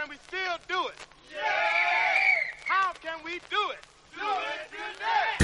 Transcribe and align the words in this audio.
can 0.00 0.08
we 0.08 0.16
still 0.26 0.56
do 0.66 0.88
it? 0.88 0.94
Yeah! 1.30 1.42
How 2.64 2.92
can 3.02 3.18
we 3.22 3.32
do 3.50 3.70
it? 3.70 3.84
Do 4.16 4.24
it 4.24 5.39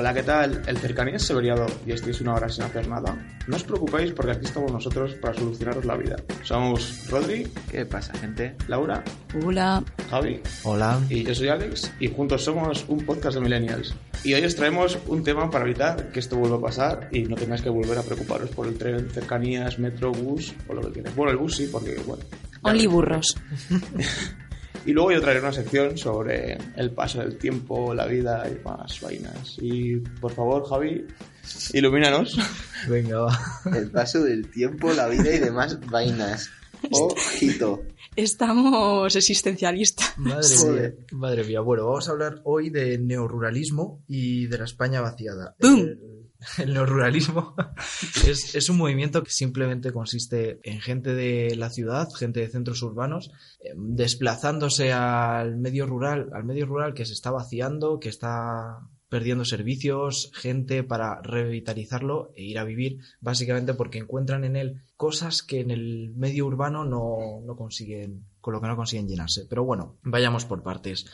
Hola, 0.00 0.14
¿qué 0.14 0.22
tal? 0.22 0.62
El 0.66 0.78
cercanía 0.78 1.16
es 1.16 1.26
severiado 1.26 1.66
y 1.84 1.92
estáis 1.92 2.22
una 2.22 2.32
hora 2.32 2.48
sin 2.48 2.64
hacer 2.64 2.88
nada. 2.88 3.14
No 3.46 3.56
os 3.56 3.64
preocupéis 3.64 4.12
porque 4.12 4.32
aquí 4.32 4.46
estamos 4.46 4.72
nosotros 4.72 5.12
para 5.16 5.34
solucionaros 5.34 5.84
la 5.84 5.94
vida. 5.94 6.16
Somos 6.42 7.06
Rodri, 7.10 7.46
¿Qué 7.70 7.84
pasa, 7.84 8.14
gente? 8.14 8.56
Laura, 8.66 9.04
Hola. 9.44 9.84
Javi 10.08 10.40
Hola. 10.64 10.98
y 11.10 11.22
yo 11.22 11.34
soy 11.34 11.48
Alex 11.48 11.92
y 12.00 12.08
juntos 12.08 12.42
somos 12.42 12.86
un 12.88 13.04
podcast 13.04 13.34
de 13.34 13.42
millennials. 13.42 13.94
Y 14.24 14.32
hoy 14.32 14.42
os 14.42 14.56
traemos 14.56 14.98
un 15.06 15.22
tema 15.22 15.50
para 15.50 15.66
evitar 15.66 16.10
que 16.10 16.20
esto 16.20 16.38
vuelva 16.38 16.56
a 16.56 16.62
pasar 16.62 17.10
y 17.12 17.24
no 17.24 17.36
tengáis 17.36 17.60
que 17.60 17.68
volver 17.68 17.98
a 17.98 18.02
preocuparos 18.02 18.48
por 18.48 18.68
el 18.68 18.78
tren, 18.78 19.10
cercanías, 19.10 19.78
metro, 19.78 20.12
bus 20.12 20.54
o 20.66 20.72
lo 20.72 20.80
que 20.80 20.92
quieras. 20.92 21.14
Bueno, 21.14 21.32
el 21.32 21.36
bus 21.36 21.56
sí, 21.56 21.68
porque 21.70 22.00
bueno. 22.06 22.24
Only 22.62 22.86
burros. 22.86 23.36
Y 24.86 24.92
luego 24.92 25.12
yo 25.12 25.20
traeré 25.20 25.40
una 25.40 25.52
sección 25.52 25.98
sobre 25.98 26.56
el 26.76 26.90
paso 26.92 27.20
del 27.20 27.36
tiempo, 27.36 27.92
la 27.94 28.06
vida 28.06 28.48
y 28.48 28.64
más 28.64 29.00
vainas. 29.00 29.56
Y 29.60 29.96
por 29.96 30.32
favor, 30.32 30.66
Javi, 30.68 31.06
ilumínanos. 31.72 32.38
Venga, 32.88 33.20
va. 33.20 33.38
El 33.76 33.90
paso 33.90 34.22
del 34.22 34.50
tiempo, 34.50 34.92
la 34.92 35.06
vida 35.08 35.34
y 35.34 35.38
demás 35.38 35.78
vainas. 35.86 36.50
Ojito. 36.90 37.82
Estamos 38.16 39.14
existencialistas. 39.14 40.18
Madre 40.18 40.48
mía. 40.72 40.92
Madre 41.12 41.44
mía. 41.44 41.60
Bueno, 41.60 41.86
vamos 41.86 42.08
a 42.08 42.12
hablar 42.12 42.40
hoy 42.44 42.70
de 42.70 42.98
neoruralismo 42.98 44.02
y 44.08 44.46
de 44.46 44.58
la 44.58 44.64
España 44.64 45.00
vaciada. 45.00 45.54
¡Bum! 45.60 45.78
El, 45.78 46.19
el 46.58 46.74
neoruralismo 46.74 47.54
es, 48.26 48.68
un 48.68 48.78
movimiento 48.78 49.22
que 49.22 49.30
simplemente 49.30 49.92
consiste 49.92 50.60
en 50.62 50.80
gente 50.80 51.14
de 51.14 51.54
la 51.56 51.70
ciudad, 51.70 52.08
gente 52.12 52.40
de 52.40 52.48
centros 52.48 52.82
urbanos, 52.82 53.30
eh, 53.60 53.72
desplazándose 53.76 54.92
al 54.92 55.56
medio 55.56 55.86
rural, 55.86 56.30
al 56.32 56.44
medio 56.44 56.66
rural 56.66 56.94
que 56.94 57.04
se 57.04 57.12
está 57.12 57.30
vaciando, 57.30 58.00
que 58.00 58.08
está 58.08 58.80
perdiendo 59.08 59.44
servicios, 59.44 60.30
gente 60.34 60.84
para 60.84 61.20
revitalizarlo 61.20 62.32
e 62.36 62.44
ir 62.44 62.58
a 62.58 62.64
vivir, 62.64 63.00
básicamente 63.20 63.74
porque 63.74 63.98
encuentran 63.98 64.44
en 64.44 64.54
él 64.54 64.82
cosas 64.96 65.42
que 65.42 65.60
en 65.60 65.72
el 65.72 66.12
medio 66.14 66.46
urbano 66.46 66.84
no, 66.84 67.40
no 67.44 67.56
consiguen, 67.56 68.24
con 68.40 68.54
lo 68.54 68.60
que 68.60 68.68
no 68.68 68.76
consiguen 68.76 69.08
llenarse. 69.08 69.46
Pero 69.48 69.64
bueno, 69.64 69.98
vayamos 70.02 70.44
por 70.44 70.62
partes. 70.62 71.06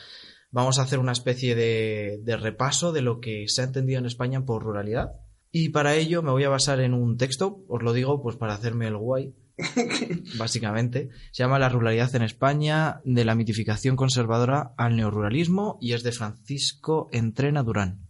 Vamos 0.49 0.79
a 0.79 0.83
hacer 0.83 0.99
una 0.99 1.11
especie 1.11 1.55
de, 1.55 2.19
de 2.23 2.37
repaso 2.37 2.91
de 2.91 3.01
lo 3.01 3.19
que 3.19 3.47
se 3.47 3.61
ha 3.61 3.65
entendido 3.65 3.99
en 3.99 4.05
España 4.05 4.45
por 4.45 4.63
ruralidad. 4.63 5.11
Y 5.51 5.69
para 5.69 5.95
ello 5.95 6.21
me 6.21 6.31
voy 6.31 6.43
a 6.43 6.49
basar 6.49 6.79
en 6.79 6.93
un 6.93 7.17
texto, 7.17 7.63
os 7.67 7.81
lo 7.81 7.93
digo 7.93 8.21
pues 8.21 8.35
para 8.35 8.53
hacerme 8.53 8.87
el 8.87 8.97
guay, 8.97 9.33
básicamente. 10.37 11.09
Se 11.31 11.43
llama 11.43 11.59
La 11.59 11.69
ruralidad 11.69 12.15
en 12.15 12.21
España, 12.21 13.01
de 13.05 13.25
la 13.25 13.35
mitificación 13.35 13.95
conservadora 13.95 14.73
al 14.77 14.95
neoruralismo 14.95 15.77
y 15.81 15.93
es 15.93 16.03
de 16.03 16.11
Francisco 16.11 17.09
Entrena 17.11 17.63
Durán. 17.63 18.07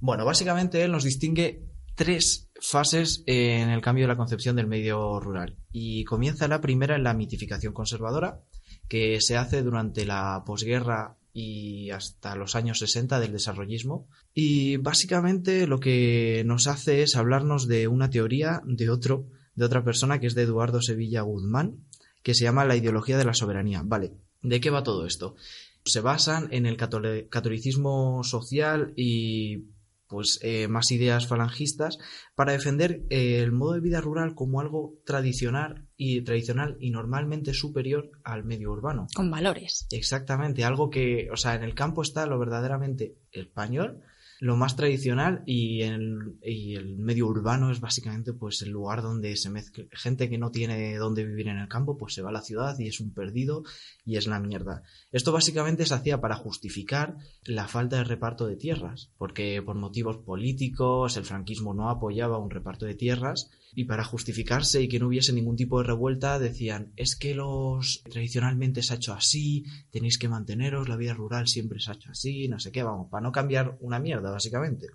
Bueno, 0.00 0.24
básicamente 0.24 0.82
él 0.82 0.92
nos 0.92 1.04
distingue 1.04 1.62
tres 1.94 2.50
fases 2.60 3.22
en 3.26 3.70
el 3.70 3.80
cambio 3.80 4.04
de 4.04 4.08
la 4.08 4.16
concepción 4.16 4.56
del 4.56 4.66
medio 4.66 5.18
rural. 5.20 5.56
Y 5.72 6.04
comienza 6.04 6.48
la 6.48 6.60
primera 6.60 6.96
en 6.96 7.04
la 7.04 7.14
mitificación 7.14 7.72
conservadora, 7.72 8.40
que 8.88 9.20
se 9.20 9.36
hace 9.36 9.62
durante 9.62 10.04
la 10.04 10.42
posguerra 10.46 11.16
y 11.38 11.90
hasta 11.90 12.34
los 12.34 12.56
años 12.56 12.78
60 12.78 13.20
del 13.20 13.32
desarrollismo. 13.32 14.08
Y 14.32 14.78
básicamente 14.78 15.66
lo 15.66 15.80
que 15.80 16.42
nos 16.46 16.66
hace 16.66 17.02
es 17.02 17.14
hablarnos 17.14 17.68
de 17.68 17.88
una 17.88 18.08
teoría 18.08 18.62
de 18.64 18.88
otro, 18.88 19.26
de 19.54 19.66
otra 19.66 19.84
persona 19.84 20.18
que 20.18 20.28
es 20.28 20.34
de 20.34 20.44
Eduardo 20.44 20.80
Sevilla 20.80 21.20
Guzmán, 21.20 21.84
que 22.22 22.32
se 22.32 22.44
llama 22.44 22.64
la 22.64 22.74
ideología 22.74 23.18
de 23.18 23.26
la 23.26 23.34
soberanía. 23.34 23.82
Vale, 23.84 24.14
¿de 24.40 24.60
qué 24.62 24.70
va 24.70 24.82
todo 24.82 25.04
esto? 25.04 25.36
Se 25.84 26.00
basan 26.00 26.48
en 26.52 26.64
el 26.64 26.78
catolicismo 26.78 28.24
social 28.24 28.94
y 28.96 29.66
pues 30.08 30.38
eh, 30.42 30.68
más 30.68 30.90
ideas 30.90 31.26
falangistas 31.26 31.98
para 32.34 32.52
defender 32.52 33.02
eh, 33.10 33.40
el 33.40 33.52
modo 33.52 33.74
de 33.74 33.80
vida 33.80 34.00
rural 34.00 34.34
como 34.34 34.60
algo 34.60 34.98
tradicional 35.04 35.86
y 35.96 36.22
tradicional 36.22 36.76
y 36.80 36.90
normalmente 36.90 37.54
superior 37.54 38.10
al 38.24 38.44
medio 38.44 38.70
urbano. 38.72 39.06
Con 39.14 39.30
valores. 39.30 39.86
Exactamente, 39.90 40.64
algo 40.64 40.90
que, 40.90 41.28
o 41.32 41.36
sea, 41.36 41.54
en 41.54 41.62
el 41.62 41.74
campo 41.74 42.02
está 42.02 42.26
lo 42.26 42.38
verdaderamente 42.38 43.16
español, 43.32 44.02
lo 44.40 44.56
más 44.56 44.76
tradicional 44.76 45.42
y 45.46 45.82
el, 45.82 46.36
y 46.42 46.74
el 46.74 46.96
medio 46.98 47.26
urbano 47.26 47.70
es 47.70 47.80
básicamente 47.80 48.32
pues 48.32 48.62
el 48.62 48.70
lugar 48.70 49.02
donde 49.02 49.36
se 49.36 49.50
mezcla 49.50 49.84
gente 49.92 50.28
que 50.28 50.38
no 50.38 50.50
tiene 50.50 50.96
dónde 50.96 51.24
vivir 51.24 51.48
en 51.48 51.58
el 51.58 51.68
campo, 51.68 51.96
pues 51.96 52.14
se 52.14 52.22
va 52.22 52.30
a 52.30 52.32
la 52.32 52.42
ciudad 52.42 52.78
y 52.78 52.88
es 52.88 53.00
un 53.00 53.12
perdido 53.12 53.62
y 54.04 54.16
es 54.16 54.26
la 54.26 54.40
mierda. 54.40 54.82
Esto 55.10 55.32
básicamente 55.32 55.86
se 55.86 55.94
hacía 55.94 56.20
para 56.20 56.36
justificar 56.36 57.16
la 57.44 57.68
falta 57.68 57.96
de 57.96 58.04
reparto 58.04 58.46
de 58.46 58.56
tierras, 58.56 59.10
porque 59.18 59.62
por 59.62 59.76
motivos 59.76 60.18
políticos 60.18 61.16
el 61.16 61.24
franquismo 61.24 61.74
no 61.74 61.90
apoyaba 61.90 62.38
un 62.38 62.50
reparto 62.50 62.86
de 62.86 62.94
tierras 62.94 63.50
y 63.74 63.84
para 63.84 64.04
justificarse 64.04 64.82
y 64.82 64.88
que 64.88 64.98
no 64.98 65.08
hubiese 65.08 65.32
ningún 65.32 65.56
tipo 65.56 65.78
de 65.78 65.86
revuelta 65.86 66.38
decían 66.38 66.92
es 66.96 67.14
que 67.16 67.34
los 67.34 68.02
tradicionalmente 68.04 68.82
se 68.82 68.94
ha 68.94 68.96
hecho 68.96 69.12
así, 69.12 69.64
tenéis 69.90 70.18
que 70.18 70.28
manteneros, 70.28 70.88
la 70.88 70.96
vida 70.96 71.14
rural 71.14 71.46
siempre 71.46 71.80
se 71.80 71.90
ha 71.90 71.94
hecho 71.94 72.10
así, 72.10 72.48
no 72.48 72.58
sé 72.58 72.72
qué, 72.72 72.82
vamos, 72.82 73.08
para 73.10 73.22
no 73.22 73.32
cambiar 73.32 73.76
una 73.80 73.98
mierda 73.98 74.25
básicamente. 74.30 74.88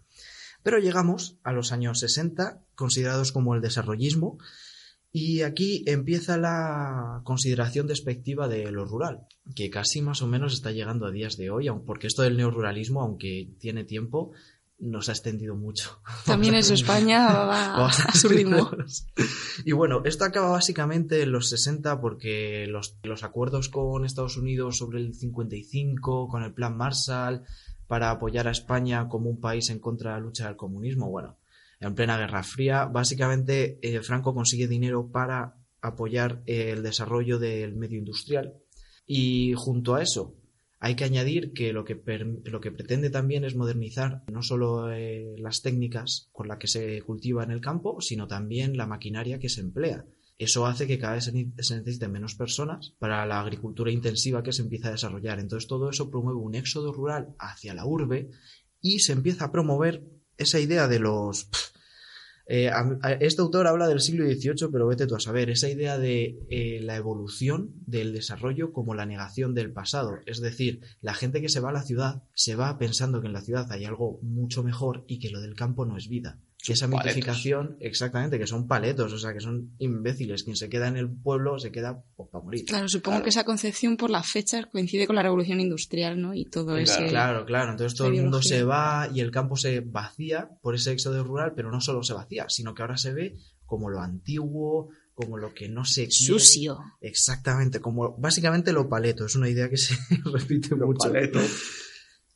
Pero 0.64 0.80
llegamos 0.80 1.38
a 1.44 1.52
los 1.52 1.72
años 1.72 2.00
60, 2.00 2.62
considerados 2.75 3.31
como 3.31 3.56
el 3.56 3.62
desarrollismo, 3.62 4.38
y 5.12 5.42
aquí 5.42 5.84
empieza 5.88 6.38
la 6.38 7.22
consideración 7.25 7.88
despectiva 7.88 8.47
de 8.47 8.72
lo 8.72 8.86
rural, 8.86 9.28
que 9.56 9.70
casi 9.70 10.02
más 10.02 10.22
o 10.22 10.28
menos 10.28 10.53
está 10.53 10.72
llegando 10.72 11.06
a 11.06 11.12
días 11.12 11.36
de 11.36 11.50
hoy, 11.50 11.68
porque 11.86 12.08
esto 12.08 12.22
del 12.22 12.38
neoruralismo, 12.38 13.02
aunque 13.02 13.50
tiene 13.59 13.84
tiempo, 13.84 14.31
nos 14.81 15.09
ha 15.09 15.12
extendido 15.12 15.56
mucho. 15.56 16.02
También 16.25 16.56
en 16.56 16.62
España 16.62 17.28
va 17.28 17.88
a 17.88 17.91
su 18.14 18.30
ritmo. 18.30 18.72
Y 19.66 19.74
bueno, 19.74 20.02
esto 20.06 20.25
acaba 20.25 20.52
básicamente 20.52 21.22
en 21.22 21.31
los 21.31 21.50
60 21.50 22.00
porque 22.00 22.66
los, 22.68 22.97
los 23.03 23.24
acuerdos 23.24 23.70
con 23.70 24.06
Estados 24.06 24.38
Unidos 24.38 24.78
sobre 24.78 25.00
el 25.00 25.14
55, 25.14 26.30
con 26.30 26.44
el 26.44 26.53
plan 26.53 26.78
Marshall, 26.78 27.44
para 27.91 28.09
apoyar 28.09 28.47
a 28.47 28.52
España 28.52 29.09
como 29.09 29.29
un 29.29 29.41
país 29.41 29.69
en 29.69 29.79
contra 29.79 30.12
de 30.12 30.16
la 30.16 30.25
lucha 30.25 30.47
del 30.47 30.56
comunismo, 30.56 31.09
bueno, 31.09 31.35
en 31.81 31.94
plena 31.94 32.18
Guerra 32.18 32.41
Fría, 32.41 32.85
básicamente 32.85 33.79
eh, 33.81 34.02
Franco 34.02 34.34
consigue 34.34 34.69
dinero 34.69 35.09
para 35.12 35.56
apoyar 35.81 36.41
el 36.46 36.84
desarrollo 36.84 37.38
del 37.38 37.75
medio 37.75 38.00
industrial. 38.00 38.53
Y 39.06 39.56
junto 39.57 39.96
a 39.96 40.02
eso, 40.02 40.38
hay 40.79 40.96
que 40.96 41.03
añadir 41.03 41.52
que 41.52 41.74
lo 41.74 41.84
que, 41.84 42.02
lo 42.46 42.62
que 42.62 42.72
pretende 42.72 43.09
también 43.09 43.44
es 43.44 43.57
modernizar 43.57 44.23
no 44.31 44.41
solo 44.41 44.90
eh, 44.90 45.35
las 45.38 45.62
técnicas 45.62 46.29
con 46.31 46.47
las 46.47 46.59
que 46.59 46.68
se 46.68 47.02
cultiva 47.02 47.44
en 47.44 47.52
el 47.52 47.59
campo, 47.59 48.00
sino 48.00 48.25
también 48.25 48.78
la 48.78 48.88
maquinaria 48.88 49.38
que 49.38 49.50
se 49.50 49.59
emplea. 49.59 50.06
Eso 50.44 50.66
hace 50.66 50.88
que 50.88 50.97
cada 50.97 51.13
vez 51.16 51.25
se 51.25 51.31
ne- 51.31 51.52
se 51.59 51.75
necesiten 51.78 52.12
menos 52.12 52.34
personas 52.35 52.94
para 53.00 53.25
la 53.25 53.40
agricultura 53.40 53.91
intensiva 53.91 54.41
que 54.44 54.53
se 54.53 54.63
empieza 54.63 54.88
a 54.88 54.91
desarrollar. 54.97 55.40
Entonces 55.40 55.68
todo 55.68 55.90
eso 55.90 56.09
promueve 56.09 56.40
un 56.40 56.56
éxodo 56.56 56.91
rural 56.91 57.35
hacia 57.38 57.74
la 57.75 57.85
urbe 57.85 58.29
y 58.81 59.00
se 59.00 59.13
empieza 59.13 59.46
a 59.46 59.52
promover 59.52 60.03
esa 60.38 60.59
idea 60.59 60.88
de 60.88 60.97
los... 61.00 61.47
eh, 62.47 62.72
este 63.19 63.41
autor 63.41 63.68
habla 63.68 63.88
del 63.88 64.02
siglo 64.02 64.25
XVIII, 64.25 64.69
pero 64.72 64.88
vete 64.88 65.06
tú 65.06 65.16
a 65.16 65.19
saber, 65.19 65.50
esa 65.52 65.69
idea 65.69 65.97
de 66.00 66.40
eh, 66.50 66.79
la 66.81 66.96
evolución 66.96 67.73
del 67.85 68.12
desarrollo 68.12 68.73
como 68.73 68.96
la 68.96 69.05
negación 69.05 69.53
del 69.53 69.72
pasado. 69.72 70.17
Es 70.26 70.41
decir, 70.41 70.82
la 71.02 71.14
gente 71.14 71.41
que 71.41 71.49
se 71.49 71.59
va 71.59 71.70
a 71.70 71.73
la 71.73 71.84
ciudad 71.84 72.23
se 72.34 72.55
va 72.55 72.78
pensando 72.79 73.22
que 73.22 73.28
en 73.28 73.34
la 73.34 73.41
ciudad 73.41 73.72
hay 73.72 73.85
algo 73.85 74.20
mucho 74.23 74.64
mejor 74.64 75.05
y 75.08 75.20
que 75.20 75.29
lo 75.29 75.40
del 75.40 75.55
campo 75.55 75.85
no 75.85 75.97
es 75.97 76.08
vida. 76.09 76.40
Que 76.63 76.73
esa 76.73 76.87
paletos. 76.87 77.05
mitificación, 77.16 77.78
exactamente, 77.79 78.37
que 78.37 78.46
son 78.46 78.67
paletos, 78.67 79.11
o 79.13 79.17
sea, 79.17 79.34
que 79.34 79.40
son 79.40 79.73
imbéciles. 79.79 80.43
Quien 80.43 80.55
se 80.55 80.69
queda 80.69 80.87
en 80.87 80.96
el 80.97 81.09
pueblo 81.09 81.58
se 81.59 81.72
queda 81.72 82.03
pues, 82.16 82.29
para 82.29 82.43
morir. 82.43 82.66
Claro, 82.66 82.87
supongo 82.87 83.23
que 83.23 83.29
esa 83.29 83.43
concepción 83.43 83.97
por 83.97 84.09
las 84.11 84.28
fechas 84.29 84.67
coincide 84.72 85.08
con 85.08 85.16
la 85.16 85.23
revolución 85.23 85.59
industrial, 85.59 86.22
¿no? 86.22 86.34
Y 86.34 86.46
todo 86.46 86.66
Claro, 86.67 86.79
ese. 86.81 87.08
Claro, 87.08 87.46
claro. 87.46 87.72
Entonces 87.72 87.97
todo 87.97 88.09
el 88.09 88.22
mundo 88.22 88.41
se 88.41 88.63
va 88.63 89.09
y 89.13 89.22
el 89.22 89.31
campo 89.31 89.55
se 89.58 89.79
vacía 89.79 90.49
por 90.61 90.75
ese 90.75 90.91
éxodo 90.91 91.23
rural, 91.23 91.53
pero 91.55 91.72
no 91.72 91.81
solo 91.81 92.03
se 92.03 92.13
vacía, 92.13 92.46
sino 92.49 92.75
que 92.75 92.81
ahora 92.84 92.97
se 92.97 93.14
ve 93.14 93.35
como 93.66 93.90
lo 93.90 93.99
antiguo, 94.02 94.90
como 95.14 95.37
lo 95.37 95.53
que 95.53 95.67
no 95.69 95.84
se 95.85 96.07
quiere. 96.07 96.34
Sucio. 96.40 96.79
Exactamente, 96.99 97.79
como 97.79 98.16
básicamente 98.17 98.72
lo 98.73 98.87
paleto. 98.87 99.25
Es 99.25 99.35
una 99.35 99.49
idea 99.49 99.69
que 99.69 99.78
se 99.78 99.96
repite 100.25 100.75
mucho. 100.75 101.11
Paleto. 101.11 101.40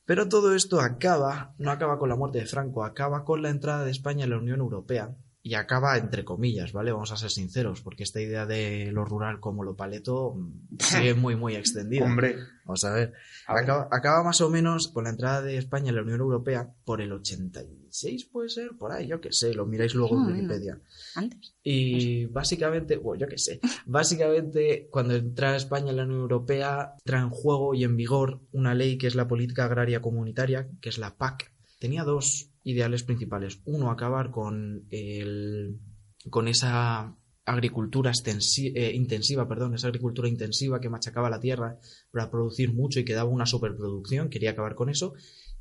Pero 0.06 0.30
todo 0.30 0.56
esto 0.56 0.80
acaba, 0.81 1.54
no 1.57 1.72
acaba 1.72 1.98
con 1.98 2.10
la 2.10 2.16
muerte 2.16 2.40
de 2.40 2.46
Franco, 2.46 2.84
acaba 2.84 3.24
con 3.24 3.42
la 3.42 3.50
entrada 3.50 3.84
de 3.84 3.92
España 3.92 4.24
en 4.24 4.30
la 4.30 4.38
Unión 4.38 4.60
Europea 4.60 5.16
y 5.47 5.53
acaba 5.53 5.95
entre 6.00 6.25
comillas, 6.25 6.74
¿vale? 6.74 6.92
Vamos 6.92 7.12
a 7.12 7.18
ser 7.18 7.30
sinceros, 7.30 7.81
porque 7.81 8.01
esta 8.01 8.19
idea 8.19 8.47
de 8.47 8.89
lo 8.92 9.06
rural 9.06 9.39
como 9.39 9.63
lo 9.63 9.75
paleto 9.75 10.33
mm, 10.33 10.77
sigue 10.80 11.13
muy, 11.13 11.36
muy 11.36 11.53
extendida. 11.56 12.03
Hombre, 12.03 12.36
Vamos 12.65 12.83
a 12.83 12.92
ver. 12.92 13.13
A 13.45 13.53
ver. 13.53 13.63
Acaba, 13.63 13.88
acaba 13.92 14.24
más 14.24 14.42
o 14.42 14.50
menos 14.50 14.88
con 14.88 15.03
la 15.03 15.12
entrada 15.12 15.44
de 15.44 15.57
España 15.57 15.89
en 15.89 15.97
la 15.97 16.01
Unión 16.01 16.19
Europea 16.19 16.74
por 16.83 17.00
el 17.00 17.12
86, 17.12 18.25
puede 18.25 18.50
ser, 18.50 18.71
por 18.80 18.92
ahí, 18.92 19.06
yo 19.06 19.21
qué 19.21 19.31
sé, 19.31 19.53
lo 19.53 19.68
miráis 19.68 19.94
luego 19.94 20.15
en 20.18 20.24
Ah. 20.24 20.33
Wikipedia. 20.33 20.80
Antes. 21.13 21.53
Y 21.62 22.25
básicamente, 22.25 22.97
bueno, 22.97 23.21
yo 23.21 23.27
qué 23.27 23.38
sé, 23.38 23.59
básicamente 23.86 24.88
cuando 24.89 25.13
entra 25.13 25.56
España 25.56 25.92
en 25.92 25.97
la 25.97 26.06
Unión 26.06 26.21
Europea, 26.21 26.95
entra 27.06 27.19
en 27.19 27.30
juego 27.30 27.75
y 27.75 27.83
en 27.83 27.95
vigor 27.95 28.42
una 28.51 28.74
ley 28.74 28.97
que 28.97 29.06
es 29.06 29.13
la 29.13 29.27
Política 29.27 29.65
Agraria 29.65 30.01
Comunitaria, 30.01 30.68
que 30.81 30.89
es 30.89 30.97
la 30.97 31.15
PAC. 31.18 31.51
Tenía 31.77 32.03
dos 32.03 32.50
ideales 32.66 33.04
principales. 33.04 33.62
Uno, 33.64 33.90
acabar 33.90 34.32
con, 34.32 34.88
el, 34.90 35.80
con 36.30 36.48
esa 36.50 37.16
agricultura 37.46 38.12
eh, 38.58 38.92
intensiva, 38.94 39.48
perdón, 39.48 39.76
esa 39.76 39.88
agricultura 39.88 40.28
intensiva 40.28 40.82
que 40.82 40.90
machacaba 40.90 41.30
la 41.30 41.40
tierra 41.40 41.80
para 42.12 42.30
producir 42.30 42.74
mucho 42.74 43.00
y 43.00 43.06
que 43.06 43.14
daba 43.14 43.30
una 43.30 43.46
superproducción, 43.46 44.30
quería 44.30 44.52
acabar 44.52 44.74
con 44.76 44.90
eso. 44.90 45.14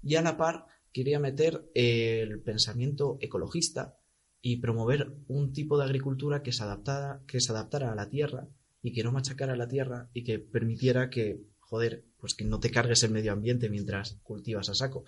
Y 0.03 0.17
a 0.17 0.23
la 0.23 0.37
par 0.39 0.67
quería 0.93 1.21
meter 1.21 1.71
el 1.75 2.41
pensamiento 2.41 3.19
ecologista 3.21 3.99
y 4.41 4.57
promover 4.57 5.15
un 5.29 5.53
tipo 5.53 5.79
de 5.79 5.85
agricultura 5.85 6.43
que 6.43 6.53
que 6.53 7.41
se 7.41 7.53
adaptara 7.53 7.93
a 7.93 7.95
la 7.95 8.09
tierra 8.09 8.49
y 8.81 8.93
que 8.93 9.03
no 9.03 9.13
machacara 9.13 9.57
la 9.57 9.69
tierra 9.69 10.09
y 10.15 10.25
que 10.25 10.39
permitiera 10.39 11.11
que, 11.11 11.43
joder, 11.59 12.05
pues 12.19 12.35
que 12.35 12.45
no 12.45 12.61
te 12.61 12.71
cargues 12.71 13.03
el 13.03 13.11
medio 13.11 13.33
ambiente 13.33 13.69
mientras 13.69 14.19
cultivas 14.23 14.71
a 14.71 14.75
saco. 14.75 15.05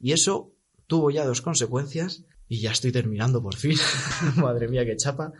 Y 0.00 0.12
eso 0.12 0.55
tuvo 0.86 1.10
ya 1.10 1.24
dos 1.24 1.42
consecuencias 1.42 2.24
y 2.48 2.60
ya 2.60 2.70
estoy 2.70 2.92
terminando 2.92 3.42
por 3.42 3.56
fin. 3.56 3.76
Madre 4.36 4.68
mía, 4.68 4.84
qué 4.84 4.96
chapa. 4.96 5.32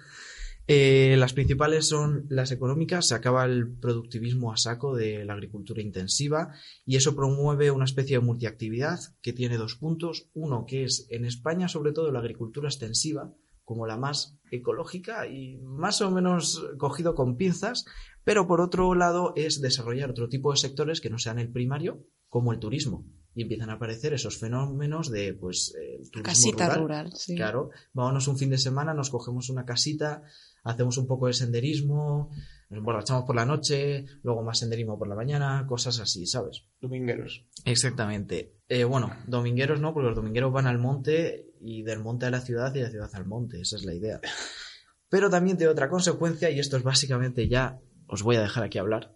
Eh, 0.69 1.14
las 1.16 1.32
principales 1.32 1.88
son 1.88 2.26
las 2.28 2.50
económicas, 2.50 3.06
se 3.06 3.14
acaba 3.14 3.44
el 3.44 3.69
productivismo 3.69 4.52
a 4.52 4.56
saco 4.56 4.96
de 4.96 5.25
la 5.25 5.34
agricultura 5.34 5.81
intensiva 5.81 6.52
y 6.84 6.96
eso 6.96 7.14
promueve 7.14 7.70
una 7.70 7.84
especie 7.84 8.19
de 8.19 8.25
multiactividad 8.25 8.98
que 9.22 9.32
tiene 9.32 9.58
dos 9.58 9.76
puntos. 9.76 10.28
Uno 10.34 10.66
que 10.66 10.82
es 10.84 11.06
en 11.10 11.25
España 11.25 11.69
sobre 11.69 11.93
todo 11.93 12.10
la 12.10 12.19
agricultura 12.19 12.69
extensiva 12.69 13.32
como 13.64 13.87
la 13.87 13.96
más 13.96 14.38
ecológica 14.50 15.28
y 15.28 15.56
más 15.58 16.00
o 16.00 16.10
menos 16.10 16.64
cogido 16.78 17.14
con 17.14 17.37
pinzas, 17.37 17.84
pero 18.25 18.48
por 18.48 18.60
otro 18.60 18.94
lado 18.94 19.32
es 19.37 19.60
desarrollar 19.60 20.10
otro 20.10 20.28
tipo 20.28 20.50
de 20.50 20.58
sectores 20.58 21.00
que 21.00 21.10
no 21.10 21.19
sean 21.19 21.38
el 21.38 21.50
primario 21.50 22.04
como 22.28 22.52
el 22.52 22.58
turismo 22.58 23.04
y 23.36 23.42
empiezan 23.42 23.68
a 23.68 23.74
aparecer 23.74 24.14
esos 24.14 24.38
fenómenos 24.38 25.10
de 25.10 25.34
pues 25.34 25.74
eh, 25.78 25.98
el 26.00 26.10
turismo 26.10 26.32
Casita 26.32 26.64
rural. 26.70 26.80
rural, 26.80 27.12
sí. 27.14 27.36
Claro, 27.36 27.70
vámonos 27.92 28.26
un 28.28 28.38
fin 28.38 28.48
de 28.48 28.56
semana, 28.56 28.94
nos 28.94 29.10
cogemos 29.10 29.50
una 29.50 29.66
casita, 29.66 30.22
hacemos 30.64 30.96
un 30.96 31.06
poco 31.06 31.26
de 31.26 31.34
senderismo, 31.34 32.30
nos 32.70 32.78
emborrachamos 32.78 33.24
por 33.24 33.36
la 33.36 33.44
noche, 33.44 34.06
luego 34.22 34.42
más 34.42 34.58
senderismo 34.58 34.98
por 34.98 35.06
la 35.06 35.14
mañana, 35.14 35.66
cosas 35.68 36.00
así, 36.00 36.26
¿sabes? 36.26 36.64
domingueros. 36.80 37.44
Exactamente. 37.66 38.54
Eh, 38.68 38.84
bueno, 38.84 39.12
domingueros 39.26 39.80
no, 39.80 39.92
porque 39.92 40.08
los 40.08 40.16
domingueros 40.16 40.50
van 40.50 40.66
al 40.66 40.78
monte 40.78 41.50
y 41.60 41.82
del 41.82 42.00
monte 42.00 42.24
a 42.24 42.30
la 42.30 42.40
ciudad 42.40 42.74
y 42.74 42.78
de 42.78 42.84
la 42.84 42.90
ciudad 42.90 43.10
al 43.12 43.26
monte, 43.26 43.60
esa 43.60 43.76
es 43.76 43.84
la 43.84 43.92
idea. 43.92 44.18
Pero 45.10 45.28
también 45.28 45.58
tiene 45.58 45.70
otra 45.70 45.90
consecuencia, 45.90 46.48
y 46.48 46.58
esto 46.58 46.78
es 46.78 46.82
básicamente 46.82 47.48
ya, 47.48 47.78
os 48.08 48.22
voy 48.22 48.36
a 48.36 48.40
dejar 48.40 48.64
aquí 48.64 48.78
hablar, 48.78 49.14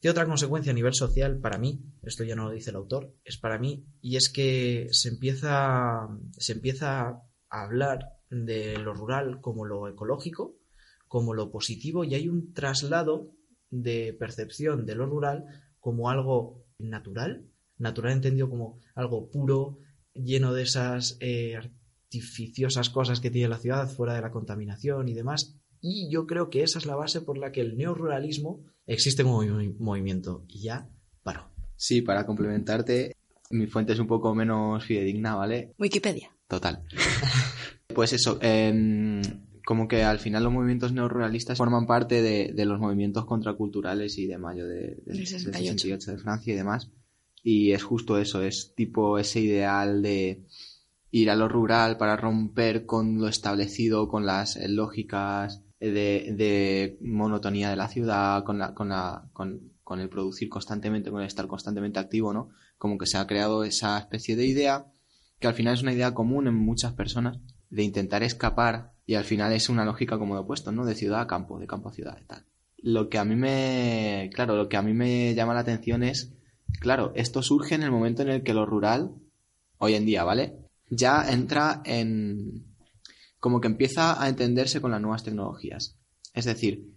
tiene 0.00 0.12
otra 0.12 0.26
consecuencia 0.26 0.70
a 0.72 0.74
nivel 0.74 0.94
social 0.94 1.38
para 1.40 1.58
mí, 1.58 1.82
esto 2.02 2.24
ya 2.24 2.36
no 2.36 2.44
lo 2.44 2.52
dice 2.52 2.70
el 2.70 2.76
autor, 2.76 3.14
es 3.24 3.36
para 3.36 3.58
mí, 3.58 3.84
y 4.00 4.16
es 4.16 4.30
que 4.30 4.88
se 4.92 5.08
empieza, 5.08 6.08
se 6.36 6.52
empieza 6.52 7.08
a 7.50 7.62
hablar 7.62 8.12
de 8.30 8.78
lo 8.78 8.94
rural 8.94 9.40
como 9.40 9.64
lo 9.64 9.88
ecológico, 9.88 10.56
como 11.08 11.34
lo 11.34 11.50
positivo, 11.50 12.04
y 12.04 12.14
hay 12.14 12.28
un 12.28 12.52
traslado 12.52 13.32
de 13.70 14.16
percepción 14.18 14.86
de 14.86 14.94
lo 14.94 15.06
rural 15.06 15.44
como 15.80 16.10
algo 16.10 16.64
natural, 16.78 17.48
natural 17.76 18.12
entendido 18.12 18.48
como 18.48 18.80
algo 18.94 19.30
puro, 19.30 19.78
lleno 20.14 20.52
de 20.52 20.62
esas 20.62 21.16
eh, 21.20 21.56
artificiosas 21.56 22.90
cosas 22.90 23.20
que 23.20 23.30
tiene 23.30 23.48
la 23.48 23.58
ciudad, 23.58 23.88
fuera 23.88 24.14
de 24.14 24.20
la 24.20 24.30
contaminación 24.30 25.08
y 25.08 25.14
demás. 25.14 25.57
Y 25.80 26.10
yo 26.10 26.26
creo 26.26 26.50
que 26.50 26.62
esa 26.62 26.78
es 26.78 26.86
la 26.86 26.96
base 26.96 27.20
por 27.20 27.38
la 27.38 27.52
que 27.52 27.60
el 27.60 27.76
neoruralismo 27.76 28.64
existe 28.86 29.22
como 29.22 29.42
movi- 29.42 29.76
movimiento. 29.78 30.44
Y 30.48 30.62
ya 30.62 30.88
paro. 31.22 31.50
Sí, 31.76 32.02
para 32.02 32.26
complementarte, 32.26 33.14
mi 33.50 33.66
fuente 33.66 33.92
es 33.92 33.98
un 33.98 34.06
poco 34.08 34.34
menos 34.34 34.84
fidedigna, 34.84 35.34
¿vale? 35.36 35.74
Wikipedia. 35.78 36.30
Total. 36.48 36.84
Pues 37.94 38.12
eso, 38.12 38.38
em, 38.42 39.22
como 39.64 39.88
que 39.88 40.04
al 40.04 40.18
final 40.20 40.44
los 40.44 40.52
movimientos 40.52 40.92
neoruralistas 40.92 41.58
forman 41.58 41.86
parte 41.86 42.22
de, 42.22 42.52
de 42.54 42.64
los 42.64 42.78
movimientos 42.78 43.24
contraculturales 43.24 44.18
y 44.18 44.26
de 44.26 44.38
mayo 44.38 44.66
de, 44.68 44.74
de- 44.74 45.02
Del 45.06 45.16
del 45.16 45.26
68. 45.26 45.72
68 45.72 46.12
de 46.12 46.18
Francia 46.18 46.52
y 46.52 46.56
demás. 46.56 46.90
Y 47.42 47.72
es 47.72 47.82
justo 47.82 48.18
eso, 48.18 48.42
es 48.42 48.72
tipo 48.76 49.18
ese 49.18 49.40
ideal 49.40 50.02
de 50.02 50.44
ir 51.10 51.30
a 51.30 51.34
lo 51.34 51.48
rural 51.48 51.96
para 51.96 52.16
romper 52.16 52.84
con 52.86 53.18
lo 53.18 53.26
establecido, 53.26 54.06
con 54.08 54.26
las 54.26 54.56
lógicas 54.68 55.62
de, 55.80 56.34
de 56.36 56.98
monotonía 57.00 57.70
de 57.70 57.76
la 57.76 57.88
ciudad, 57.88 58.44
con, 58.44 58.58
la, 58.58 58.74
con, 58.74 58.88
la, 58.88 59.28
con, 59.32 59.72
con 59.84 60.00
el 60.00 60.08
producir 60.08 60.48
constantemente, 60.48 61.10
con 61.10 61.20
el 61.20 61.26
estar 61.26 61.46
constantemente 61.46 61.98
activo, 61.98 62.32
¿no? 62.32 62.50
Como 62.76 62.98
que 62.98 63.06
se 63.06 63.18
ha 63.18 63.26
creado 63.26 63.64
esa 63.64 63.98
especie 63.98 64.36
de 64.36 64.46
idea 64.46 64.86
que 65.38 65.46
al 65.46 65.54
final 65.54 65.74
es 65.74 65.82
una 65.82 65.92
idea 65.92 66.14
común 66.14 66.46
en 66.48 66.54
muchas 66.54 66.92
personas 66.92 67.38
de 67.70 67.82
intentar 67.82 68.22
escapar 68.22 68.92
y 69.06 69.14
al 69.14 69.24
final 69.24 69.52
es 69.52 69.68
una 69.68 69.84
lógica 69.84 70.18
como 70.18 70.34
de 70.34 70.40
opuesto, 70.40 70.72
¿no? 70.72 70.84
De 70.84 70.94
ciudad 70.94 71.20
a 71.20 71.26
campo, 71.26 71.58
de 71.58 71.66
campo 71.66 71.88
a 71.88 71.92
ciudad 71.92 72.18
y 72.20 72.26
tal. 72.26 72.44
Lo 72.78 73.08
que 73.08 73.18
a 73.18 73.24
mí 73.24 73.34
me, 73.34 74.30
claro, 74.34 74.56
lo 74.56 74.68
que 74.68 74.76
a 74.76 74.82
mí 74.82 74.92
me 74.92 75.34
llama 75.34 75.54
la 75.54 75.60
atención 75.60 76.02
es, 76.02 76.32
claro, 76.80 77.12
esto 77.14 77.42
surge 77.42 77.74
en 77.74 77.82
el 77.82 77.90
momento 77.90 78.22
en 78.22 78.28
el 78.28 78.42
que 78.42 78.54
lo 78.54 78.66
rural, 78.66 79.12
hoy 79.78 79.94
en 79.94 80.06
día, 80.06 80.24
¿vale? 80.24 80.58
Ya 80.90 81.30
entra 81.30 81.82
en, 81.84 82.67
como 83.40 83.60
que 83.60 83.68
empieza 83.68 84.22
a 84.22 84.28
entenderse 84.28 84.80
con 84.80 84.90
las 84.90 85.00
nuevas 85.00 85.22
tecnologías. 85.24 85.96
Es 86.34 86.44
decir, 86.44 86.92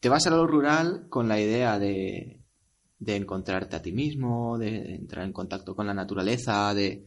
te 0.00 0.08
vas 0.08 0.26
a 0.26 0.30
lo 0.30 0.46
rural 0.46 1.06
con 1.08 1.28
la 1.28 1.40
idea 1.40 1.78
de, 1.78 2.40
de 2.98 3.16
encontrarte 3.16 3.76
a 3.76 3.82
ti 3.82 3.92
mismo, 3.92 4.58
de 4.58 4.94
entrar 4.96 5.24
en 5.24 5.32
contacto 5.32 5.74
con 5.74 5.86
la 5.86 5.94
naturaleza, 5.94 6.72
de, 6.74 7.06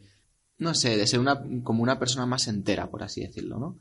no 0.57 0.73
sé, 0.73 0.97
de 0.97 1.07
ser 1.07 1.19
una, 1.19 1.41
como 1.63 1.83
una 1.83 1.99
persona 1.99 2.25
más 2.25 2.47
entera, 2.47 2.89
por 2.89 3.03
así 3.03 3.21
decirlo, 3.21 3.59
¿no? 3.59 3.77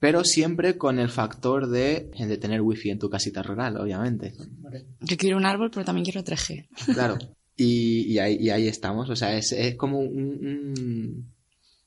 Pero 0.00 0.22
siempre 0.24 0.76
con 0.76 0.98
el 0.98 1.08
factor 1.08 1.68
de, 1.68 2.10
de 2.18 2.36
tener 2.36 2.60
wifi 2.60 2.90
en 2.90 2.98
tu 2.98 3.08
casita 3.08 3.42
rural, 3.42 3.78
obviamente. 3.78 4.34
Yo 5.00 5.16
quiero 5.16 5.38
un 5.38 5.46
árbol, 5.46 5.70
pero 5.70 5.86
también 5.86 6.04
quiero 6.04 6.22
3G. 6.22 6.68
Claro. 6.94 7.18
Y, 7.56 8.12
y 8.12 8.18
ahí, 8.18 8.36
y 8.40 8.50
ahí 8.50 8.66
estamos. 8.66 9.08
O 9.10 9.14
sea, 9.14 9.38
es, 9.38 9.52
es 9.52 9.76
como 9.76 10.00
un, 10.00 10.08
un- 10.44 11.33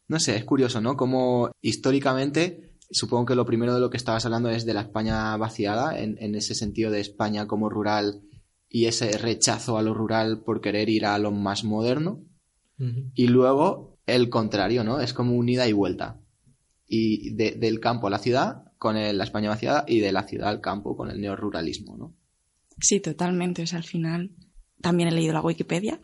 No 0.07 0.19
sé, 0.19 0.35
es 0.37 0.43
curioso, 0.45 0.79
¿no? 0.81 0.95
Como 0.95 1.51
históricamente, 1.61 2.73
supongo 2.91 3.25
que 3.25 3.35
lo 3.35 3.45
primero 3.45 3.73
de 3.73 3.79
lo 3.81 3.89
que 3.89 3.97
estabas 3.97 4.25
hablando 4.25 4.49
es 4.49 4.65
de 4.65 4.73
la 4.73 4.81
España 4.81 5.35
vaciada, 5.37 5.99
en, 5.99 6.17
en 6.19 6.35
ese 6.35 6.55
sentido 6.55 6.91
de 6.91 7.01
España 7.01 7.47
como 7.47 7.69
rural 7.69 8.21
y 8.69 8.85
ese 8.85 9.17
rechazo 9.17 9.77
a 9.77 9.81
lo 9.81 9.93
rural 9.93 10.41
por 10.43 10.61
querer 10.61 10.89
ir 10.89 11.05
a 11.05 11.17
lo 11.19 11.31
más 11.31 11.63
moderno. 11.63 12.21
Y 13.15 13.27
luego 13.27 13.97
el 14.05 14.29
contrario, 14.29 14.83
¿no? 14.83 14.99
Es 15.01 15.11
como 15.13 15.33
un 15.35 15.49
ida 15.49 15.67
y 15.67 15.73
vuelta. 15.73 16.19
Y 16.87 17.31
de- 17.33 17.53
del 17.53 17.79
campo 17.79 18.05
a 18.07 18.09
la 18.11 18.19
ciudad 18.19 18.63
con 18.77 18.95
el- 18.97 19.17
la 19.17 19.23
España 19.23 19.49
vaciada 19.49 19.83
y 19.87 19.99
de 19.99 20.11
la 20.11 20.23
ciudad 20.23 20.49
al 20.49 20.61
campo 20.61 20.95
con 20.95 21.09
el 21.09 21.19
neoruralismo, 21.19 21.97
¿no? 21.97 22.13
Sí, 22.79 22.99
totalmente. 22.99 23.63
O 23.63 23.67
sea, 23.67 23.79
al 23.79 23.83
final 23.83 24.29
también 24.79 25.09
he 25.09 25.11
leído 25.11 25.33
la 25.33 25.41
Wikipedia, 25.41 25.99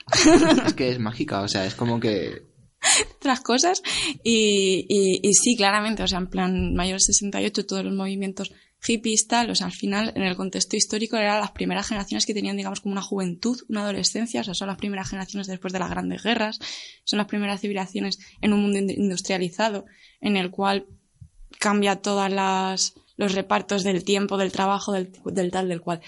es 0.65 0.73
que 0.73 0.89
es 0.89 0.99
mágica, 0.99 1.41
o 1.41 1.47
sea, 1.47 1.65
es 1.67 1.75
como 1.75 1.99
que 1.99 2.47
otras 3.17 3.41
cosas. 3.41 3.81
Y, 4.23 5.19
sí, 5.33 5.55
claramente, 5.55 6.03
o 6.03 6.07
sea, 6.07 6.19
en 6.19 6.27
plan 6.27 6.73
mayor 6.73 7.01
68, 7.01 7.65
todos 7.65 7.83
los 7.83 7.93
movimientos 7.93 8.51
hippies, 8.81 9.27
tal, 9.27 9.49
o 9.49 9.55
sea, 9.55 9.67
al 9.67 9.73
final, 9.73 10.11
en 10.15 10.23
el 10.23 10.35
contexto 10.35 10.75
histórico, 10.75 11.15
eran 11.15 11.39
las 11.39 11.51
primeras 11.51 11.87
generaciones 11.87 12.25
que 12.25 12.33
tenían, 12.33 12.57
digamos, 12.57 12.81
como 12.81 12.91
una 12.91 13.01
juventud, 13.01 13.57
una 13.69 13.83
adolescencia, 13.83 14.41
o 14.41 14.43
sea, 14.43 14.53
son 14.53 14.67
las 14.67 14.77
primeras 14.77 15.09
generaciones 15.09 15.47
después 15.47 15.71
de 15.71 15.79
las 15.79 15.89
grandes 15.89 16.21
guerras, 16.21 16.59
son 17.05 17.17
las 17.17 17.27
primeras 17.27 17.61
civilizaciones 17.61 18.19
en 18.41 18.51
un 18.51 18.61
mundo 18.61 18.79
in- 18.79 18.89
industrializado, 18.89 19.85
en 20.19 20.35
el 20.35 20.51
cual 20.51 20.85
cambia 21.59 21.95
todas 21.97 22.31
las 22.31 22.93
los 23.15 23.35
repartos 23.35 23.83
del 23.83 24.03
tiempo, 24.03 24.37
del 24.37 24.51
trabajo, 24.51 24.91
del 24.91 25.51
tal, 25.51 25.69
del 25.69 25.81
cual. 25.81 26.01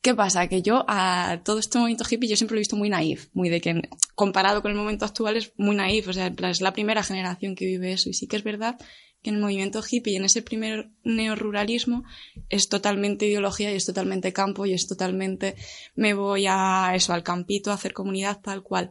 ¿Qué 0.00 0.14
pasa? 0.14 0.46
Que 0.46 0.62
yo 0.62 0.84
a 0.86 1.40
todo 1.44 1.58
este 1.58 1.78
movimiento 1.78 2.04
hippie 2.08 2.28
yo 2.28 2.36
siempre 2.36 2.54
lo 2.54 2.58
he 2.58 2.60
visto 2.60 2.76
muy 2.76 2.88
naif, 2.88 3.28
muy 3.32 3.48
de 3.48 3.60
que 3.60 3.82
comparado 4.14 4.62
con 4.62 4.70
el 4.70 4.76
momento 4.76 5.04
actual 5.04 5.36
es 5.36 5.52
muy 5.56 5.74
naif, 5.74 6.06
o 6.08 6.12
sea, 6.12 6.32
es 6.50 6.60
la 6.60 6.72
primera 6.72 7.02
generación 7.02 7.56
que 7.56 7.66
vive 7.66 7.92
eso 7.92 8.08
y 8.08 8.14
sí 8.14 8.28
que 8.28 8.36
es 8.36 8.44
verdad 8.44 8.78
que 9.22 9.30
en 9.30 9.36
el 9.36 9.42
movimiento 9.42 9.82
hippie 9.82 10.12
y 10.12 10.16
en 10.16 10.24
ese 10.24 10.42
primer 10.42 10.90
neoruralismo 11.02 12.04
es 12.48 12.68
totalmente 12.68 13.26
ideología 13.26 13.72
y 13.72 13.76
es 13.76 13.86
totalmente 13.86 14.32
campo 14.32 14.66
y 14.66 14.74
es 14.74 14.86
totalmente 14.86 15.56
me 15.96 16.14
voy 16.14 16.46
a 16.48 16.92
eso, 16.94 17.12
al 17.12 17.24
campito, 17.24 17.72
a 17.72 17.74
hacer 17.74 17.92
comunidad 17.92 18.40
tal 18.40 18.62
cual. 18.62 18.90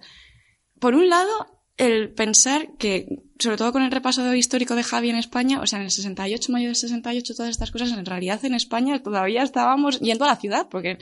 Por 0.79 0.95
un 0.95 1.09
lado, 1.09 1.56
el 1.77 2.09
pensar 2.09 2.69
que, 2.77 3.21
sobre 3.39 3.57
todo 3.57 3.71
con 3.71 3.83
el 3.83 3.91
repaso 3.91 4.33
histórico 4.33 4.75
de 4.75 4.83
Javi 4.83 5.09
en 5.09 5.15
España, 5.15 5.61
o 5.61 5.67
sea, 5.67 5.79
en 5.79 5.85
el 5.85 5.91
68, 5.91 6.51
mayo 6.51 6.67
del 6.67 6.75
68, 6.75 7.35
todas 7.35 7.51
estas 7.51 7.71
cosas, 7.71 7.91
en 7.91 8.05
realidad 8.05 8.43
en 8.43 8.55
España 8.55 9.01
todavía 9.01 9.43
estábamos 9.43 9.99
yendo 9.99 10.25
a 10.25 10.29
la 10.29 10.35
ciudad, 10.37 10.67
porque 10.69 10.97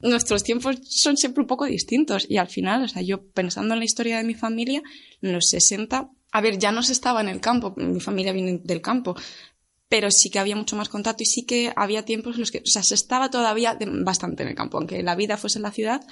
nuestros 0.00 0.42
tiempos 0.42 0.76
son 0.82 1.16
siempre 1.16 1.42
un 1.42 1.46
poco 1.46 1.64
distintos. 1.64 2.26
Y 2.28 2.38
al 2.38 2.48
final, 2.48 2.82
o 2.82 2.88
sea, 2.88 3.02
yo 3.02 3.24
pensando 3.30 3.74
en 3.74 3.78
la 3.78 3.84
historia 3.84 4.18
de 4.18 4.24
mi 4.24 4.34
familia, 4.34 4.82
en 5.22 5.32
los 5.32 5.48
60, 5.48 6.10
a 6.32 6.40
ver, 6.40 6.58
ya 6.58 6.72
no 6.72 6.82
se 6.82 6.92
estaba 6.92 7.20
en 7.20 7.28
el 7.28 7.40
campo, 7.40 7.74
mi 7.76 8.00
familia 8.00 8.32
viene 8.32 8.60
del 8.64 8.80
campo, 8.80 9.14
pero 9.88 10.10
sí 10.10 10.30
que 10.30 10.40
había 10.40 10.56
mucho 10.56 10.74
más 10.74 10.88
contacto 10.88 11.22
y 11.22 11.26
sí 11.26 11.46
que 11.46 11.72
había 11.76 12.04
tiempos 12.04 12.34
en 12.34 12.40
los 12.40 12.50
que, 12.50 12.58
o 12.58 12.66
sea, 12.66 12.82
se 12.82 12.94
estaba 12.94 13.30
todavía 13.30 13.78
bastante 14.02 14.42
en 14.42 14.50
el 14.50 14.54
campo, 14.56 14.78
aunque 14.78 15.04
la 15.04 15.14
vida 15.14 15.36
fuese 15.36 15.60
en 15.60 15.62
la 15.62 15.70
ciudad, 15.70 16.04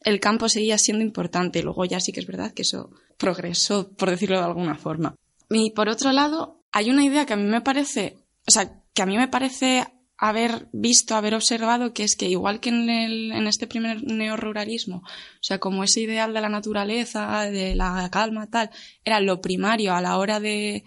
el 0.00 0.20
campo 0.20 0.48
seguía 0.48 0.78
siendo 0.78 1.04
importante. 1.04 1.62
Luego 1.62 1.84
ya 1.84 1.98
sí 1.98 2.12
que 2.12 2.20
es 2.20 2.26
verdad 2.26 2.52
que 2.52 2.62
eso 2.62 2.90
progresó, 3.18 3.90
por 3.94 4.08
decirlo 4.10 4.38
de 4.38 4.44
alguna 4.44 4.76
forma. 4.76 5.14
Y 5.50 5.72
por 5.72 5.88
otro 5.88 6.12
lado, 6.12 6.62
hay 6.72 6.90
una 6.90 7.04
idea 7.04 7.26
que 7.26 7.34
a 7.34 7.36
mí 7.36 7.44
me 7.44 7.60
parece, 7.60 8.16
o 8.46 8.50
sea, 8.50 8.82
que 8.94 9.02
a 9.02 9.06
mí 9.06 9.16
me 9.16 9.28
parece 9.28 9.86
haber 10.16 10.68
visto, 10.72 11.14
haber 11.14 11.34
observado, 11.34 11.92
que 11.92 12.02
es 12.02 12.16
que 12.16 12.26
igual 12.28 12.58
que 12.60 12.70
en, 12.70 12.90
el, 12.90 13.32
en 13.32 13.46
este 13.46 13.66
primer 13.68 14.02
neoruralismo, 14.02 14.96
o 14.98 15.42
sea, 15.42 15.58
como 15.58 15.84
ese 15.84 16.00
ideal 16.00 16.34
de 16.34 16.40
la 16.40 16.48
naturaleza, 16.48 17.42
de 17.42 17.74
la 17.76 18.08
calma, 18.10 18.48
tal, 18.50 18.70
era 19.04 19.20
lo 19.20 19.40
primario 19.40 19.94
a 19.94 20.00
la 20.00 20.18
hora 20.18 20.40
de, 20.40 20.82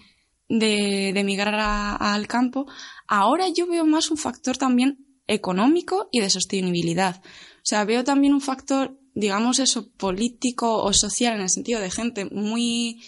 de, 0.50 1.10
emigrar 1.10 1.56
a- 1.56 1.96
al 2.14 2.28
campo, 2.28 2.66
ahora 3.08 3.46
yo 3.56 3.68
veo 3.68 3.86
más 3.86 4.12
un 4.12 4.18
factor 4.18 4.58
también 4.58 5.06
económico 5.28 6.10
y 6.12 6.20
de 6.20 6.30
sostenibilidad. 6.30 7.22
O 7.24 7.64
sea, 7.64 7.86
veo 7.86 8.04
también 8.04 8.34
un 8.34 8.42
factor, 8.42 8.98
digamos 9.13 9.60
eso, 9.60 9.89
político 9.91 10.84
o 10.84 10.94
social 10.94 11.36
en 11.36 11.41
el 11.41 11.50
sentido 11.50 11.80
de 11.80 11.91
gente 11.91 12.25
muy, 12.25 13.03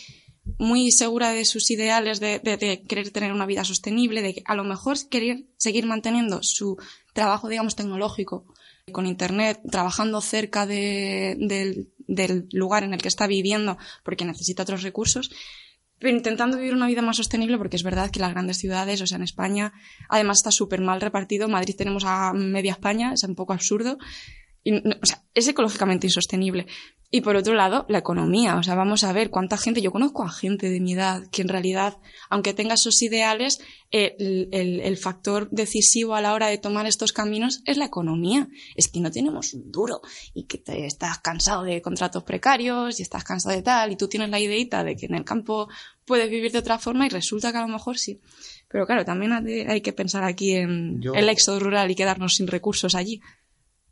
muy 0.57 0.91
segura 0.91 1.31
de 1.31 1.45
sus 1.45 1.69
ideales, 1.71 2.19
de, 2.19 2.41
querer 2.87 3.11
tener 3.11 3.31
una 3.31 3.45
vida 3.45 3.63
sostenible, 3.63 4.21
de 4.21 4.43
a 4.45 4.55
lo 4.55 4.63
mejor 4.63 4.97
querer 5.09 5.45
seguir 5.57 5.85
manteniendo 5.85 6.39
su 6.41 6.77
trabajo, 7.13 7.47
digamos, 7.49 7.75
tecnológico 7.75 8.45
con 8.91 9.05
Internet, 9.05 9.61
trabajando 9.71 10.19
cerca 10.19 10.65
de- 10.65 11.37
del, 11.39 11.93
del 12.07 12.47
lugar 12.51 12.83
en 12.83 12.93
el 12.93 13.01
que 13.01 13.07
está 13.07 13.27
viviendo 13.27 13.77
porque 14.03 14.25
necesita 14.25 14.63
otros 14.63 14.81
recursos, 14.83 15.31
pero 15.99 16.13
intentando 16.13 16.57
vivir 16.57 16.73
una 16.73 16.87
vida 16.87 17.01
más 17.01 17.15
sostenible 17.15 17.57
porque 17.57 17.77
es 17.77 17.83
verdad 17.83 18.11
que 18.11 18.19
las 18.19 18.31
grandes 18.31 18.57
ciudades, 18.57 18.99
o 19.01 19.07
sea, 19.07 19.15
en 19.15 19.23
España, 19.23 19.71
además 20.09 20.39
está 20.39 20.51
súper 20.51 20.81
mal 20.81 20.99
repartido. 20.99 21.47
Madrid 21.47 21.75
tenemos 21.77 22.03
a 22.05 22.33
media 22.33 22.73
España, 22.73 23.13
es 23.13 23.23
un 23.23 23.35
poco 23.35 23.53
absurdo. 23.53 23.97
Y, 24.63 24.71
no- 24.71 24.81
o 25.01 25.05
sea, 25.05 25.21
es 25.33 25.47
ecológicamente 25.47 26.07
insostenible. 26.07 26.67
Y 27.11 27.21
por 27.21 27.35
otro 27.35 27.53
lado, 27.53 27.85
la 27.89 27.99
economía. 27.99 28.55
O 28.55 28.63
sea, 28.63 28.73
vamos 28.73 29.03
a 29.03 29.13
ver 29.13 29.29
cuánta 29.29 29.55
gente. 29.57 29.81
Yo 29.83 29.91
conozco 29.91 30.23
a 30.23 30.31
gente 30.31 30.69
de 30.71 30.79
mi 30.79 30.93
edad 30.93 31.21
que 31.31 31.43
en 31.43 31.47
realidad, 31.49 31.97
aunque 32.29 32.55
tenga 32.55 32.73
esos 32.73 32.99
ideales, 33.03 33.61
eh, 33.91 34.15
el, 34.17 34.49
el- 34.51 34.79
el 34.79 34.97
factor 34.97 35.47
decisivo 35.51 36.15
a 36.15 36.21
la 36.21 36.33
hora 36.33 36.47
de 36.47 36.57
tomar 36.57 36.87
estos 36.87 37.13
caminos 37.13 37.61
es 37.65 37.77
la 37.77 37.85
economía. 37.85 38.47
Es 38.75 38.87
que 38.87 38.99
no 38.99 39.11
tenemos 39.11 39.53
un 39.53 39.71
duro 39.71 40.01
y 40.33 40.45
que 40.45 40.57
te 40.57 40.87
estás 40.87 41.19
cansado 41.19 41.61
de 41.63 41.83
contratos 41.83 42.23
precarios 42.23 42.99
y 42.99 43.03
estás 43.03 43.23
cansado 43.23 43.55
de 43.55 43.61
tal 43.61 43.91
y 43.91 43.95
tú 43.95 44.07
tienes 44.07 44.29
la 44.31 44.39
ideita 44.39 44.83
de 44.83 44.95
que 44.95 45.05
en 45.05 45.13
el 45.13 45.23
campo 45.23 45.67
puedes 46.05 46.29
vivir 46.31 46.51
de 46.51 46.59
otra 46.59 46.79
forma 46.79 47.05
y 47.05 47.09
resulta 47.09 47.51
que 47.51 47.57
a 47.59 47.61
lo 47.61 47.67
mejor 47.67 47.99
sí. 47.99 48.21
Pero 48.69 48.87
claro, 48.87 49.05
también 49.05 49.33
hay 49.33 49.59
hay 49.61 49.81
que 49.81 49.93
pensar 49.93 50.23
aquí 50.23 50.53
en 50.55 50.99
Yo- 50.99 51.13
el 51.13 51.29
éxodo 51.29 51.59
rural 51.59 51.91
y 51.91 51.95
quedarnos 51.95 52.33
sin 52.35 52.47
recursos 52.47 52.95
allí. 52.95 53.21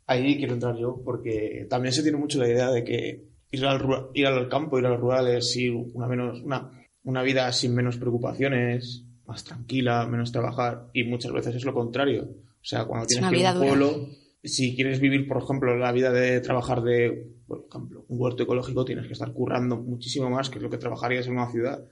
Ahí 0.06 0.36
quiero 0.36 0.54
entrar 0.54 0.76
yo, 0.76 1.00
porque 1.04 1.66
también 1.70 1.92
se 1.92 2.02
tiene 2.02 2.18
mucho 2.18 2.38
la 2.38 2.48
idea 2.48 2.70
de 2.70 2.84
que 2.84 3.24
ir 3.50 3.64
al, 3.66 4.08
ir 4.14 4.26
al 4.26 4.48
campo, 4.48 4.78
ir 4.78 4.86
a 4.86 4.90
los 4.90 5.00
rurales, 5.00 5.56
ir 5.56 5.74
una, 5.74 6.08
menos, 6.08 6.42
una, 6.42 6.70
una 7.04 7.22
vida 7.22 7.50
sin 7.52 7.74
menos 7.74 7.98
preocupaciones, 7.98 9.04
más 9.26 9.44
tranquila, 9.44 10.06
menos 10.06 10.32
trabajar, 10.32 10.88
y 10.92 11.04
muchas 11.04 11.32
veces 11.32 11.56
es 11.56 11.64
lo 11.64 11.74
contrario. 11.74 12.24
O 12.24 12.64
sea, 12.64 12.84
cuando 12.84 13.04
Es 13.04 13.08
tienes 13.08 13.30
que 13.30 13.38
ir 13.38 13.46
a 13.46 13.52
un 13.52 13.66
pueblo, 13.66 14.08
si 14.42 14.74
quieres 14.74 15.00
vivir, 15.00 15.28
por 15.28 15.42
ejemplo, 15.42 15.76
la 15.76 15.92
vida 15.92 16.12
de 16.12 16.40
trabajar 16.40 16.82
de, 16.82 17.36
por 17.46 17.66
ejemplo, 17.68 18.04
un 18.08 18.20
huerto 18.20 18.42
ecológico, 18.42 18.84
tienes 18.84 19.06
que 19.06 19.12
estar 19.12 19.32
currando 19.32 19.76
muchísimo 19.76 20.28
más 20.30 20.50
que 20.50 20.60
lo 20.60 20.70
que 20.70 20.78
trabajarías 20.78 21.26
en 21.26 21.34
una 21.34 21.50
ciudad. 21.50 21.84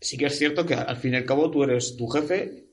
Sí 0.00 0.16
que 0.16 0.26
es 0.26 0.38
cierto 0.38 0.64
que 0.64 0.74
al 0.74 0.96
fin 0.96 1.14
y 1.14 1.16
al 1.16 1.24
cabo 1.24 1.50
tú 1.50 1.64
eres 1.64 1.96
tu 1.96 2.06
jefe 2.06 2.67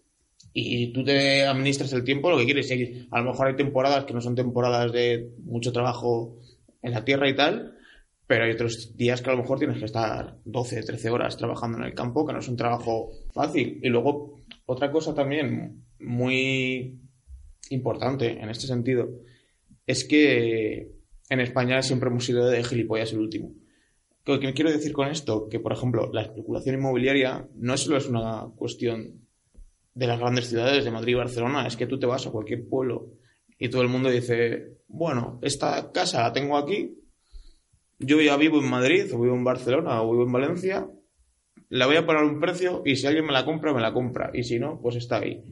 y 0.58 0.94
tú 0.94 1.04
te 1.04 1.46
administras 1.46 1.92
el 1.92 2.06
tiempo 2.06 2.30
lo 2.30 2.38
que 2.38 2.46
quieres. 2.46 2.72
Y 2.72 3.06
a 3.12 3.20
lo 3.20 3.32
mejor 3.32 3.48
hay 3.48 3.58
temporadas 3.58 4.06
que 4.06 4.14
no 4.14 4.22
son 4.22 4.36
temporadas 4.36 4.90
de 4.94 5.34
mucho 5.44 5.74
trabajo 5.74 6.40
en 6.82 6.94
la 6.94 7.04
tierra 7.04 7.28
y 7.28 7.36
tal, 7.36 7.76
pero 8.26 8.46
hay 8.46 8.52
otros 8.52 8.96
días 8.96 9.22
que 9.22 9.30
a 9.30 9.34
lo 9.34 9.42
mejor 9.42 9.60
tienes 9.60 9.80
que 9.80 9.86
estar 9.86 10.38
12, 10.46 10.84
13 10.84 11.10
horas 11.10 11.36
trabajando 11.36 11.78
en 11.80 11.84
el 11.84 11.94
campo, 11.94 12.26
que 12.26 12.32
no 12.32 12.40
es 12.40 12.48
un 12.48 12.56
trabajo 12.56 13.12
fácil. 13.34 13.82
Y 13.84 13.90
luego, 13.90 14.46
otra 14.66 14.92
cosa 14.92 15.14
también 15.14 15.84
muy 16.00 17.02
importante 17.70 18.40
en 18.42 18.50
este 18.50 18.66
sentido 18.66 19.10
es 19.86 20.06
que 20.06 20.90
en 21.30 21.40
España 21.42 21.82
siempre 21.82 22.10
hemos 22.10 22.24
sido 22.24 22.48
de 22.48 22.64
gilipollas 22.64 23.12
el 23.12 23.20
último. 23.20 23.52
¿Qué 24.24 24.54
quiero 24.54 24.72
decir 24.72 24.94
con 24.94 25.10
esto? 25.10 25.50
Que, 25.50 25.60
por 25.60 25.74
ejemplo, 25.74 26.10
la 26.14 26.22
especulación 26.22 26.76
inmobiliaria 26.76 27.46
no 27.56 27.76
solo 27.76 27.98
es 27.98 28.08
una 28.08 28.48
cuestión 28.56 29.25
de 29.96 30.08
las 30.08 30.20
grandes 30.20 30.48
ciudades 30.50 30.86
de 30.86 30.92
Madrid 30.92 31.14
y 31.14 31.16
Barcelona, 31.16 31.66
es 31.66 31.76
que 31.76 31.88
tú 31.88 31.98
te 31.98 32.06
vas 32.06 32.28
a 32.28 32.32
cualquier 32.32 32.68
pueblo 32.68 33.08
y 33.58 33.70
todo 33.70 33.82
el 33.82 33.88
mundo 33.88 34.10
dice, 34.12 34.78
bueno, 34.88 35.40
esta 35.42 35.92
casa 35.92 36.22
la 36.22 36.34
tengo 36.34 36.58
aquí, 36.58 37.00
yo 38.00 38.22
ya 38.22 38.36
vivo 38.38 38.60
en 38.60 38.70
Madrid 38.70 39.06
o 39.14 39.20
vivo 39.22 39.36
en 39.36 39.44
Barcelona 39.44 40.02
o 40.02 40.12
vivo 40.12 40.24
en 40.26 40.32
Valencia, 40.32 40.88
la 41.70 41.88
voy 41.88 41.96
a 41.96 42.06
poner 42.06 42.24
un 42.24 42.40
precio 42.40 42.82
y 42.86 42.96
si 42.98 43.08
alguien 43.08 43.26
me 43.26 43.32
la 43.34 43.46
compra, 43.46 43.74
me 43.74 43.82
la 43.82 43.94
compra 43.94 44.30
y 44.34 44.44
si 44.44 44.60
no, 44.60 44.80
pues 44.82 44.96
está 44.98 45.18
ahí. 45.18 45.44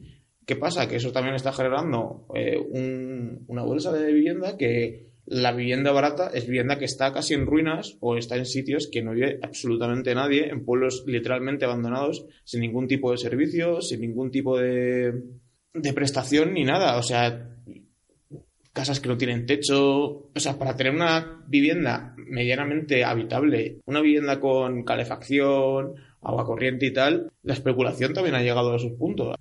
¿Qué 0.45 0.57
pasa? 0.57 0.87
Que 0.89 0.97
eso 0.97 1.11
también 1.13 1.35
está 1.35 1.53
generando 1.53 2.27
eh, 2.35 2.57
un- 2.59 3.45
una 3.47 3.63
bolsa 3.63 3.93
de 3.93 4.11
vivienda 4.11 4.57
que 4.57 5.12
la 5.25 5.53
vivienda 5.53 5.91
barata 5.91 6.31
es 6.33 6.45
vivienda 6.45 6.77
que 6.77 6.85
está 6.85 7.13
casi 7.13 7.33
en 7.33 7.45
ruinas 7.45 7.97
o 8.01 8.17
está 8.17 8.35
en 8.35 8.45
sitios 8.45 8.89
que 8.91 9.01
no 9.01 9.13
vive 9.13 9.39
absolutamente 9.41 10.13
nadie, 10.13 10.49
en 10.49 10.65
pueblos 10.65 11.03
literalmente 11.07 11.65
abandonados, 11.65 12.25
sin 12.43 12.61
ningún 12.61 12.87
tipo 12.87 13.11
de 13.11 13.17
servicio, 13.17 13.81
sin 13.81 14.01
ningún 14.01 14.31
tipo 14.31 14.57
de, 14.57 15.13
de 15.73 15.93
prestación 15.93 16.53
ni 16.53 16.65
nada. 16.65 16.97
O 16.97 17.03
sea, 17.03 17.53
casas 18.73 18.99
que 18.99 19.07
no 19.07 19.17
tienen 19.17 19.45
techo. 19.45 20.29
O 20.33 20.39
sea, 20.39 20.57
para 20.57 20.75
tener 20.75 20.93
una 20.93 21.43
vivienda 21.47 22.15
medianamente 22.17 23.05
habitable, 23.05 23.79
una 23.85 24.01
vivienda 24.01 24.39
con 24.39 24.83
calefacción, 24.83 25.95
agua 26.21 26.45
corriente 26.45 26.87
y 26.87 26.93
tal, 26.93 27.31
la 27.43 27.53
especulación 27.53 28.13
también 28.13 28.35
ha 28.35 28.41
llegado 28.41 28.73
a 28.73 28.77
esos 28.77 28.93
puntos. 28.93 29.35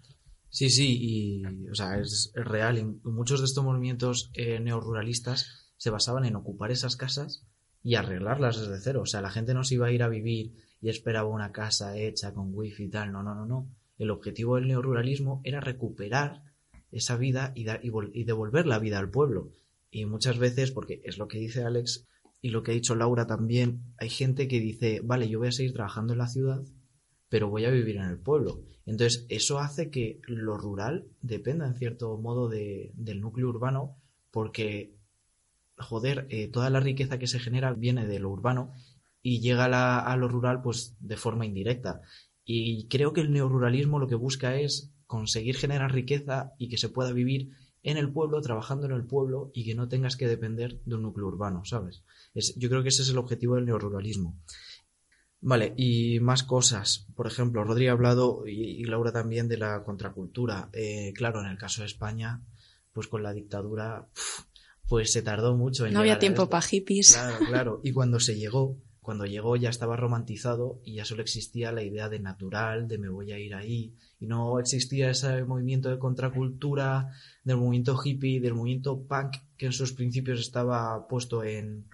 Sí, 0.49 0.69
sí, 0.69 0.99
y 1.01 1.43
o 1.71 1.75
sea, 1.75 1.99
es, 1.99 2.31
real. 2.35 2.79
Y 2.79 2.85
muchos 3.09 3.41
de 3.41 3.47
estos 3.47 3.65
movimientos 3.65 4.31
eh, 4.35 4.61
neoruralistas 4.61 5.62
se 5.83 5.91
basaban 5.91 6.25
en 6.25 6.37
ocupar 6.37 6.71
esas 6.71 6.95
casas 6.95 7.45
y 7.83 7.97
arreglarlas 7.97 8.57
desde 8.57 8.79
cero. 8.81 9.01
O 9.03 9.07
sea, 9.07 9.21
la 9.21 9.33
gente 9.33 9.53
no 9.53 9.65
se 9.65 9.75
iba 9.75 9.89
a 9.89 9.91
ir 9.91 10.05
a 10.05 10.09
vivir 10.09 10.53
y 10.81 10.91
esperaba 10.91 11.29
una 11.29 11.51
casa 11.51 11.99
hecha 11.99 12.33
con 12.33 12.55
wifi 12.55 12.85
y 12.85 12.89
tal. 12.89 13.11
No, 13.11 13.25
no, 13.25 13.35
no, 13.35 13.47
no. 13.47 13.69
El 13.99 14.13
objetivo 14.13 14.55
del 14.55 14.69
neoruralismo 14.69 15.41
era 15.43 15.59
recuperar 15.59 16.45
esa 16.93 17.17
vida 17.17 17.51
y, 17.57 17.65
dar, 17.65 17.81
y, 17.85 17.91
y 18.13 18.23
devolver 18.23 18.65
la 18.65 18.79
vida 18.79 19.01
al 19.01 19.11
pueblo. 19.11 19.51
Y 19.91 20.07
muchas 20.07 20.39
veces, 20.39 20.71
porque 20.71 21.01
es 21.03 21.19
lo 21.19 21.27
que 21.27 21.39
dice 21.39 21.65
Alex 21.65 22.07
y 22.41 22.51
lo 22.51 22.63
que 22.63 22.71
ha 22.71 22.75
dicho 22.75 22.95
Laura 22.95 23.27
también, 23.27 23.83
hay 23.99 24.09
gente 24.09 24.47
que 24.47 24.61
dice, 24.61 25.01
vale, 25.03 25.29
yo 25.29 25.41
voy 25.41 25.49
a 25.49 25.53
seguir 25.53 25.73
trabajando 25.73 26.13
en 26.13 26.21
la 26.21 26.29
ciudad, 26.29 26.63
pero 27.29 27.51
voy 27.51 27.65
a 27.65 27.71
vivir 27.71 27.97
en 27.97 28.05
el 28.05 28.21
pueblo. 28.21 28.61
Entonces, 28.87 29.27
eso 29.31 29.59
hace 29.59 29.91
que 29.91 30.21
lo 30.29 30.57
rural 30.57 31.09
dependa 31.23 31.67
en 31.67 31.75
cierto 31.75 32.17
modo 32.19 32.49
de, 32.49 32.93
del 32.95 33.21
núcleo 33.21 33.49
urbano, 33.49 33.97
porque, 34.31 35.02
joder, 35.83 36.27
eh, 36.31 36.49
toda 36.49 36.71
la 36.71 36.81
riqueza 36.81 37.19
que 37.19 37.27
se 37.27 37.39
genera 37.39 37.73
viene 37.73 38.07
de 38.07 38.19
lo 38.19 38.31
urbano 38.31 38.73
y 39.23 39.41
llega 39.41 39.67
a, 39.99 40.17
lo 40.17 40.29
rural 40.29 40.63
pues 40.63 40.97
de 41.01 41.17
forma 41.17 41.47
indirecta. 41.47 42.01
Y 42.45 42.89
creo 42.89 43.13
que 43.13 43.21
el 43.21 43.33
neoruralismo 43.33 43.99
lo 43.99 44.09
que 44.09 44.17
busca 44.17 44.57
es 44.57 44.93
conseguir 45.07 45.57
generar 45.57 45.93
riqueza 45.93 46.53
y 46.59 46.69
que 46.69 46.79
se 46.79 46.89
pueda 46.89 47.13
vivir 47.13 47.51
en 47.83 47.97
el 47.97 48.13
pueblo, 48.13 48.41
trabajando 48.41 48.87
en 48.87 48.93
el 48.93 49.07
pueblo 49.07 49.51
y 49.55 49.65
que 49.65 49.75
no 49.75 49.89
tengas 49.89 50.17
que 50.17 50.29
depender 50.29 50.81
de 50.85 50.97
un 50.97 51.03
núcleo 51.03 51.27
urbano, 51.27 51.65
¿sabes? 51.65 52.05
Es, 52.35 52.55
yo 52.57 52.69
creo 52.69 52.83
que 52.83 52.89
ese 52.89 53.03
es 53.03 53.11
el 53.11 53.19
objetivo 53.19 53.57
del 53.57 53.67
neoruralismo. 53.67 54.41
Vale, 55.45 55.75
y 55.77 56.21
más 56.21 56.45
cosas. 56.45 57.09
Por 57.17 57.27
ejemplo, 57.27 57.65
Rodri 57.65 57.89
ha 57.89 57.93
hablado, 57.93 58.47
y, 58.47 58.85
Laura 58.85 59.11
también, 59.11 59.49
de 59.49 59.59
la 59.59 59.83
contracultura. 59.83 60.71
Eh, 60.73 61.13
claro, 61.17 61.41
en 61.41 61.47
el 61.47 61.59
caso 61.59 61.83
de 61.83 61.87
España, 61.87 62.41
pues 62.93 63.09
con 63.09 63.25
la 63.25 63.33
dictadura, 63.33 64.09
pues 64.93 65.11
se 65.11 65.23
tardó 65.23 65.57
mucho 65.57 65.87
en 65.87 65.95
No 65.95 66.01
había 66.01 66.19
tiempo 66.19 66.51
para 66.51 66.61
hippies. 66.61 67.15
Claro, 67.15 67.47
claro. 67.47 67.81
Y 67.83 67.93
cuando 67.93 68.21
se 68.21 68.37
llegó, 68.37 68.77
cuando 69.01 69.25
llegó 69.25 69.57
ya 69.57 69.71
estaba 69.71 69.97
romantizado 69.97 70.83
y 70.85 70.97
ya 70.97 71.07
solo 71.07 71.23
existía 71.23 71.73
la 71.73 71.83
idea 71.83 72.11
de 72.11 72.21
natural, 72.21 72.89
de 72.89 72.99
me 72.99 73.09
voy 73.09 73.33
a 73.33 73.39
ir 73.39 73.55
ahí. 73.55 73.97
Y 74.21 74.27
no 74.27 74.61
existía 74.61 75.09
ese 75.09 75.45
movimiento 75.45 75.89
de 75.89 75.99
contracultura, 75.99 77.09
del 77.43 77.57
movimiento 77.57 77.99
hippie, 78.05 78.43
del 78.43 78.53
movimiento 78.53 79.01
punk, 79.05 79.37
que 79.57 79.65
en 79.65 79.73
sus 79.73 79.95
principios 79.95 80.41
estaba 80.41 81.09
puesto 81.09 81.43
en, 81.43 81.87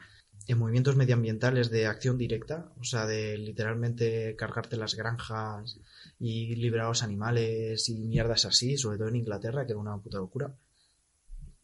en 0.48 0.58
movimientos 0.58 0.96
medioambientales 0.96 1.70
de 1.70 1.86
acción 1.86 2.18
directa, 2.18 2.72
o 2.80 2.82
sea, 2.82 3.06
de 3.06 3.38
literalmente 3.38 4.34
cargarte 4.34 4.76
las 4.76 4.96
granjas 4.96 5.78
y 6.18 6.56
liberar 6.56 6.86
a 6.86 6.88
los 6.88 7.04
animales 7.04 7.88
y 7.90 8.00
mierdas 8.00 8.44
así, 8.44 8.76
sobre 8.76 8.98
todo 8.98 9.06
en 9.06 9.14
Inglaterra, 9.14 9.66
que 9.66 9.70
era 9.70 9.80
una 9.80 9.96
puta 9.98 10.18
locura. 10.18 10.52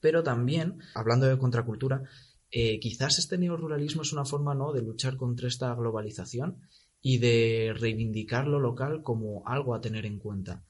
Pero 0.04 0.22
también, 0.22 0.80
hablando 0.94 1.24
de 1.24 1.38
contracultura, 1.38 2.02
eh, 2.50 2.78
quizás 2.78 3.18
este 3.18 3.38
neoruralismo 3.38 4.02
es 4.02 4.12
una 4.12 4.26
forma 4.26 4.54
¿no? 4.54 4.70
de 4.74 4.82
luchar 4.82 5.16
contra 5.16 5.48
esta 5.48 5.74
globalización 5.74 6.58
y 7.00 7.16
de 7.16 7.72
reivindicar 7.74 8.46
lo 8.46 8.60
local 8.60 9.00
como 9.02 9.48
algo 9.48 9.74
a 9.74 9.80
tener 9.80 10.04
en 10.04 10.18
cuenta. 10.18 10.62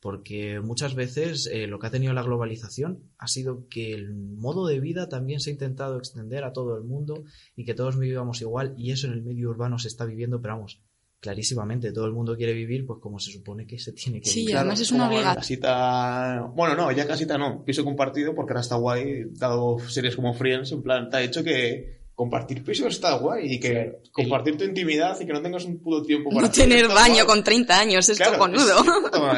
Porque 0.00 0.60
muchas 0.60 0.94
veces 0.94 1.50
eh, 1.52 1.66
lo 1.66 1.78
que 1.78 1.88
ha 1.88 1.90
tenido 1.90 2.14
la 2.14 2.22
globalización 2.22 3.12
ha 3.18 3.26
sido 3.26 3.68
que 3.68 3.92
el 3.92 4.14
modo 4.14 4.66
de 4.66 4.80
vida 4.80 5.10
también 5.10 5.40
se 5.40 5.50
ha 5.50 5.52
intentado 5.52 5.98
extender 5.98 6.44
a 6.44 6.54
todo 6.54 6.74
el 6.78 6.84
mundo 6.84 7.24
y 7.56 7.66
que 7.66 7.74
todos 7.74 7.98
vivamos 7.98 8.40
igual 8.40 8.74
y 8.78 8.92
eso 8.92 9.06
en 9.06 9.12
el 9.12 9.22
medio 9.22 9.50
urbano 9.50 9.78
se 9.78 9.88
está 9.88 10.06
viviendo, 10.06 10.40
pero 10.40 10.54
vamos, 10.54 10.80
clarísimamente 11.20 11.92
todo 11.92 12.06
el 12.06 12.12
mundo 12.12 12.36
quiere 12.36 12.52
vivir 12.52 12.86
pues 12.86 13.00
como 13.00 13.18
se 13.18 13.32
supone 13.32 13.66
que 13.66 13.78
se 13.78 13.92
tiene 13.92 14.20
que 14.20 14.28
Sí, 14.30 14.40
vivir. 14.40 14.56
además 14.56 14.80
es 14.80 14.92
una 14.92 15.08
obligación. 15.08 15.34
Casita... 15.36 16.50
Bueno, 16.54 16.76
no, 16.76 16.92
ya 16.92 17.06
casita 17.06 17.36
no. 17.38 17.64
Piso 17.64 17.84
compartido 17.84 18.34
porque 18.34 18.52
ahora 18.52 18.60
está 18.60 18.76
guay, 18.76 19.24
dado 19.32 19.78
series 19.88 20.14
como 20.16 20.34
Friends, 20.34 20.72
en 20.72 20.82
plan, 20.82 21.10
te 21.10 21.16
ha 21.16 21.22
hecho 21.22 21.42
que 21.42 21.98
compartir 22.14 22.64
piso 22.64 22.88
está 22.88 23.16
guay 23.16 23.46
y 23.54 23.60
que 23.60 24.00
compartir 24.10 24.56
tu 24.56 24.64
intimidad 24.64 25.16
y 25.20 25.24
que 25.24 25.32
no 25.32 25.40
tengas 25.40 25.64
un 25.64 25.78
puto 25.78 26.02
tiempo 26.02 26.30
para 26.30 26.48
No 26.48 26.50
tener 26.52 26.88
baño 26.88 27.14
guay. 27.24 27.26
con 27.26 27.44
30 27.44 27.78
años, 27.78 28.08
es 28.08 28.16
Claro, 28.16 28.38
cojonudo. 28.38 28.80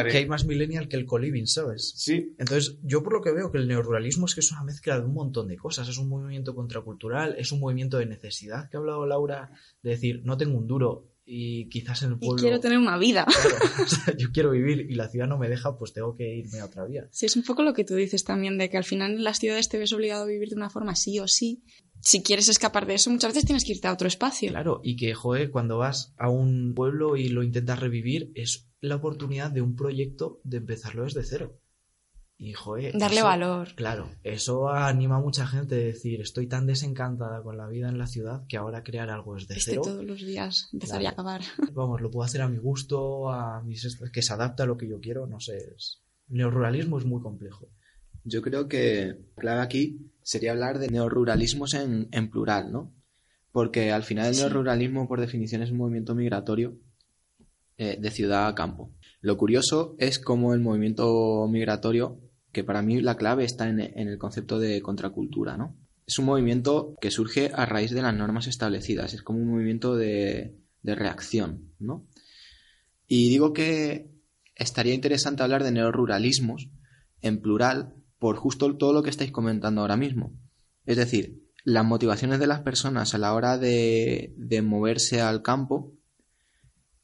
es. 0.07 0.13
Que 0.13 0.19
hay 0.19 0.27
más 0.27 0.47
millennial 0.47 0.89
que 0.89 0.97
el 0.97 1.05
coliving, 1.05 1.47
¿sabes? 1.47 1.93
Sí, 1.97 2.35
Entonces, 2.39 2.79
yo 2.83 3.03
por 3.03 3.13
lo 3.13 3.21
que 3.21 3.33
veo 3.33 3.53
que 3.53 3.59
el 3.59 3.69
neoruralismo 3.69 4.25
es 4.27 4.35
que 4.35 4.41
es 4.41 4.51
una 4.53 4.65
mezcla 4.65 4.99
de 4.99 5.05
un 5.05 5.13
montón 5.13 5.49
de 5.49 5.59
cosas. 5.59 5.89
Es 5.89 5.99
un 5.99 6.09
movimiento 6.09 6.55
contracultural, 6.55 7.35
es 7.39 7.53
un 7.53 7.61
movimiento 7.61 7.99
de 7.99 8.07
necesidad 8.07 8.71
que 8.71 8.79
ha 8.79 8.81
hablado 8.81 9.05
Laura, 9.07 9.51
de 9.83 9.91
decir, 9.91 10.23
no 10.25 10.39
tengo 10.39 10.57
un 10.57 10.67
duro 10.67 11.07
y 11.33 11.69
quizás 11.69 12.03
en 12.03 12.11
el 12.11 12.17
Y 12.17 12.27
pueblo... 12.27 12.43
quiero 12.43 12.59
tener 12.59 12.79
una 12.79 12.99
vida. 12.99 13.25
Claro, 13.25 13.57
o 13.85 13.87
sea, 13.87 14.17
yo 14.17 14.33
quiero 14.33 14.51
vivir 14.51 14.91
y 14.91 14.95
la 14.95 15.09
ciudad 15.09 15.29
no 15.29 15.39
me 15.39 15.49
deja, 15.49 15.79
pues 15.79 15.93
tengo 15.93 16.17
que 16.17 16.35
irme 16.35 16.59
a 16.59 16.65
otra 16.65 16.85
vía. 16.85 17.07
Sí, 17.13 17.27
es 17.27 17.37
un 17.37 17.45
poco 17.45 17.63
lo 17.63 17.73
que 17.73 17.85
tú 17.85 17.95
dices 17.95 18.25
también, 18.25 18.59
de 18.59 18.69
que 18.69 18.77
al 18.77 18.85
final 18.85 19.13
en 19.13 19.25
las 19.25 19.39
ciudades 19.39 19.69
te 19.69 19.79
ves 19.79 19.93
obligado 19.93 20.25
a 20.25 20.27
vivir 20.27 20.49
de 20.49 20.57
una 20.57 20.71
forma 20.71 20.97
sí 20.97 21.21
o 21.21 21.29
sí. 21.29 21.63
Si 22.01 22.23
quieres 22.23 22.49
escapar 22.49 22.87
de 22.87 22.95
eso, 22.95 23.11
muchas 23.11 23.33
veces 23.33 23.45
tienes 23.45 23.65
que 23.65 23.73
irte 23.73 23.87
a 23.87 23.93
otro 23.93 24.09
espacio. 24.09 24.51
Claro, 24.51 24.81
y 24.83 24.97
que, 24.97 25.15
joder, 25.15 25.51
cuando 25.51 25.79
vas 25.79 26.15
a 26.17 26.29
un 26.31 26.75
pueblo 26.75 27.17
y 27.17 27.29
lo 27.29 27.43
intentas 27.43 27.79
revivir, 27.79 28.33
es 28.35 28.69
la 28.81 28.97
oportunidad 28.97 29.51
de 29.51 29.61
un 29.61 29.77
proyecto 29.77 30.41
de 30.43 30.57
empezarlo 30.57 31.05
desde 31.05 31.23
cero. 31.23 31.61
Y, 32.43 32.55
joder, 32.55 32.97
Darle 32.99 33.19
eso- 33.19 33.27
valor. 33.27 33.75
Claro, 33.75 34.09
eso 34.25 34.71
anima 34.71 35.17
a 35.17 35.21
mucha 35.21 35.47
gente 35.47 35.75
a 35.75 35.79
decir, 35.79 36.23
estoy 36.23 36.47
tan 36.47 36.67
desencantada 36.67 37.43
con 37.43 37.59
la 37.59 37.67
vida 37.69 37.91
en 37.91 37.99
la 37.99 38.07
ciudad 38.07 38.47
que 38.49 38.57
ahora 38.57 38.83
crear 38.83 39.11
algo 39.11 39.35
desde 39.35 39.55
Este 39.59 39.73
cero, 39.73 39.83
todos 39.85 40.05
los 40.07 40.21
días, 40.25 40.71
empezar 40.73 41.03
y 41.03 41.07
acabar. 41.07 41.43
vamos, 41.75 42.01
lo 42.01 42.11
puedo 42.11 42.25
hacer 42.25 42.41
a 42.41 42.49
mi 42.49 42.57
gusto, 42.57 43.31
a 43.31 43.63
mis 43.63 43.99
que 44.11 44.23
se 44.23 44.33
adapta 44.33 44.63
a 44.63 44.67
lo 44.67 44.79
que 44.79 44.89
yo 44.89 45.01
quiero, 45.01 45.27
no 45.27 45.39
sé. 45.39 45.59
es- 45.77 46.01
El 46.31 46.39
neoruralismo 46.39 46.97
es 46.99 47.05
muy 47.05 47.21
complejo. 47.21 47.69
Yo 48.25 48.41
creo 48.41 48.69
que 48.69 49.19
clave 49.37 49.61
aquí 49.61 50.11
sería 50.23 50.53
hablar 50.53 50.79
de 50.79 50.89
neoruralismos 50.89 51.75
en, 51.75 52.09
en 52.11 52.31
plural, 52.31 52.73
¿no? 52.73 52.91
Porque 53.53 53.93
al 53.93 54.03
final 54.05 54.29
el 54.29 54.35
Sí. 54.37 54.41
neoruralismo, 54.43 55.07
por 55.09 55.21
definición, 55.21 55.61
es 55.63 55.73
un 55.73 55.77
movimiento 55.79 56.15
migratorio 56.15 56.79
eh, 57.77 57.99
de 58.01 58.11
ciudad 58.11 58.47
a 58.47 58.55
campo. 58.55 58.93
Lo 59.21 59.37
curioso 59.37 59.95
es 59.99 60.19
cómo 60.19 60.55
el 60.55 60.61
movimiento 60.61 61.47
migratorio, 61.51 62.19
que 62.53 62.65
para 62.65 62.83
mí 62.83 63.01
la 63.01 63.17
clave 63.17 63.45
está 63.45 63.69
en, 63.69 63.81
en 63.81 64.09
el 64.09 64.19
concepto 64.19 64.59
de 64.59 64.81
contracultura, 64.83 65.57
¿no? 65.57 65.77
Es 66.07 66.19
un 66.19 66.25
movimiento 66.25 66.97
que 67.01 67.11
surge 67.11 67.51
a 67.55 67.67
raíz 67.67 67.93
de 67.93 68.03
las 68.03 68.15
normas 68.15 68.47
establecidas, 68.47 69.15
es 69.15 69.23
como 69.23 69.39
un 69.39 69.51
movimiento 69.51 69.97
de, 69.97 70.57
de 70.83 70.95
reacción, 70.95 71.73
¿no? 71.79 72.07
Y 73.07 73.29
digo 73.29 73.53
que 73.53 74.11
estaría 74.55 74.95
interesante 74.95 75.43
hablar 75.43 75.65
de 75.65 75.73
neoruralismos 75.73 76.69
en 77.23 77.41
plural 77.41 77.95
por 78.19 78.37
justo 78.37 78.77
todo 78.77 78.93
lo 78.93 79.03
que 79.03 79.11
estáis 79.11 79.33
comentando 79.33 79.81
ahora 79.81 79.97
mismo. 79.97 80.33
Es 80.85 80.97
decir, 80.97 81.43
las 81.65 81.85
motivaciones 81.85 82.39
de 82.39 82.47
las 82.47 82.61
personas 82.61 83.15
a 83.15 83.19
la 83.19 83.35
hora 83.35 83.59
de, 83.59 84.35
de 84.37 84.63
moverse 84.63 85.21
al 85.21 85.43
campo 85.43 85.93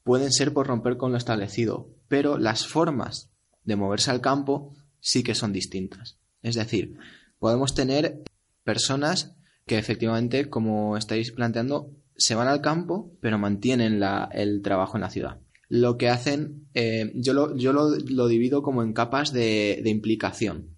pueden 0.03 0.31
ser 0.31 0.53
por 0.53 0.67
romper 0.67 0.97
con 0.97 1.11
lo 1.11 1.17
establecido, 1.17 1.89
pero 2.07 2.37
las 2.37 2.67
formas 2.67 3.31
de 3.63 3.75
moverse 3.75 4.11
al 4.11 4.21
campo 4.21 4.73
sí 5.07 5.23
que 5.23 5.35
son 5.35 5.53
distintas. 5.53 6.17
Es 6.41 6.55
decir, 6.55 6.97
podemos 7.39 7.73
tener 7.73 8.23
personas 8.65 9.37
que 9.65 9.77
efectivamente, 9.77 10.49
como 10.49 10.97
estáis 10.97 11.31
planteando, 11.31 11.91
se 12.17 12.35
van 12.35 12.49
al 12.49 12.59
campo, 12.59 13.13
pero 13.21 13.37
mantienen 13.37 14.03
el 14.33 14.61
trabajo 14.61 14.97
en 14.97 15.01
la 15.01 15.09
ciudad. 15.09 15.39
Lo 15.69 15.97
que 15.97 16.09
hacen, 16.09 16.67
eh, 16.73 17.13
yo, 17.15 17.33
lo, 17.33 17.55
yo 17.55 17.71
lo, 17.71 18.27
divido 18.27 18.61
como 18.61 18.83
en 18.83 18.91
capas 18.91 19.31
de, 19.31 19.81
implicación. 19.85 20.75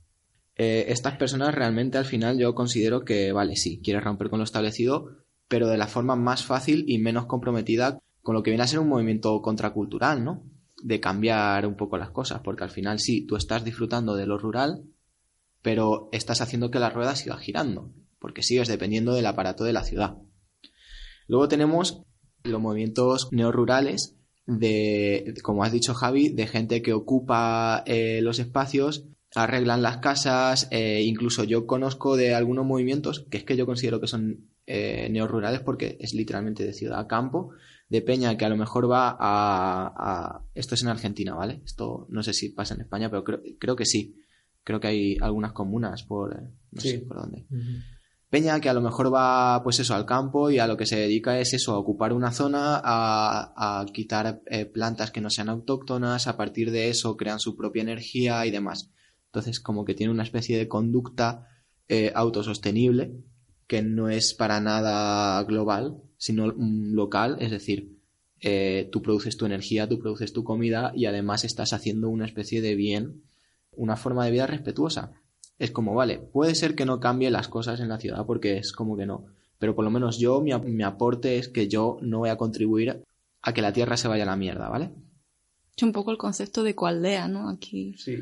Eh, 0.55 0.85
estas 0.89 1.17
personas 1.17 1.55
realmente 1.55 1.97
al 1.97 2.05
final 2.05 2.37
yo 2.37 2.53
considero 2.53 3.05
que, 3.05 3.31
vale, 3.31 3.55
sí, 3.55 3.81
quieren 3.83 4.03
romper 4.03 4.29
con 4.29 4.37
lo 4.37 4.45
establecido, 4.45 5.09
pero 5.47 5.67
de 5.69 5.77
la 5.77 5.87
forma 5.87 6.15
más 6.15 6.45
fácil 6.45 6.85
y 6.87 6.99
menos 6.99 7.25
comprometida 7.25 7.99
con 8.21 8.35
lo 8.35 8.43
que 8.43 8.51
viene 8.51 8.63
a 8.63 8.67
ser 8.67 8.79
un 8.79 8.89
movimiento 8.89 9.41
contracultural, 9.41 10.23
¿no? 10.23 10.43
De 10.81 10.99
cambiar 10.99 11.65
un 11.65 11.75
poco 11.75 11.97
las 11.97 12.11
cosas, 12.11 12.41
porque 12.43 12.63
al 12.63 12.69
final 12.69 12.99
sí, 12.99 13.25
tú 13.25 13.35
estás 13.35 13.63
disfrutando 13.63 14.15
de 14.15 14.25
lo 14.25 14.37
rural, 14.37 14.83
pero 15.61 16.09
estás 16.11 16.41
haciendo 16.41 16.71
que 16.71 16.79
la 16.79 16.89
rueda 16.89 17.15
siga 17.15 17.37
girando, 17.37 17.93
porque 18.19 18.43
sigues 18.43 18.67
dependiendo 18.67 19.13
del 19.13 19.25
aparato 19.25 19.63
de 19.63 19.73
la 19.73 19.83
ciudad. 19.83 20.17
Luego 21.27 21.47
tenemos 21.47 22.03
los 22.43 22.61
movimientos 22.61 23.29
neorurales 23.31 24.15
de, 24.45 25.35
como 25.43 25.63
has 25.63 25.71
dicho 25.71 25.93
Javi, 25.93 26.29
de 26.29 26.47
gente 26.47 26.81
que 26.81 26.93
ocupa 26.93 27.83
eh, 27.85 28.21
los 28.23 28.39
espacios, 28.39 29.05
arreglan 29.35 29.83
las 29.83 29.97
casas, 29.97 30.67
eh, 30.71 31.03
incluso 31.03 31.43
yo 31.43 31.67
conozco 31.67 32.15
de 32.15 32.33
algunos 32.33 32.65
movimientos 32.65 33.27
que 33.29 33.37
es 33.37 33.43
que 33.43 33.55
yo 33.55 33.67
considero 33.67 34.01
que 34.01 34.07
son 34.07 34.49
eh, 34.65 35.07
neorurales 35.11 35.59
porque 35.59 35.97
es 35.99 36.13
literalmente 36.13 36.63
de 36.63 36.73
ciudad 36.73 36.99
a 36.99 37.07
campo, 37.07 37.51
de 37.89 38.01
peña 38.01 38.37
que 38.37 38.45
a 38.45 38.49
lo 38.49 38.55
mejor 38.57 38.89
va 38.89 39.09
a, 39.09 39.17
a- 39.97 40.41
Esto 40.53 40.75
es 40.75 40.83
en 40.83 40.89
Argentina, 40.89 41.33
¿vale? 41.33 41.61
Esto 41.65 42.05
no 42.09 42.21
sé 42.23 42.33
si 42.33 42.49
pasa 42.49 42.75
en 42.75 42.81
España, 42.81 43.09
pero 43.09 43.23
creo, 43.23 43.41
creo 43.59 43.75
que 43.75 43.85
sí. 43.85 44.15
Creo 44.63 44.79
que 44.79 44.87
hay 44.87 45.17
algunas 45.21 45.53
comunas 45.53 46.03
por... 46.03 46.33
eh, 46.33 46.47
no 46.71 46.81
Sí. 46.81 46.89
sé 46.91 46.99
por 46.99 47.17
dónde. 47.21 47.45
Peña 48.29 48.59
que 48.59 48.69
a 48.69 48.73
lo 48.73 48.81
mejor 48.81 49.11
va, 49.11 49.63
pues 49.63 49.79
eso, 49.79 49.95
al 49.95 50.05
campo 50.05 50.51
y 50.51 50.59
a 50.59 50.67
lo 50.67 50.77
que 50.77 50.85
se 50.85 50.97
dedica 50.97 51.39
es 51.39 51.53
eso, 51.55 51.73
a 51.73 51.79
ocupar 51.79 52.13
una 52.13 52.31
zona, 52.31 52.79
a, 52.83 53.79
a 53.81 53.85
quitar 53.87 54.41
eh, 54.45 54.65
plantas 54.65 55.09
que 55.09 55.19
no 55.21 55.31
sean 55.31 55.49
autóctonas, 55.49 56.27
a 56.27 56.37
partir 56.37 56.69
de 56.69 56.89
eso 56.89 57.17
crean 57.17 57.39
su 57.39 57.55
propia 57.55 57.81
energía 57.81 58.45
y 58.45 58.51
demás. 58.51 58.91
Entonces, 59.25 59.59
como 59.59 59.83
que 59.83 59.95
tiene 59.95 60.13
una 60.13 60.21
especie 60.23 60.59
de 60.59 60.67
conducta 60.67 61.47
eh, 61.87 62.11
autosostenible 62.13 63.15
que 63.65 63.81
no 63.81 64.09
es 64.09 64.35
para 64.35 64.59
nada 64.59 65.41
global, 65.43 65.97
sino 66.19 66.45
local, 66.47 67.37
es 67.39 67.49
decir, 67.49 67.97
eh, 68.41 68.87
tú 68.91 69.01
produces 69.01 69.35
tu 69.37 69.47
energía, 69.47 69.89
tú 69.89 69.97
produces 69.97 70.31
tu 70.31 70.43
comida 70.43 70.91
y 70.95 71.05
además 71.07 71.43
estás 71.43 71.73
haciendo 71.73 72.09
una 72.09 72.25
especie 72.27 72.61
de 72.61 72.75
bien, 72.75 73.23
una 73.71 73.95
forma 73.95 74.23
de 74.25 74.31
vida 74.31 74.45
respetuosa 74.45 75.11
es 75.57 75.71
como, 75.71 75.93
vale, 75.93 76.19
puede 76.19 76.55
ser 76.55 76.73
que 76.75 76.85
no 76.85 77.01
cambie 77.01 77.29
las 77.31 77.49
cosas 77.49 77.81
en 77.81 77.89
la 77.89 77.97
ciudad 77.99 78.25
porque 78.25 78.57
es 78.57 78.71
como 78.71 78.95
que 78.95 79.05
no, 79.05 79.25
pero 79.57 79.75
por 79.75 79.83
lo 79.83 79.91
menos 79.91 80.17
yo, 80.17 80.39
mi, 80.39 80.53
ap- 80.53 80.63
mi 80.63 80.83
aporte 80.83 81.37
es 81.37 81.49
que 81.49 81.67
yo 81.67 81.97
no 82.01 82.19
voy 82.19 82.29
a 82.29 82.37
contribuir 82.37 83.03
a 83.41 83.53
que 83.53 83.61
la 83.61 83.73
tierra 83.73 83.97
se 83.97 84.07
vaya 84.07 84.23
a 84.23 84.27
la 84.27 84.37
mierda, 84.37 84.69
¿vale? 84.69 84.91
Es 85.75 85.83
un 85.83 85.91
poco 85.91 86.11
el 86.11 86.17
concepto 86.17 86.63
de 86.63 86.75
coaldea, 86.75 87.27
¿no? 87.27 87.49
Aquí. 87.49 87.95
sí. 87.97 88.17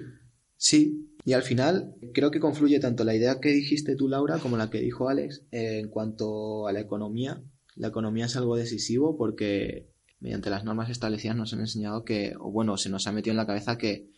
Sí, 0.59 1.11
y 1.25 1.33
al 1.33 1.43
final 1.43 1.93
creo 2.13 2.31
que 2.31 2.39
confluye 2.39 2.79
tanto 2.79 3.03
la 3.03 3.13
idea 3.15 3.39
que 3.39 3.49
dijiste 3.49 3.95
tú, 3.95 4.07
Laura, 4.07 4.39
como 4.39 4.57
la 4.57 4.71
que 4.71 4.79
dijo 4.81 5.07
Alex 5.07 5.43
eh, 5.51 5.77
en 5.79 5.89
cuanto 5.89 6.67
a 6.67 6.71
la 6.73 6.79
economía. 6.79 7.43
La 7.77 7.89
economía 7.89 8.25
es 8.25 8.35
algo 8.35 8.55
decisivo 8.55 9.17
porque 9.17 9.89
mediante 10.19 10.49
las 10.49 10.63
normas 10.63 10.89
establecidas 10.89 11.37
nos 11.37 11.53
han 11.53 11.59
enseñado 11.61 12.03
que, 12.03 12.33
o 12.39 12.51
bueno, 12.51 12.77
se 12.77 12.89
nos 12.89 13.07
ha 13.07 13.11
metido 13.11 13.31
en 13.31 13.37
la 13.37 13.47
cabeza 13.47 13.77
que 13.77 14.09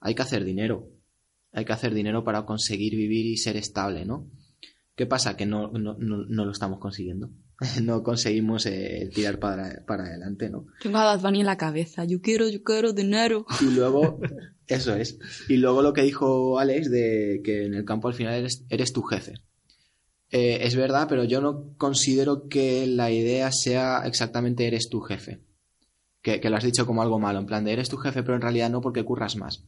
hay 0.00 0.14
que 0.14 0.22
hacer 0.22 0.44
dinero. 0.44 0.90
Hay 1.52 1.64
que 1.64 1.72
hacer 1.72 1.94
dinero 1.94 2.24
para 2.24 2.44
conseguir 2.44 2.94
vivir 2.94 3.26
y 3.26 3.36
ser 3.36 3.56
estable, 3.56 4.04
¿no? 4.04 4.30
¿Qué 4.94 5.06
pasa? 5.06 5.36
Que 5.36 5.46
no, 5.46 5.70
no, 5.70 5.94
no, 5.94 6.24
no 6.24 6.44
lo 6.44 6.50
estamos 6.50 6.78
consiguiendo. 6.78 7.30
no 7.82 8.02
conseguimos 8.02 8.66
eh, 8.66 9.10
tirar 9.12 9.38
para, 9.38 9.84
para 9.86 10.04
adelante, 10.04 10.50
¿no? 10.50 10.66
Tengo 10.80 10.98
a 10.98 11.04
Bad 11.04 11.20
Bunny 11.20 11.40
en 11.40 11.46
la 11.46 11.56
cabeza. 11.56 12.04
Yo 12.04 12.20
quiero, 12.20 12.48
yo 12.48 12.62
quiero 12.62 12.92
dinero. 12.92 13.46
Y 13.60 13.74
luego, 13.74 14.20
eso 14.66 14.94
es. 14.94 15.18
Y 15.48 15.56
luego 15.56 15.82
lo 15.82 15.92
que 15.92 16.02
dijo 16.02 16.58
Alex 16.58 16.90
de 16.90 17.40
que 17.44 17.64
en 17.64 17.74
el 17.74 17.84
campo 17.84 18.08
al 18.08 18.14
final 18.14 18.34
eres, 18.34 18.64
eres 18.68 18.92
tu 18.92 19.02
jefe. 19.02 19.34
Eh, 20.30 20.60
es 20.62 20.76
verdad, 20.76 21.06
pero 21.08 21.24
yo 21.24 21.40
no 21.40 21.74
considero 21.76 22.48
que 22.48 22.86
la 22.86 23.10
idea 23.10 23.50
sea 23.52 24.02
exactamente 24.06 24.66
eres 24.66 24.88
tu 24.88 25.00
jefe. 25.00 25.40
Que, 26.20 26.40
lo 26.50 26.56
has 26.56 26.64
dicho 26.64 26.86
como 26.86 27.00
algo 27.00 27.18
malo, 27.18 27.38
en 27.38 27.46
plan 27.46 27.64
de 27.64 27.72
eres 27.72 27.88
tu 27.88 27.96
jefe, 27.96 28.22
pero 28.22 28.34
en 28.34 28.42
realidad 28.42 28.70
no 28.70 28.80
porque 28.80 29.04
curras 29.04 29.36
más. 29.36 29.64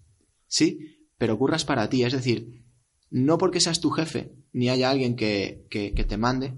Sí, 0.47 1.09
pero 1.17 1.39
curras 1.39 1.65
para 1.65 1.89
ti, 1.89 2.05
es 2.05 2.13
decir, 2.13 2.65
no 3.09 3.39
porque 3.39 3.61
seas 3.61 3.81
tu 3.81 3.91
jefe, 3.91 4.35
ni 4.53 4.69
haya 4.69 4.91
alguien 4.91 5.17
que, 5.17 5.67
que 5.71 6.05
te 6.05 6.17
mande, 6.19 6.55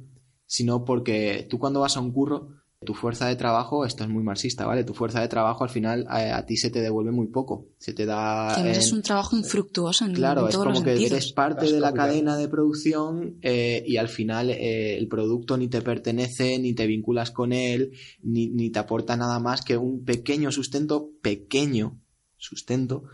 sino 0.46 0.84
porque 0.84 1.46
tú 1.48 1.58
cuando 1.58 1.80
vas 1.80 1.96
a 1.96 2.00
un 2.00 2.12
curro, 2.12 2.61
tu 2.84 2.94
fuerza 2.94 3.26
de 3.28 3.36
trabajo, 3.36 3.84
esto 3.84 4.04
es 4.04 4.10
muy 4.10 4.22
marxista, 4.22 4.66
¿vale? 4.66 4.84
Tu 4.84 4.94
fuerza 4.94 5.20
de 5.20 5.28
trabajo 5.28 5.64
al 5.64 5.70
final 5.70 6.04
a, 6.08 6.36
a 6.36 6.46
ti 6.46 6.56
se 6.56 6.70
te 6.70 6.80
devuelve 6.80 7.10
muy 7.12 7.28
poco. 7.28 7.68
Se 7.78 7.92
te 7.92 8.06
da... 8.06 8.52
Que 8.54 8.60
en- 8.62 8.66
es 8.68 8.92
un 8.92 9.02
trabajo 9.02 9.36
infructuoso 9.36 10.04
en, 10.04 10.14
Claro, 10.14 10.42
en 10.42 10.48
es 10.48 10.52
todos 10.52 10.64
como 10.66 10.74
los 10.76 10.84
que 10.84 10.90
sentidos. 10.90 11.12
eres 11.12 11.32
parte 11.32 11.64
Las 11.64 11.72
de 11.72 11.80
la 11.80 11.92
cadena 11.94 12.36
de 12.36 12.48
producción 12.48 13.38
eh, 13.42 13.82
y 13.86 13.96
al 13.96 14.08
final 14.08 14.50
eh, 14.50 14.96
el 14.98 15.08
producto 15.08 15.56
ni 15.56 15.68
te 15.68 15.82
pertenece, 15.82 16.58
ni 16.58 16.74
te 16.74 16.86
vinculas 16.86 17.30
con 17.30 17.52
él, 17.52 17.92
ni, 18.22 18.48
ni 18.50 18.70
te 18.70 18.78
aporta 18.78 19.16
nada 19.16 19.38
más 19.38 19.62
que 19.62 19.76
un 19.76 20.04
pequeño 20.04 20.50
sustento, 20.52 21.10
pequeño 21.22 22.00
sustento, 22.36 23.04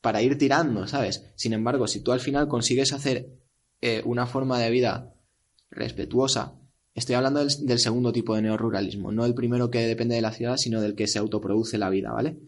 para 0.00 0.20
ir 0.22 0.36
tirando, 0.38 0.86
¿sabes? 0.86 1.30
Sin 1.36 1.52
embargo, 1.52 1.86
si 1.86 2.02
tú 2.02 2.12
al 2.12 2.20
final 2.20 2.48
consigues 2.48 2.92
hacer 2.92 3.28
eh, 3.80 4.02
una 4.04 4.26
forma 4.26 4.58
de 4.58 4.70
vida 4.70 5.14
respetuosa, 5.70 6.54
estoy 6.94 7.14
hablando 7.16 7.40
del, 7.40 7.48
del 7.66 7.78
segundo 7.78 8.12
tipo 8.12 8.34
de 8.34 8.42
neoruralismo, 8.42 9.12
no 9.12 9.24
el 9.24 9.34
primero 9.34 9.70
que 9.70 9.86
depende 9.86 10.14
de 10.14 10.22
la 10.22 10.32
ciudad, 10.32 10.56
sino 10.56 10.80
del 10.80 10.94
que 10.94 11.06
se 11.06 11.18
autoproduce 11.18 11.78
la 11.78 11.90
vida, 11.90 12.12
¿vale? 12.12 12.38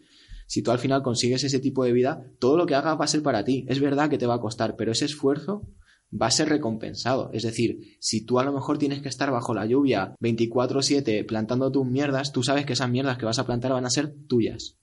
si 0.47 0.61
tú 0.61 0.71
al 0.71 0.79
final 0.79 1.03
consigues 1.03 1.43
ese 1.43 1.59
tipo 1.59 1.83
de 1.83 1.91
vida, 1.91 2.23
todo 2.39 2.57
lo 2.57 2.65
que 2.65 2.73
hagas 2.73 2.97
va 2.99 3.03
a 3.03 3.09
ser 3.09 3.21
para 3.21 3.43
ti. 3.43 3.65
Es 3.67 3.81
verdad 3.81 4.09
que 4.09 4.17
te 4.17 4.25
va 4.25 4.35
a 4.35 4.39
costar, 4.39 4.75
pero 4.77 4.93
ese 4.93 5.03
esfuerzo 5.05 5.67
va 6.09 6.27
a 6.27 6.31
ser 6.31 6.47
recompensado. 6.47 7.29
Es 7.33 7.43
decir, 7.43 7.97
si 7.99 8.25
tú 8.25 8.39
a 8.39 8.45
lo 8.45 8.53
mejor 8.53 8.77
tienes 8.77 9.01
que 9.01 9.09
estar 9.09 9.29
bajo 9.29 9.53
la 9.53 9.65
lluvia 9.65 10.15
24/7 10.21 11.25
plantando 11.25 11.69
tus 11.69 11.85
mierdas, 11.85 12.31
tú 12.31 12.43
sabes 12.43 12.65
que 12.65 12.73
esas 12.73 12.89
mierdas 12.89 13.17
que 13.17 13.25
vas 13.25 13.39
a 13.39 13.45
plantar 13.45 13.73
van 13.73 13.85
a 13.85 13.89
ser 13.89 14.15
tuyas. 14.27 14.77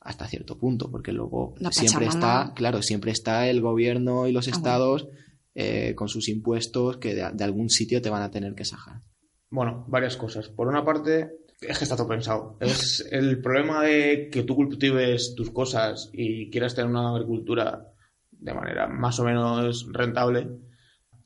Hasta 0.00 0.26
cierto 0.26 0.58
punto, 0.58 0.90
porque 0.90 1.12
luego 1.12 1.54
La 1.58 1.70
siempre 1.70 2.06
Pachamama. 2.06 2.42
está, 2.42 2.54
claro, 2.54 2.82
siempre 2.82 3.12
está 3.12 3.48
el 3.48 3.60
gobierno 3.60 4.26
y 4.26 4.32
los 4.32 4.48
Ah, 4.48 4.50
bueno. 4.58 5.08
Eh, 5.54 5.94
con 5.94 6.08
sus 6.08 6.28
impuestos 6.28 6.98
que 6.98 7.14
de, 7.14 7.30
de 7.32 7.44
algún 7.44 7.70
sitio 7.70 8.00
te 8.00 8.10
van 8.10 8.22
a 8.22 8.30
tener 8.30 8.54
que 8.54 8.64
sacar. 8.64 9.02
Bueno, 9.50 9.84
varias 9.88 10.16
cosas. 10.16 10.48
Por 10.48 10.68
una 10.68 10.84
parte, 10.84 11.40
es 11.60 11.76
que 11.76 11.84
está 11.84 11.96
todo 11.96 12.08
pensado. 12.08 12.56
Es 12.60 13.06
el 13.10 13.40
problema 13.40 13.82
de 13.82 14.30
que 14.30 14.44
tú 14.44 14.54
cultives 14.54 15.34
tus 15.34 15.50
cosas 15.50 16.08
y 16.12 16.50
quieras 16.50 16.74
tener 16.74 16.90
una 16.90 17.10
agricultura 17.10 17.92
de 18.30 18.54
manera 18.54 18.86
más 18.86 19.18
o 19.20 19.24
menos 19.24 19.86
rentable. 19.92 20.48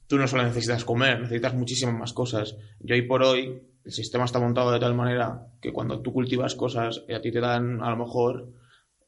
Tú 0.07 0.19
no 0.19 0.27
solo 0.27 0.43
necesitas 0.43 0.85
comer, 0.85 1.21
necesitas 1.21 1.55
muchísimas 1.55 1.95
más 1.95 2.13
cosas. 2.13 2.57
Y 2.81 2.93
hoy 2.93 3.03
por 3.03 3.23
hoy, 3.23 3.63
el 3.85 3.93
sistema 3.93 4.25
está 4.25 4.41
montado 4.41 4.73
de 4.73 4.81
tal 4.81 4.95
manera 4.95 5.47
que 5.61 5.73
cuando 5.73 6.01
tú 6.01 6.13
cultivas 6.13 6.55
cosas, 6.55 7.05
a 7.15 7.21
ti 7.21 7.31
te 7.31 7.41
dan 7.41 7.83
a 7.83 7.91
lo 7.91 7.97
mejor 7.97 8.53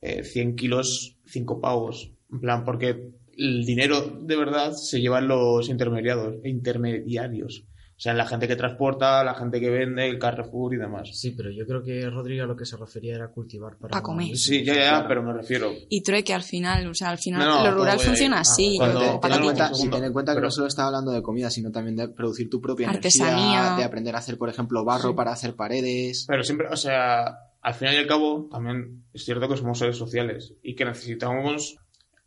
eh, 0.00 0.22
100 0.22 0.56
kilos, 0.56 1.18
5 1.26 1.60
pavos. 1.60 2.12
En 2.30 2.40
plan, 2.40 2.64
porque 2.64 3.12
el 3.36 3.64
dinero 3.64 4.00
de 4.20 4.36
verdad 4.36 4.72
se 4.72 5.00
llevan 5.00 5.28
los 5.28 5.68
intermediarios, 5.68 6.36
intermediarios. 6.44 7.64
O 7.88 7.98
sea, 7.98 8.12
la 8.12 8.26
gente 8.26 8.46
que 8.46 8.56
transporta, 8.56 9.24
la 9.24 9.32
gente 9.34 9.58
que 9.58 9.70
vende, 9.70 10.06
el 10.06 10.18
Carrefour 10.18 10.74
y 10.74 10.76
demás. 10.76 11.08
Sí, 11.18 11.30
pero 11.30 11.50
yo 11.50 11.64
creo 11.66 11.82
que 11.82 12.10
Rodrigo 12.10 12.44
a 12.44 12.46
lo 12.46 12.54
que 12.54 12.66
se 12.66 12.76
refería 12.76 13.14
era 13.14 13.28
cultivar 13.28 13.78
para 13.78 13.90
Pa' 13.92 14.02
comer. 14.02 14.36
Sí, 14.36 14.62
ya, 14.62 14.74
ya, 14.74 14.80
Claro. 14.90 15.08
pero 15.08 15.22
me 15.22 15.32
refiero. 15.32 15.72
Y 15.88 16.02
trueque 16.02 16.34
al 16.34 16.42
final, 16.42 16.86
o 16.88 16.92
sea, 16.94 17.08
al 17.08 17.16
final 17.16 17.40
No, 17.40 17.58
no, 17.60 17.64
lo 17.70 17.74
rural 17.78 17.94
todo, 17.96 18.04
eh, 18.04 18.08
funciona 18.08 18.36
ah, 18.36 18.40
así. 18.40 18.74
cuando- 18.76 19.00
ten, 19.18 19.32
en 19.32 19.42
cuenta, 19.42 19.72
sí, 19.72 19.88
ten 19.88 20.04
en 20.04 20.12
cuenta 20.12 20.32
que 20.32 20.36
Pero- 20.36 20.46
no 20.48 20.50
solo 20.50 20.66
estaba 20.66 20.88
hablando 20.88 21.10
de 21.12 21.22
comida, 21.22 21.48
sino 21.48 21.70
también 21.70 21.96
de 21.96 22.08
producir 22.08 22.50
tu 22.50 22.60
propia 22.60 22.90
Artesanía. 22.90 23.32
energía, 23.60 23.76
de 23.78 23.84
aprender 23.84 24.14
a 24.14 24.18
hacer, 24.18 24.36
por 24.36 24.50
ejemplo, 24.50 24.84
barro 24.84 25.14
para 25.16 25.32
hacer 25.32 25.54
paredes. 25.56 26.26
Pero 26.28 26.42
siempre, 26.42 26.68
o 26.70 26.76
sea, 26.76 27.34
al 27.62 27.74
final 27.74 27.94
y 27.94 27.96
al 27.96 28.06
cabo, 28.06 28.46
también 28.50 29.04
es 29.14 29.24
cierto 29.24 29.48
que 29.48 29.56
somos 29.56 29.78
seres 29.78 29.96
sociales 29.96 30.52
y 30.62 30.74
que 30.74 30.84
necesitamos. 30.84 31.78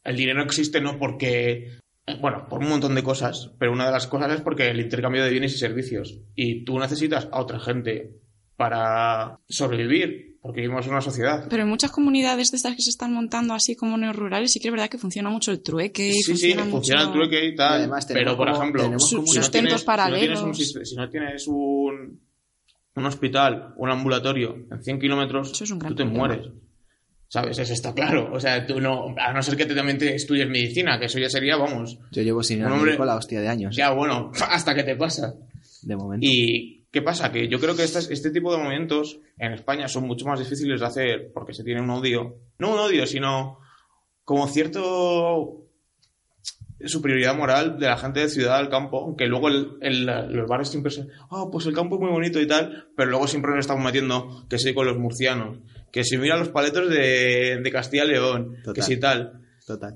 El 0.10 0.16
dinero 0.18 0.42
existe 0.44 0.82
no 0.82 0.98
porque. 0.98 1.78
Bueno, 2.20 2.48
por 2.50 2.60
un 2.62 2.70
montón 2.70 2.96
de 2.96 3.04
cosas, 3.04 3.52
pero 3.60 3.72
una 3.72 3.86
de 3.86 3.92
las 3.92 4.08
cosas 4.08 4.32
es 4.34 4.42
porque 4.42 4.68
el 4.70 4.80
intercambio 4.80 5.24
de 5.24 5.30
bienes 5.30 5.54
y 5.54 5.58
servicios. 5.60 6.18
Y 6.36 6.66
tú 6.66 6.80
necesitas 6.80 7.28
a 7.32 7.40
otra 7.40 7.60
gente 7.60 8.16
para 8.58 9.40
sobrevivir, 9.48 10.38
porque 10.42 10.62
vivimos 10.62 10.86
en 10.88 10.94
una 10.94 11.02
sociedad. 11.02 11.46
Pero 11.50 11.64
en 11.64 11.70
muchas 11.70 11.92
comunidades 11.92 12.50
de 12.52 12.58
estas 12.58 12.76
que 12.76 12.82
se 12.82 12.90
están 12.90 13.14
montando 13.14 13.54
así 13.54 13.76
como 13.76 13.96
neorurales, 13.98 14.52
sí 14.52 14.60
que 14.60 14.70
es 14.70 14.72
verdad 14.72 14.90
que 14.90 14.98
funciona 14.98 15.30
mucho 15.30 15.52
el 15.52 15.62
trueque. 15.62 16.12
Sí, 16.12 16.24
sí, 16.24 16.32
funciona 16.32 16.66
funciona 16.66 17.02
el 17.02 17.08
mucho- 17.10 17.20
trueque 17.20 17.46
y 17.46 17.56
tal. 17.56 17.72
Y 17.74 17.84
además 17.84 18.08
tenemos 18.08 18.26
pero, 18.26 18.38
por 18.38 18.48
como- 18.48 18.60
ejemplo, 18.60 18.82
tenemos 18.82 19.08
si 19.10 19.16
no 19.16 19.22
sustentos 19.28 19.52
tienes- 19.52 19.52
si 19.52 19.62
no 19.62 19.62
tienes 19.70 19.84
paralelos. 19.86 20.42
un 20.44 20.56
Si 20.56 20.96
no 20.96 21.10
tienes 21.10 21.48
un, 21.48 22.20
un 22.96 23.06
hospital, 23.06 23.74
un 23.78 23.90
ambulatorio 23.92 24.66
en 24.72 24.84
100 24.84 25.00
kilómetros, 25.00 25.62
es 25.62 25.70
tú 25.70 25.78
te 25.78 25.86
problema. 25.86 26.12
mueres. 26.12 26.48
¿Sabes? 27.32 27.60
Eso 27.60 27.74
está 27.74 27.94
claro. 27.94 28.32
O 28.34 28.40
sea, 28.40 28.66
tú 28.66 28.82
no, 28.82 29.14
a 29.18 29.32
no 29.32 29.42
ser 29.44 29.56
que 29.56 29.66
te 29.68 29.76
también 29.76 29.98
te 30.00 30.16
estudies 30.16 30.50
medicina, 30.50 31.00
que 31.00 31.06
eso 31.06 31.20
ya 31.20 31.30
sería, 31.30 31.56
vamos, 31.56 32.00
Yo 32.12 32.24
llevo 32.24 32.42
sin 32.44 32.60
ir 32.60 32.66
Un 32.66 32.74
al 32.74 32.82
médico 32.82 33.06
la 33.06 33.16
hostia 33.16 33.40
de 33.40 33.48
años, 33.48 33.76
ya 33.76 33.92
bueno, 33.92 34.32
hasta 34.50 34.74
que 34.76 34.84
te 34.84 34.96
pasa. 34.96 35.36
de 35.84 35.96
momento. 35.96 36.26
¿Y 36.28 36.88
qué 36.92 37.02
pasa? 37.04 37.32
Que 37.32 37.48
yo 37.48 37.60
creo 37.60 37.76
que 37.76 37.84
estas- 37.84 38.10
este 38.10 38.32
tipo 38.32 38.52
de 38.52 38.58
movimientos 38.58 39.20
en 39.38 39.54
España 39.54 39.88
son 39.88 40.08
mucho 40.08 40.26
más 40.26 40.40
difíciles 40.40 40.80
de 40.80 40.86
hacer 40.88 41.32
porque 41.34 41.54
se 41.54 41.64
tiene 41.64 41.82
un 41.82 41.90
odio. 41.92 42.38
No 42.58 42.74
un 42.74 42.80
odio, 42.80 43.06
sino 43.06 43.60
como 44.24 44.48
cierto 44.48 45.68
superioridad 46.86 47.36
moral 47.36 47.78
de 47.80 47.88
la 47.88 47.98
gente 47.98 48.22
de 48.22 48.30
ciudad 48.30 48.58
al 48.58 48.70
campo, 48.70 49.00
aunque 49.04 49.28
luego 49.28 49.50
el- 49.50 49.72
el- 49.82 50.06
los 50.06 50.48
barrios 50.48 50.70
siempre 50.70 50.92
se... 50.92 51.08
Ah, 51.30 51.46
pues 51.52 51.66
el 51.66 51.74
campo 51.74 51.96
es 51.96 52.02
muy 52.02 52.10
bonito 52.12 52.40
y 52.40 52.48
tal, 52.48 52.88
pero 52.96 53.10
luego 53.10 53.28
siempre 53.28 53.52
nos 53.52 53.60
estamos 53.62 53.84
metiendo 53.84 54.46
que 54.50 54.58
sí 54.60 54.74
con 54.74 54.86
los 54.88 54.98
murcianos, 54.98 55.58
que 55.92 56.04
si 56.04 56.18
mira 56.18 56.38
los 56.38 56.50
paletos 56.50 56.90
de, 56.90 57.60
de 57.62 57.72
Castilla 57.72 58.06
y 58.06 58.10
León, 58.10 58.56
que 58.74 58.82
si 58.82 58.98
tal. 59.00 59.42
Total. 59.68 59.96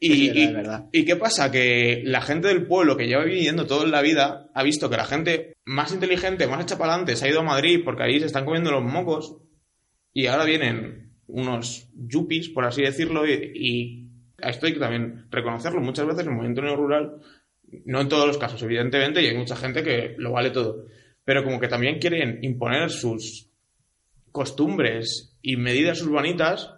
Y, 0.00 0.30
verdad, 0.52 0.86
y-. 0.92 1.00
¿y 1.00 1.04
qué 1.04 1.16
pasa? 1.16 1.50
Que 1.50 2.02
la 2.04 2.20
gente 2.20 2.48
del 2.48 2.66
pueblo 2.66 2.96
que 2.96 3.08
lleva 3.08 3.24
viviendo 3.24 3.66
toda 3.66 3.84
la 3.86 4.00
vida 4.02 4.48
ha 4.54 4.62
visto 4.62 4.88
que 4.88 4.96
la 4.96 5.04
gente 5.04 5.54
más 5.64 5.92
inteligente, 5.92 6.46
más 6.46 6.62
hecha 6.62 6.78
para 6.78 6.92
adelante, 6.92 7.16
se 7.16 7.24
ha 7.26 7.30
ido 7.30 7.40
a 7.40 7.44
Madrid 7.44 7.80
porque 7.84 8.04
ahí 8.04 8.20
se 8.20 8.26
están 8.26 8.44
comiendo 8.44 8.70
los 8.70 8.84
mocos 8.84 9.38
y 10.12 10.26
ahora 10.26 10.44
vienen 10.44 11.14
unos 11.26 11.88
yuppies, 11.94 12.48
por 12.50 12.64
así 12.64 12.82
decirlo, 12.82 13.26
y, 13.26 13.32
y 13.54 14.07
esto 14.38 14.66
hay 14.66 14.74
que 14.74 14.80
también 14.80 15.26
reconocerlo. 15.30 15.80
Muchas 15.80 16.06
veces 16.06 16.26
el 16.26 16.32
movimiento 16.32 16.62
neorural, 16.62 17.20
no 17.84 18.00
en 18.00 18.08
todos 18.08 18.26
los 18.26 18.38
casos, 18.38 18.62
evidentemente, 18.62 19.22
y 19.22 19.26
hay 19.26 19.36
mucha 19.36 19.56
gente 19.56 19.82
que 19.82 20.14
lo 20.18 20.32
vale 20.32 20.50
todo, 20.50 20.86
pero 21.24 21.44
como 21.44 21.60
que 21.60 21.68
también 21.68 21.98
quieren 21.98 22.38
imponer 22.42 22.90
sus 22.90 23.48
costumbres 24.32 25.36
y 25.42 25.56
medidas 25.56 26.02
urbanitas 26.02 26.74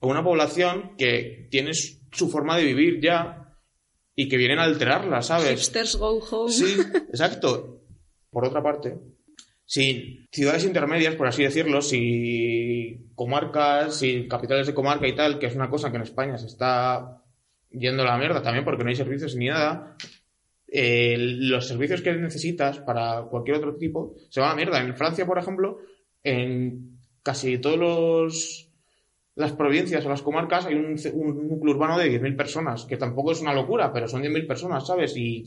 a 0.00 0.06
una 0.06 0.24
población 0.24 0.96
que 0.96 1.46
tiene 1.50 1.74
su 1.74 2.02
su 2.12 2.28
forma 2.28 2.56
de 2.56 2.64
vivir 2.64 3.00
ya 3.00 3.56
y 4.14 4.28
que 4.28 4.36
vienen 4.36 4.58
a 4.58 4.64
alterarla, 4.64 5.22
¿sabes? 5.22 5.52
Hipsters 5.52 5.96
go 5.96 6.18
home. 6.18 6.52
Sí, 6.52 6.76
exacto. 7.08 7.80
Por 8.30 8.46
otra 8.46 8.62
parte, 8.62 8.98
si 9.72 10.28
ciudades 10.30 10.66
intermedias, 10.66 11.14
por 11.14 11.26
así 11.26 11.42
decirlo, 11.44 11.80
si 11.80 13.06
comarcas, 13.14 13.98
si 13.98 14.28
capitales 14.28 14.66
de 14.66 14.74
comarca 14.74 15.08
y 15.08 15.14
tal, 15.14 15.38
que 15.38 15.46
es 15.46 15.54
una 15.54 15.70
cosa 15.70 15.90
que 15.90 15.96
en 15.96 16.02
España 16.02 16.36
se 16.36 16.44
está 16.44 17.22
yendo 17.70 18.02
a 18.02 18.06
la 18.06 18.18
mierda 18.18 18.42
también 18.42 18.66
porque 18.66 18.84
no 18.84 18.90
hay 18.90 18.96
servicios 18.96 19.34
ni 19.34 19.46
nada, 19.46 19.96
los 20.68 21.66
servicios 21.66 22.02
que 22.02 22.12
necesitas 22.12 22.80
para 22.80 23.22
cualquier 23.22 23.56
otro 23.56 23.76
tipo 23.76 24.14
se 24.28 24.40
van 24.40 24.50
a 24.50 24.52
la 24.52 24.56
mierda. 24.56 24.78
En 24.78 24.94
Francia, 24.94 25.24
por 25.24 25.38
ejemplo, 25.38 25.78
en 26.22 26.98
casi 27.22 27.56
todos 27.56 27.78
los 27.78 28.68
las 29.36 29.52
provincias 29.52 30.04
o 30.04 30.10
las 30.10 30.20
comarcas 30.20 30.66
hay 30.66 30.74
un, 30.74 31.00
un 31.14 31.48
núcleo 31.48 31.74
urbano 31.74 31.96
de 31.96 32.20
10.000 32.20 32.36
personas, 32.36 32.84
que 32.84 32.98
tampoco 32.98 33.32
es 33.32 33.40
una 33.40 33.54
locura, 33.54 33.90
pero 33.90 34.06
son 34.06 34.22
10.000 34.22 34.46
personas, 34.46 34.86
¿sabes? 34.86 35.16
Y 35.16 35.44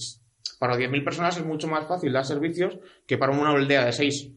para 0.59 0.77
10.000 0.77 1.03
personas 1.03 1.37
es 1.37 1.45
mucho 1.45 1.67
más 1.67 1.87
fácil 1.87 2.13
dar 2.13 2.25
servicios 2.25 2.77
que 3.07 3.17
para 3.17 3.33
una 3.33 3.51
aldea 3.51 3.85
de 3.85 3.93
6. 3.93 4.29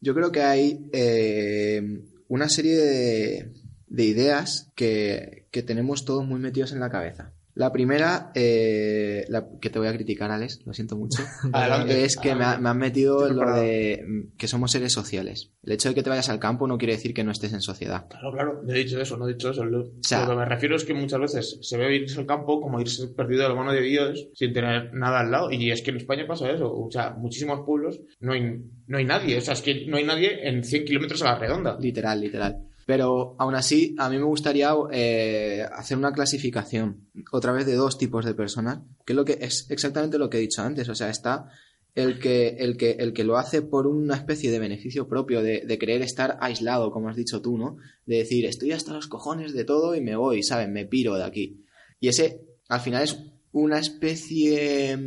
Yo 0.00 0.14
creo 0.14 0.32
que 0.32 0.42
hay 0.42 0.88
eh, 0.92 2.02
una 2.28 2.48
serie 2.48 2.76
de, 2.76 3.52
de 3.86 4.04
ideas 4.04 4.72
que, 4.74 5.46
que 5.50 5.62
tenemos 5.62 6.04
todos 6.04 6.26
muy 6.26 6.40
metidos 6.40 6.72
en 6.72 6.80
la 6.80 6.90
cabeza. 6.90 7.32
La 7.54 7.70
primera, 7.70 8.32
eh, 8.34 9.26
la, 9.28 9.46
que 9.60 9.68
te 9.68 9.78
voy 9.78 9.86
a 9.88 9.92
criticar, 9.92 10.30
Alex, 10.30 10.60
lo 10.64 10.72
siento 10.72 10.96
mucho, 10.96 11.22
Adelante. 11.52 12.02
es 12.04 12.16
que 12.16 12.34
me, 12.34 12.44
ha- 12.44 12.56
me 12.58 12.70
han 12.70 12.78
metido 12.78 13.26
Estoy 13.26 13.44
lo 13.44 13.54
de 13.54 14.02
mm, 14.06 14.36
que 14.38 14.48
somos 14.48 14.70
seres 14.72 14.92
sociales. 14.94 15.50
El 15.62 15.72
hecho 15.72 15.90
de 15.90 15.94
que 15.94 16.02
te 16.02 16.08
vayas 16.08 16.30
al 16.30 16.38
campo 16.38 16.66
no 16.66 16.78
quiere 16.78 16.94
decir 16.94 17.12
que 17.12 17.24
no 17.24 17.30
estés 17.30 17.52
en 17.52 17.60
sociedad. 17.60 18.06
Claro, 18.08 18.32
claro, 18.32 18.62
no 18.64 18.72
he 18.72 18.78
dicho 18.78 18.98
eso, 18.98 19.18
no 19.18 19.28
he 19.28 19.34
dicho 19.34 19.50
eso. 19.50 19.66
Lo, 19.66 19.84
sea- 20.00 20.24
lo 20.24 20.30
que 20.30 20.36
me 20.36 20.44
refiero 20.46 20.76
es 20.76 20.84
que 20.84 20.94
muchas 20.94 21.20
veces 21.20 21.58
se 21.60 21.76
ve 21.76 21.94
irse 21.94 22.18
al 22.18 22.26
campo 22.26 22.58
como 22.60 22.80
irse 22.80 23.08
perdido 23.08 23.42
de 23.42 23.48
la 23.50 23.54
mano 23.54 23.72
de 23.72 23.82
Dios 23.82 24.28
sin 24.34 24.54
tener 24.54 24.94
nada 24.94 25.20
al 25.20 25.30
lado. 25.30 25.50
Y 25.50 25.70
es 25.70 25.82
que 25.82 25.90
en 25.90 25.98
España 25.98 26.26
pasa 26.26 26.50
eso. 26.50 26.72
O 26.72 26.90
sea, 26.90 27.10
muchísimos 27.10 27.60
pueblos 27.66 28.00
no 28.20 28.32
hay, 28.32 28.62
no 28.86 28.96
hay 28.96 29.04
nadie. 29.04 29.36
O 29.36 29.40
sea, 29.42 29.52
es 29.52 29.60
que 29.60 29.84
no 29.88 29.98
hay 29.98 30.04
nadie 30.04 30.48
en 30.48 30.64
100 30.64 30.86
kilómetros 30.86 31.20
a 31.20 31.26
la 31.34 31.38
redonda. 31.38 31.76
Literal, 31.78 32.18
literal. 32.18 32.56
Pero 32.86 33.36
aún 33.38 33.54
así, 33.54 33.94
a 33.98 34.08
mí 34.08 34.18
me 34.18 34.24
gustaría 34.24 34.74
eh, 34.90 35.64
hacer 35.72 35.96
una 35.96 36.12
clasificación 36.12 37.08
otra 37.30 37.52
vez 37.52 37.66
de 37.66 37.74
dos 37.74 37.98
tipos 37.98 38.24
de 38.24 38.34
personas, 38.34 38.80
que 39.06 39.12
es 39.12 39.16
lo 39.16 39.24
que 39.24 39.38
es 39.40 39.70
exactamente 39.70 40.18
lo 40.18 40.28
que 40.30 40.38
he 40.38 40.40
dicho 40.40 40.62
antes. 40.62 40.88
O 40.88 40.94
sea, 40.94 41.08
está 41.10 41.48
el 41.94 42.18
que, 42.18 42.56
el 42.58 42.76
que, 42.76 42.92
el 42.92 43.12
que 43.12 43.24
lo 43.24 43.36
hace 43.36 43.62
por 43.62 43.86
una 43.86 44.16
especie 44.16 44.50
de 44.50 44.58
beneficio 44.58 45.08
propio, 45.08 45.42
de, 45.42 45.62
de 45.66 45.78
querer 45.78 46.02
estar 46.02 46.38
aislado, 46.40 46.90
como 46.90 47.08
has 47.08 47.16
dicho 47.16 47.40
tú, 47.40 47.58
¿no? 47.58 47.76
De 48.06 48.16
decir, 48.16 48.46
estoy 48.46 48.72
hasta 48.72 48.92
los 48.92 49.06
cojones 49.06 49.52
de 49.52 49.64
todo 49.64 49.94
y 49.94 50.00
me 50.00 50.16
voy, 50.16 50.42
¿sabes? 50.42 50.68
Me 50.68 50.86
piro 50.86 51.14
de 51.14 51.24
aquí. 51.24 51.64
Y 52.00 52.08
ese, 52.08 52.40
al 52.68 52.80
final, 52.80 53.04
es 53.04 53.18
una 53.52 53.78
especie 53.78 54.98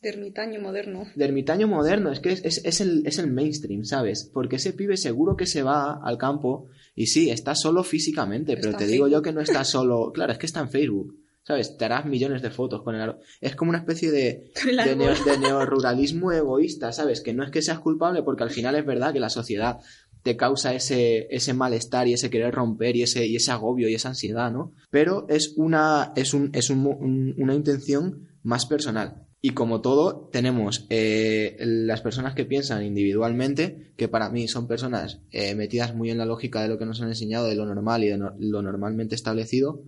De 0.00 0.10
ermitaño 0.10 0.60
moderno. 0.60 1.06
de 1.16 1.24
ermitaño 1.24 1.66
moderno, 1.66 2.12
es 2.12 2.20
que 2.20 2.30
es, 2.32 2.44
es- 2.44 2.60
es 2.64 2.80
el, 2.80 3.02
es 3.06 3.18
el 3.18 3.30
mainstream, 3.32 3.84
¿sabes? 3.84 4.30
Porque 4.32 4.56
ese 4.56 4.72
pibe 4.72 4.96
seguro 4.96 5.36
que 5.36 5.46
se 5.46 5.62
va 5.62 6.00
al 6.02 6.18
campo 6.18 6.66
y 6.94 7.06
sí, 7.06 7.30
está 7.30 7.54
solo 7.56 7.82
físicamente, 7.82 8.56
pero 8.56 8.70
Está 8.70 8.78
te 8.78 8.86
digo 8.86 9.08
yo 9.08 9.22
que 9.22 9.32
no 9.32 9.40
está 9.40 9.64
solo, 9.64 10.12
claro, 10.14 10.32
es 10.32 10.38
que 10.38 10.46
está 10.46 10.60
en 10.60 10.70
Facebook, 10.70 11.16
¿sabes? 11.42 11.76
Te 11.76 11.84
harás 11.84 12.04
millones 12.06 12.42
de 12.42 12.50
fotos 12.50 12.82
con 12.82 12.94
el. 12.94 13.16
Es 13.40 13.56
como 13.56 13.70
una 13.70 13.78
especie 13.78 14.10
de, 14.12 14.52
de, 14.84 14.96
neo- 14.96 15.24
de 15.24 15.38
neoruralismo 15.38 16.30
egoísta, 16.32 16.92
¿sabes? 16.92 17.20
Que 17.20 17.34
no 17.34 17.42
es 17.44 17.50
que 17.50 17.62
seas 17.62 17.80
culpable, 17.80 18.22
porque 18.22 18.44
al 18.44 18.50
final 18.50 18.76
es 18.76 18.86
verdad 18.86 19.12
que 19.12 19.20
la 19.20 19.30
sociedad 19.30 19.78
te 20.22 20.36
causa 20.36 20.74
ese, 20.74 21.26
ese 21.30 21.54
malestar 21.54 22.06
y 22.08 22.12
ese 22.12 22.28
querer 22.30 22.52
romper 22.54 22.96
y 22.96 23.02
ese, 23.02 23.26
y 23.26 23.36
ese 23.36 23.50
agobio 23.50 23.88
y 23.88 23.94
esa 23.94 24.08
ansiedad, 24.10 24.52
¿no? 24.52 24.72
Pero 24.90 25.26
es 25.28 25.54
una, 25.56 26.12
es 26.16 26.34
un, 26.34 26.50
es 26.54 26.70
un 26.70 26.86
un- 26.86 27.34
una 27.38 27.54
intención 27.54 28.28
más 28.42 28.66
personal. 28.66 29.24
Y 29.40 29.50
como 29.50 29.80
todo, 29.80 30.28
tenemos 30.32 30.86
eh, 30.90 31.56
las 31.60 32.00
personas 32.00 32.34
que 32.34 32.44
piensan 32.44 32.84
individualmente, 32.84 33.92
que 33.96 34.08
para 34.08 34.30
mí 34.30 34.48
son 34.48 34.66
personas 34.66 35.20
eh, 35.30 35.54
metidas 35.54 35.94
muy 35.94 36.10
en 36.10 36.18
la 36.18 36.24
lógica 36.24 36.60
de 36.60 36.68
lo 36.68 36.76
que 36.76 36.86
nos 36.86 37.00
han 37.00 37.08
enseñado, 37.08 37.46
de 37.46 37.54
lo 37.54 37.64
normal 37.64 38.02
y 38.02 38.08
de 38.08 38.18
lo 38.18 38.62
normalmente 38.62 39.14
establecido, 39.14 39.84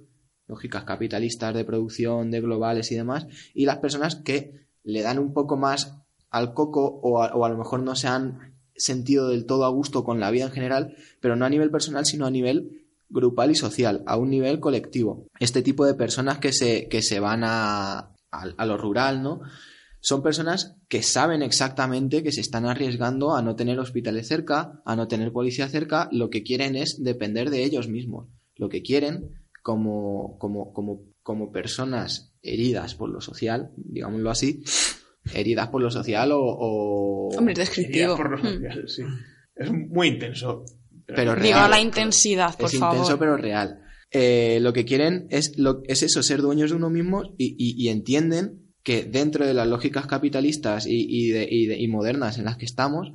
lógicas 0.47 0.85
capitalistas 0.85 1.53
de 1.55 1.65
producción, 1.65 2.31
de 2.31 2.41
globales 2.41 2.93
y 2.93 2.95
demás, 2.95 3.27
y 3.53 3.65
las 3.65 3.79
personas 3.79 4.15
que 4.15 4.69
le 4.85 5.03
dan 5.03 5.19
un 5.19 5.33
poco 5.33 5.57
más 5.57 5.97
al 6.31 6.55
coco 6.55 7.01
o 7.03 7.21
a, 7.21 7.35
o 7.35 7.45
a 7.45 7.49
lo 7.49 7.59
mejor 7.59 7.83
no 7.83 7.97
se 7.97 8.07
han 8.07 8.55
sentido 8.77 9.29
del 9.29 9.47
todo 9.47 9.65
a 9.65 9.71
gusto 9.71 10.05
con 10.05 10.21
la 10.21 10.31
vida 10.31 10.45
en 10.45 10.53
general, 10.53 10.95
pero 11.21 11.35
no 11.35 11.45
a 11.45 11.51
nivel 11.51 11.71
personal, 11.71 12.07
sino 12.07 12.25
a 12.25 12.31
nivel 12.31 12.87
grupal 13.09 13.51
y 13.51 13.57
social, 13.57 14.05
a 14.07 14.17
un 14.17 14.31
nivel 14.31 14.61
colectivo. 14.61 15.27
Este 15.41 15.63
tipo 15.63 15.85
de 15.85 15.95
personas 15.95 16.39
que 16.39 16.53
se, 16.53 16.89
que 16.89 17.03
se 17.03 17.19
van 17.19 17.43
a, 17.45 18.15
a, 18.33 18.45
a 18.57 18.67
lo 18.67 18.77
rural, 18.77 19.23
¿no? 19.23 19.41
Son 20.03 20.23
personas 20.23 20.77
que 20.89 21.03
saben 21.03 21.43
exactamente 21.43 22.23
que 22.23 22.33
se 22.33 22.41
están 22.41 22.65
arriesgando 22.65 23.35
a 23.37 23.43
no 23.43 23.55
tener 23.55 23.79
hospitales 23.79 24.29
cerca, 24.29 24.81
a 24.87 24.97
no 24.97 25.09
tener 25.09 25.31
policía 25.33 25.69
cerca, 25.69 26.09
lo 26.11 26.31
que 26.31 26.43
quieren 26.43 26.75
es 26.75 27.03
depender 27.03 27.51
de 27.51 27.65
ellos 27.65 27.89
mismos. 27.89 28.29
Lo 28.57 28.69
que 28.71 28.81
quieren 28.83 29.43
como, 29.63 30.39
como, 30.39 30.73
como, 30.73 31.03
como 31.23 31.53
personas 31.53 32.33
heridas 32.43 32.95
por 32.95 33.11
lo 33.11 33.21
social, 33.21 33.73
digámoslo 33.77 34.31
así, 34.31 34.63
heridas 35.35 35.69
por 35.69 35.83
lo 35.83 35.91
social 35.91 36.33
o... 36.33 36.41
o- 36.41 37.37
Hombre, 37.37 37.53
es 37.53 37.59
descriptivo. 37.59 38.17
por 38.17 38.31
lo 38.31 38.39
Mm. 38.39 38.55
social, 38.55 38.89
sí. 38.89 39.03
Es 39.55 39.71
muy 39.71 40.09
intenso. 40.09 40.65
Pero 41.05 41.35
real. 41.35 41.43
Digo 41.43 41.69
la 41.69 41.81
intensidad, 41.81 42.57
por 42.57 42.71
es 42.71 42.79
favor. 42.79 42.97
intenso 42.97 43.19
pero 43.19 43.37
real. 43.37 43.83
Eh, 44.13 44.59
lo 44.61 44.73
que 44.73 44.85
quieren 44.85 45.27
es, 45.31 45.57
lo, 45.57 45.83
es 45.87 46.03
eso, 46.03 46.23
ser 46.23 46.43
dueños 46.43 46.71
de 46.71 46.77
uno 46.77 46.91
mismo 46.91 47.35
y, 47.39 47.89
entienden 47.89 48.73
que 48.83 49.05
dentro 49.05 49.47
de 49.47 49.55
las 49.55 49.69
lógicas 49.69 50.07
capitalistas 50.07 50.87
y, 50.87 51.07
y 51.09 51.29
de- 51.31 51.47
y 51.51 51.67
de- 51.67 51.79
y 51.79 51.87
modernas 51.87 52.39
en 52.39 52.45
las 52.47 52.57
que 52.57 52.65
estamos, 52.65 53.13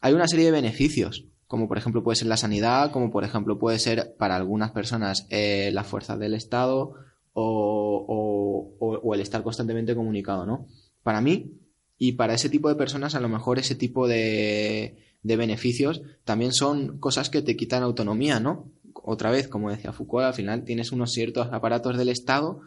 hay 0.00 0.12
una 0.14 0.26
serie 0.26 0.46
de 0.46 0.50
beneficios, 0.50 1.26
como 1.46 1.68
por 1.68 1.78
ejemplo 1.78 2.02
puede 2.02 2.16
ser 2.16 2.26
la 2.28 2.36
sanidad, 2.36 2.90
como 2.90 3.10
por 3.12 3.22
ejemplo 3.22 3.58
puede 3.58 3.78
ser 3.78 4.16
para 4.18 4.34
algunas 4.34 4.72
personas 4.72 5.26
eh, 5.30 5.70
las 5.72 5.86
fuerzas 5.86 6.18
del 6.18 6.34
Estado 6.34 6.94
o, 7.32 8.04
o- 8.08 8.76
o- 8.86 8.98
o 8.98 9.14
el 9.14 9.20
estar 9.20 9.42
constantemente 9.42 9.94
comunicado, 9.94 10.46
¿no? 10.46 10.66
Para 11.02 11.20
mí 11.20 11.52
y 11.98 12.12
para 12.12 12.34
ese 12.34 12.48
tipo 12.48 12.68
de 12.68 12.74
personas 12.74 13.14
a 13.14 13.20
lo 13.20 13.28
mejor 13.28 13.58
ese 13.58 13.74
tipo 13.76 14.08
de, 14.08 14.96
de 15.22 15.36
beneficios 15.36 16.02
también 16.24 16.52
son 16.52 16.98
cosas 16.98 17.30
que 17.30 17.42
te 17.42 17.56
quitan 17.56 17.82
autonomía, 17.82 18.40
¿no? 18.40 18.70
Otra 19.04 19.30
vez, 19.30 19.48
como 19.48 19.70
decía 19.70 19.92
Foucault, 19.92 20.26
al 20.26 20.34
final 20.34 20.64
tienes 20.64 20.92
unos 20.92 21.12
ciertos 21.12 21.48
aparatos 21.52 21.96
del 21.98 22.08
Estado 22.08 22.60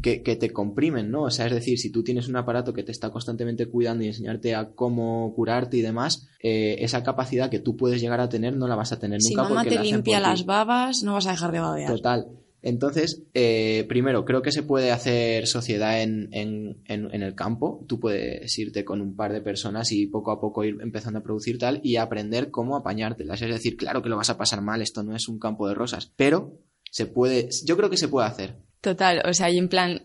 que, 0.00 0.22
que 0.22 0.36
te 0.36 0.52
comprimen, 0.52 1.10
¿no? 1.10 1.24
O 1.24 1.30
sea, 1.30 1.46
es 1.46 1.52
decir, 1.52 1.78
si 1.78 1.90
tú 1.90 2.02
tienes 2.02 2.28
un 2.28 2.36
aparato 2.36 2.72
que 2.72 2.82
te 2.82 2.92
está 2.92 3.10
constantemente 3.10 3.66
cuidando 3.66 4.04
y 4.04 4.08
enseñarte 4.08 4.54
a 4.54 4.70
cómo 4.70 5.32
curarte 5.34 5.76
y 5.76 5.82
demás, 5.82 6.28
eh, 6.42 6.76
esa 6.80 7.02
capacidad 7.02 7.50
que 7.50 7.58
tú 7.58 7.76
puedes 7.76 8.00
llegar 8.00 8.20
a 8.20 8.28
tener 8.28 8.56
no 8.56 8.68
la 8.68 8.76
vas 8.76 8.92
a 8.92 8.98
tener 8.98 9.20
Si 9.20 9.34
nunca 9.34 9.48
mamá 9.48 9.62
porque 9.62 9.70
te 9.70 9.76
la 9.76 9.82
limpia 9.82 10.20
las 10.20 10.46
babas, 10.46 11.02
no 11.02 11.14
vas 11.14 11.26
a 11.26 11.32
dejar 11.32 11.52
de 11.52 11.60
babear. 11.60 11.92
Total. 11.92 12.28
Entonces, 12.62 13.22
eh, 13.32 13.86
primero, 13.88 14.24
creo 14.24 14.42
que 14.42 14.52
se 14.52 14.62
puede 14.62 14.90
hacer 14.90 15.46
sociedad 15.46 16.02
en, 16.02 16.28
en, 16.32 16.82
en, 16.86 17.22
el 17.22 17.34
campo. 17.34 17.84
Tú 17.88 17.98
puedes 17.98 18.58
irte 18.58 18.84
con 18.84 19.00
un 19.00 19.16
par 19.16 19.32
de 19.32 19.40
personas 19.40 19.92
y 19.92 20.06
poco 20.06 20.30
a 20.30 20.40
poco 20.40 20.64
ir 20.64 20.76
empezando 20.82 21.20
a 21.20 21.22
producir 21.22 21.58
tal 21.58 21.80
y 21.82 21.96
aprender 21.96 22.50
cómo 22.50 22.76
apañártelas. 22.76 23.40
Es 23.40 23.48
decir, 23.48 23.76
claro 23.76 24.02
que 24.02 24.10
lo 24.10 24.16
vas 24.16 24.30
a 24.30 24.36
pasar 24.36 24.60
mal, 24.60 24.82
esto 24.82 25.02
no 25.02 25.16
es 25.16 25.28
un 25.28 25.38
campo 25.38 25.68
de 25.68 25.74
rosas, 25.74 26.12
pero 26.16 26.58
se 26.90 27.06
puede, 27.06 27.48
yo 27.64 27.76
creo 27.76 27.88
que 27.88 27.96
se 27.96 28.08
puede 28.08 28.26
hacer. 28.26 28.56
Total, 28.80 29.22
o 29.26 29.32
sea, 29.32 29.50
y 29.50 29.58
en 29.58 29.68
plan, 29.68 30.02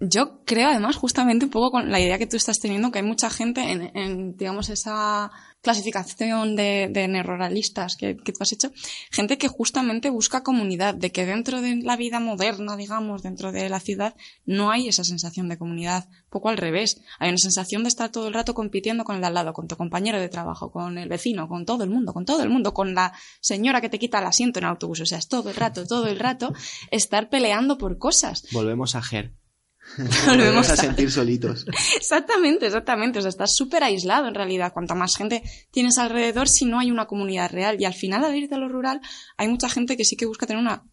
yo 0.00 0.42
creo 0.44 0.68
además 0.68 0.96
justamente 0.96 1.44
un 1.44 1.50
poco 1.50 1.70
con 1.70 1.90
la 1.90 2.00
idea 2.00 2.18
que 2.18 2.26
tú 2.26 2.36
estás 2.36 2.58
teniendo 2.58 2.90
que 2.90 2.98
hay 2.98 3.04
mucha 3.04 3.30
gente 3.30 3.60
en, 3.70 3.96
en, 3.96 4.36
digamos, 4.36 4.68
esa 4.70 5.30
clasificación 5.62 6.56
de, 6.56 6.88
de 6.90 7.08
neoruralistas 7.08 7.96
que, 7.96 8.16
que 8.16 8.32
tú 8.32 8.38
has 8.40 8.52
hecho, 8.52 8.72
gente 9.10 9.38
que 9.38 9.48
justamente 9.48 10.10
busca 10.10 10.42
comunidad, 10.42 10.94
de 10.94 11.12
que 11.12 11.24
dentro 11.24 11.62
de 11.62 11.76
la 11.76 11.96
vida 11.96 12.20
moderna, 12.20 12.76
digamos, 12.76 13.22
dentro 13.22 13.52
de 13.52 13.68
la 13.68 13.80
ciudad, 13.80 14.14
no 14.44 14.70
hay 14.70 14.88
esa 14.88 15.04
sensación 15.04 15.48
de 15.48 15.58
comunidad, 15.58 16.08
poco 16.30 16.48
al 16.48 16.56
revés, 16.56 17.00
hay 17.18 17.28
una 17.28 17.38
sensación 17.38 17.84
de 17.84 17.88
estar 17.88 18.10
todo 18.10 18.28
el 18.28 18.34
rato 18.34 18.54
compitiendo 18.54 19.04
con 19.04 19.16
el 19.16 19.20
de 19.20 19.28
al 19.28 19.34
lado, 19.34 19.52
con 19.52 19.68
tu 19.68 19.76
compañero 19.76 20.18
de 20.18 20.28
trabajo, 20.28 20.72
con 20.72 20.98
el 20.98 21.08
vecino, 21.08 21.48
con 21.48 21.64
todo 21.64 21.84
el 21.84 21.90
mundo, 21.90 22.12
con 22.12 22.24
todo 22.24 22.42
el 22.42 22.50
mundo, 22.50 22.74
con 22.74 22.94
la 22.94 23.12
señora 23.40 23.80
que 23.80 23.88
te 23.88 23.98
quita 23.98 24.18
el 24.18 24.26
asiento 24.26 24.58
en 24.58 24.64
el 24.64 24.70
autobús, 24.70 25.00
o 25.00 25.06
sea, 25.06 25.18
es 25.18 25.28
todo 25.28 25.50
el 25.50 25.56
rato, 25.56 25.86
todo 25.86 26.08
el 26.08 26.18
rato 26.18 26.52
estar 26.90 27.28
peleando 27.28 27.78
por 27.78 27.98
cosas. 27.98 28.44
Volvemos 28.52 28.96
a 28.96 29.02
Ger. 29.02 29.41
Volvemos 30.26 30.68
a 30.70 30.72
a- 30.72 30.76
sentir 30.76 31.10
solitos. 31.10 31.66
Exactamente, 31.96 32.66
exactamente. 32.66 33.18
O 33.18 33.22
sea, 33.22 33.28
estás 33.28 33.54
súper 33.54 33.82
aislado 33.84 34.28
en 34.28 34.34
realidad. 34.34 34.72
Cuanta 34.72 34.94
más 34.94 35.16
gente 35.16 35.42
tienes 35.70 35.98
alrededor, 35.98 36.48
si 36.48 36.64
no 36.64 36.78
hay 36.78 36.90
una 36.90 37.06
comunidad 37.06 37.50
real. 37.50 37.76
Y 37.80 37.84
al 37.84 37.94
final, 37.94 38.24
al 38.24 38.36
irte 38.36 38.54
a 38.54 38.58
lo 38.58 38.68
rural, 38.68 39.00
hay 39.36 39.48
mucha 39.48 39.68
gente 39.68 39.96
que 39.96 40.04
sí 40.04 40.16
que 40.16 40.26
busca 40.26 40.46
tener 40.46 40.62
una 40.62 40.84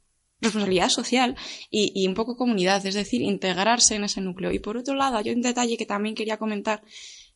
responsabilidad 0.41 0.89
social 0.89 1.35
y, 1.69 1.91
y 1.93 2.07
un 2.07 2.13
poco 2.13 2.35
comunidad, 2.37 2.85
es 2.85 2.93
decir, 2.95 3.21
integrarse 3.21 3.95
en 3.95 4.05
ese 4.05 4.21
núcleo. 4.21 4.51
Y 4.51 4.59
por 4.59 4.77
otro 4.77 4.95
lado, 4.95 5.17
hay 5.17 5.29
un 5.31 5.41
detalle 5.41 5.77
que 5.77 5.85
también 5.85 6.15
quería 6.15 6.37
comentar, 6.37 6.81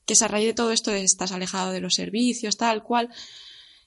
que 0.05 0.13
es 0.13 0.21
a 0.21 0.27
raíz 0.27 0.47
de 0.47 0.53
todo 0.53 0.71
esto 0.71 0.89
de 0.91 1.03
estás 1.03 1.31
alejado 1.33 1.71
de 1.71 1.81
los 1.81 1.95
servicios, 1.95 2.57
tal 2.57 2.81
cual. 2.83 3.09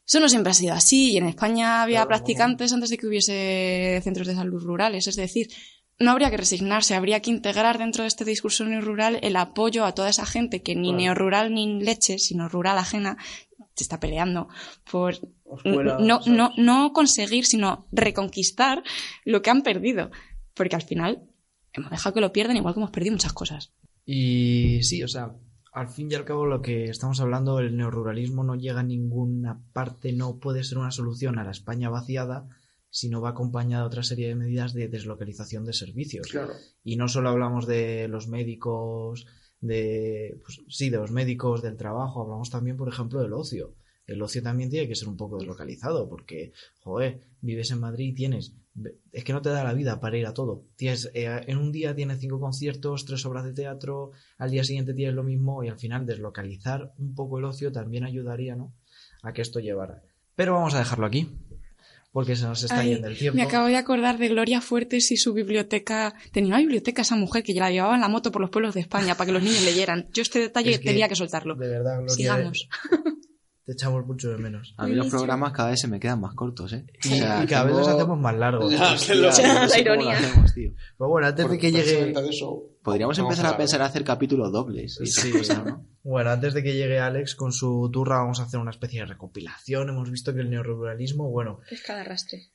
Eso 0.06 0.20
no 0.20 0.28
siempre 0.28 0.52
ha 0.52 0.54
sido 0.54 0.72
así. 0.74 1.12
Y 1.12 1.16
en 1.16 1.26
España 1.26 1.82
había 1.82 1.98
Claro. 2.00 2.08
practicantes 2.08 2.72
antes 2.72 2.90
de 2.90 2.98
que 2.98 3.06
hubiese 3.08 4.00
centros 4.04 4.26
de 4.28 4.34
salud 4.34 4.62
rurales. 4.62 5.06
Es 5.08 5.16
decir, 5.16 5.48
no 5.98 6.10
habría 6.10 6.30
que 6.30 6.36
resignarse, 6.36 6.94
habría 6.94 7.20
que 7.20 7.30
integrar 7.30 7.78
dentro 7.78 8.02
de 8.02 8.08
este 8.08 8.24
discurso 8.24 8.64
neorrural 8.64 9.18
el 9.22 9.36
apoyo 9.36 9.84
a 9.84 9.92
toda 9.94 10.10
esa 10.10 10.26
gente 10.26 10.62
que 10.62 10.74
ni 10.74 10.88
Claro. 10.88 10.98
neorrural 10.98 11.54
ni 11.54 11.82
leche, 11.82 12.18
sino 12.18 12.48
rural 12.48 12.78
ajena, 12.78 13.16
se 13.74 13.84
está 13.84 14.00
peleando 14.00 14.48
por 14.90 15.14
no, 15.64 16.20
¿sabes? 16.22 16.26
no, 16.26 16.52
no 16.56 16.92
conseguir, 16.92 17.44
sino 17.46 17.86
reconquistar 17.92 18.82
lo 19.24 19.42
que 19.42 19.50
han 19.50 19.62
perdido. 19.62 20.10
Porque 20.54 20.76
al 20.76 20.82
final 20.82 21.22
hemos 21.72 21.90
dejado 21.90 22.14
que 22.14 22.20
lo 22.20 22.32
pierdan 22.32 22.56
igual 22.56 22.74
que 22.74 22.80
hemos 22.80 22.90
perdido 22.90 23.12
muchas 23.12 23.32
cosas. 23.32 23.72
Y 24.04 24.82
sí, 24.82 25.02
o 25.02 25.08
sea, 25.08 25.32
al 25.72 25.88
fin 25.88 26.10
y 26.10 26.14
al 26.14 26.24
cabo 26.24 26.46
lo 26.46 26.62
que 26.62 26.84
estamos 26.84 27.20
hablando, 27.20 27.58
el 27.58 27.76
neoruralismo 27.76 28.44
no 28.44 28.54
llega 28.54 28.80
a 28.80 28.84
ninguna 28.84 29.60
parte, 29.72 30.12
no 30.12 30.38
puede 30.38 30.64
ser 30.64 30.78
una 30.78 30.90
solución 30.90 31.38
a 31.38 31.44
la 31.44 31.50
España 31.50 31.90
vaciada, 31.90 32.48
sino 32.90 33.20
va 33.20 33.30
acompañada 33.30 33.82
de 33.82 33.88
otra 33.88 34.02
serie 34.02 34.28
de 34.28 34.34
medidas 34.34 34.72
de 34.72 34.88
deslocalización 34.88 35.64
de 35.64 35.72
servicios. 35.72 36.28
Claro. 36.28 36.54
Y 36.82 36.96
no 36.96 37.08
solo 37.08 37.28
hablamos 37.28 37.66
de 37.66 38.08
los 38.08 38.28
médicos, 38.28 39.26
de 39.60 40.38
pues, 40.42 40.60
sí, 40.68 40.90
de 40.90 40.98
los 40.98 41.10
médicos, 41.10 41.62
del 41.62 41.76
trabajo, 41.76 42.22
hablamos 42.22 42.50
también, 42.50 42.76
por 42.76 42.88
ejemplo, 42.88 43.20
del 43.20 43.32
ocio. 43.32 43.74
El 44.06 44.22
ocio 44.22 44.42
también 44.42 44.70
tiene 44.70 44.86
que 44.86 44.94
ser 44.94 45.08
un 45.08 45.16
poco 45.16 45.38
deslocalizado, 45.38 46.08
porque, 46.08 46.52
joder, 46.80 47.22
vives 47.40 47.70
en 47.72 47.80
Madrid 47.80 48.08
y 48.08 48.14
tienes. 48.14 48.54
Es 49.10 49.24
que 49.24 49.32
no 49.32 49.42
te 49.42 49.48
da 49.48 49.64
la 49.64 49.72
vida 49.72 49.98
para 49.98 50.16
ir 50.16 50.26
a 50.26 50.34
todo. 50.34 50.64
Tienes, 50.76 51.10
eh, 51.14 51.40
en 51.46 51.58
un 51.58 51.72
día 51.72 51.94
tienes 51.94 52.20
cinco 52.20 52.38
conciertos, 52.38 53.04
tres 53.04 53.26
obras 53.26 53.44
de 53.44 53.52
teatro, 53.52 54.12
al 54.38 54.50
día 54.50 54.62
siguiente 54.62 54.94
tienes 54.94 55.14
lo 55.14 55.24
mismo, 55.24 55.64
y 55.64 55.68
al 55.68 55.78
final 55.78 56.06
deslocalizar 56.06 56.92
un 56.98 57.14
poco 57.14 57.38
el 57.38 57.46
ocio 57.46 57.72
también 57.72 58.04
ayudaría, 58.04 58.54
¿no? 58.54 58.74
A 59.22 59.32
que 59.32 59.42
esto 59.42 59.58
llevara. 59.58 60.02
Pero 60.36 60.52
vamos 60.52 60.74
a 60.74 60.78
dejarlo 60.78 61.06
aquí, 61.06 61.28
porque 62.16 62.34
se 62.34 62.46
nos 62.46 62.62
está 62.62 62.78
Ay, 62.78 62.94
yendo 62.94 63.08
el 63.08 63.18
tiempo. 63.18 63.36
Me 63.36 63.42
acabo 63.42 63.66
de 63.66 63.76
acordar 63.76 64.16
de 64.16 64.28
Gloria 64.28 64.62
Fuertes 64.62 65.12
y 65.12 65.18
su 65.18 65.34
biblioteca. 65.34 66.14
Tenía 66.32 66.48
una 66.48 66.60
biblioteca 66.60 67.02
esa 67.02 67.14
mujer 67.14 67.42
que 67.42 67.52
la 67.52 67.70
llevaba 67.70 67.94
en 67.94 68.00
la 68.00 68.08
moto 68.08 68.32
por 68.32 68.40
los 68.40 68.48
pueblos 68.48 68.72
de 68.72 68.80
España 68.80 69.14
para 69.16 69.26
que 69.26 69.32
los 69.32 69.42
niños 69.42 69.62
leyeran. 69.66 70.08
Yo 70.14 70.22
este 70.22 70.38
detalle 70.38 70.70
Es 70.70 70.78
que, 70.78 70.86
tenía 70.86 71.10
que 71.10 71.14
soltarlo. 71.14 71.56
De 71.56 71.68
verdad, 71.68 71.96
Gloria, 71.98 72.14
Sigamos. 72.14 72.68
te 73.66 73.72
echamos 73.72 74.06
mucho 74.06 74.30
de 74.30 74.38
menos. 74.38 74.74
A 74.78 74.86
mí 74.86 74.94
los 74.94 75.08
programas 75.08 75.52
cada 75.52 75.68
vez 75.68 75.80
se 75.80 75.88
me 75.88 76.00
quedan 76.00 76.22
más 76.22 76.34
cortos, 76.34 76.72
¿eh? 76.72 76.86
Y, 77.04 77.16
y 77.16 77.20
cada 77.20 77.64
vez 77.64 77.74
los 77.76 77.86
hacemos 77.86 78.18
más 78.18 78.34
largos. 78.34 78.72
Ya, 78.72 78.96
que 79.06 79.14
lo- 79.14 79.28
Hostia, 79.28 79.46
yo 79.48 79.52
no 79.54 79.60
La 79.60 79.68
sé 79.68 79.80
ironía. 79.82 80.16
hacemos, 80.16 80.54
tío. 80.54 80.70
Pero 80.96 81.10
bueno, 81.10 81.26
antes 81.26 81.50
de 81.50 81.58
que 81.58 81.70
llegue. 81.70 82.14
Podríamos 82.86 83.18
vamos 83.18 83.32
empezar 83.32 83.52
a 83.52 83.56
pensar 83.58 83.82
a 83.82 83.86
hacer 83.86 84.04
capítulos 84.04 84.52
dobles. 84.52 84.98
y 85.00 85.04
esas 85.04 85.24
Sí, 85.24 85.32
cosas, 85.32 85.64
¿no? 85.64 85.84
Bueno, 86.04 86.30
antes 86.30 86.54
de 86.54 86.62
que 86.62 86.74
llegue 86.74 87.00
Alex 87.00 87.34
con 87.34 87.52
su 87.52 87.90
turra, 87.92 88.18
vamos 88.18 88.38
a 88.38 88.44
hacer 88.44 88.60
una 88.60 88.70
especie 88.70 89.00
de 89.00 89.06
recopilación. 89.06 89.88
Hemos 89.88 90.08
visto 90.08 90.32
que 90.32 90.40
el 90.40 90.50
neoruralismo, 90.50 91.28
bueno, 91.28 91.58
Es 91.68 91.82
cada 91.82 92.04
rastre. 92.04 92.52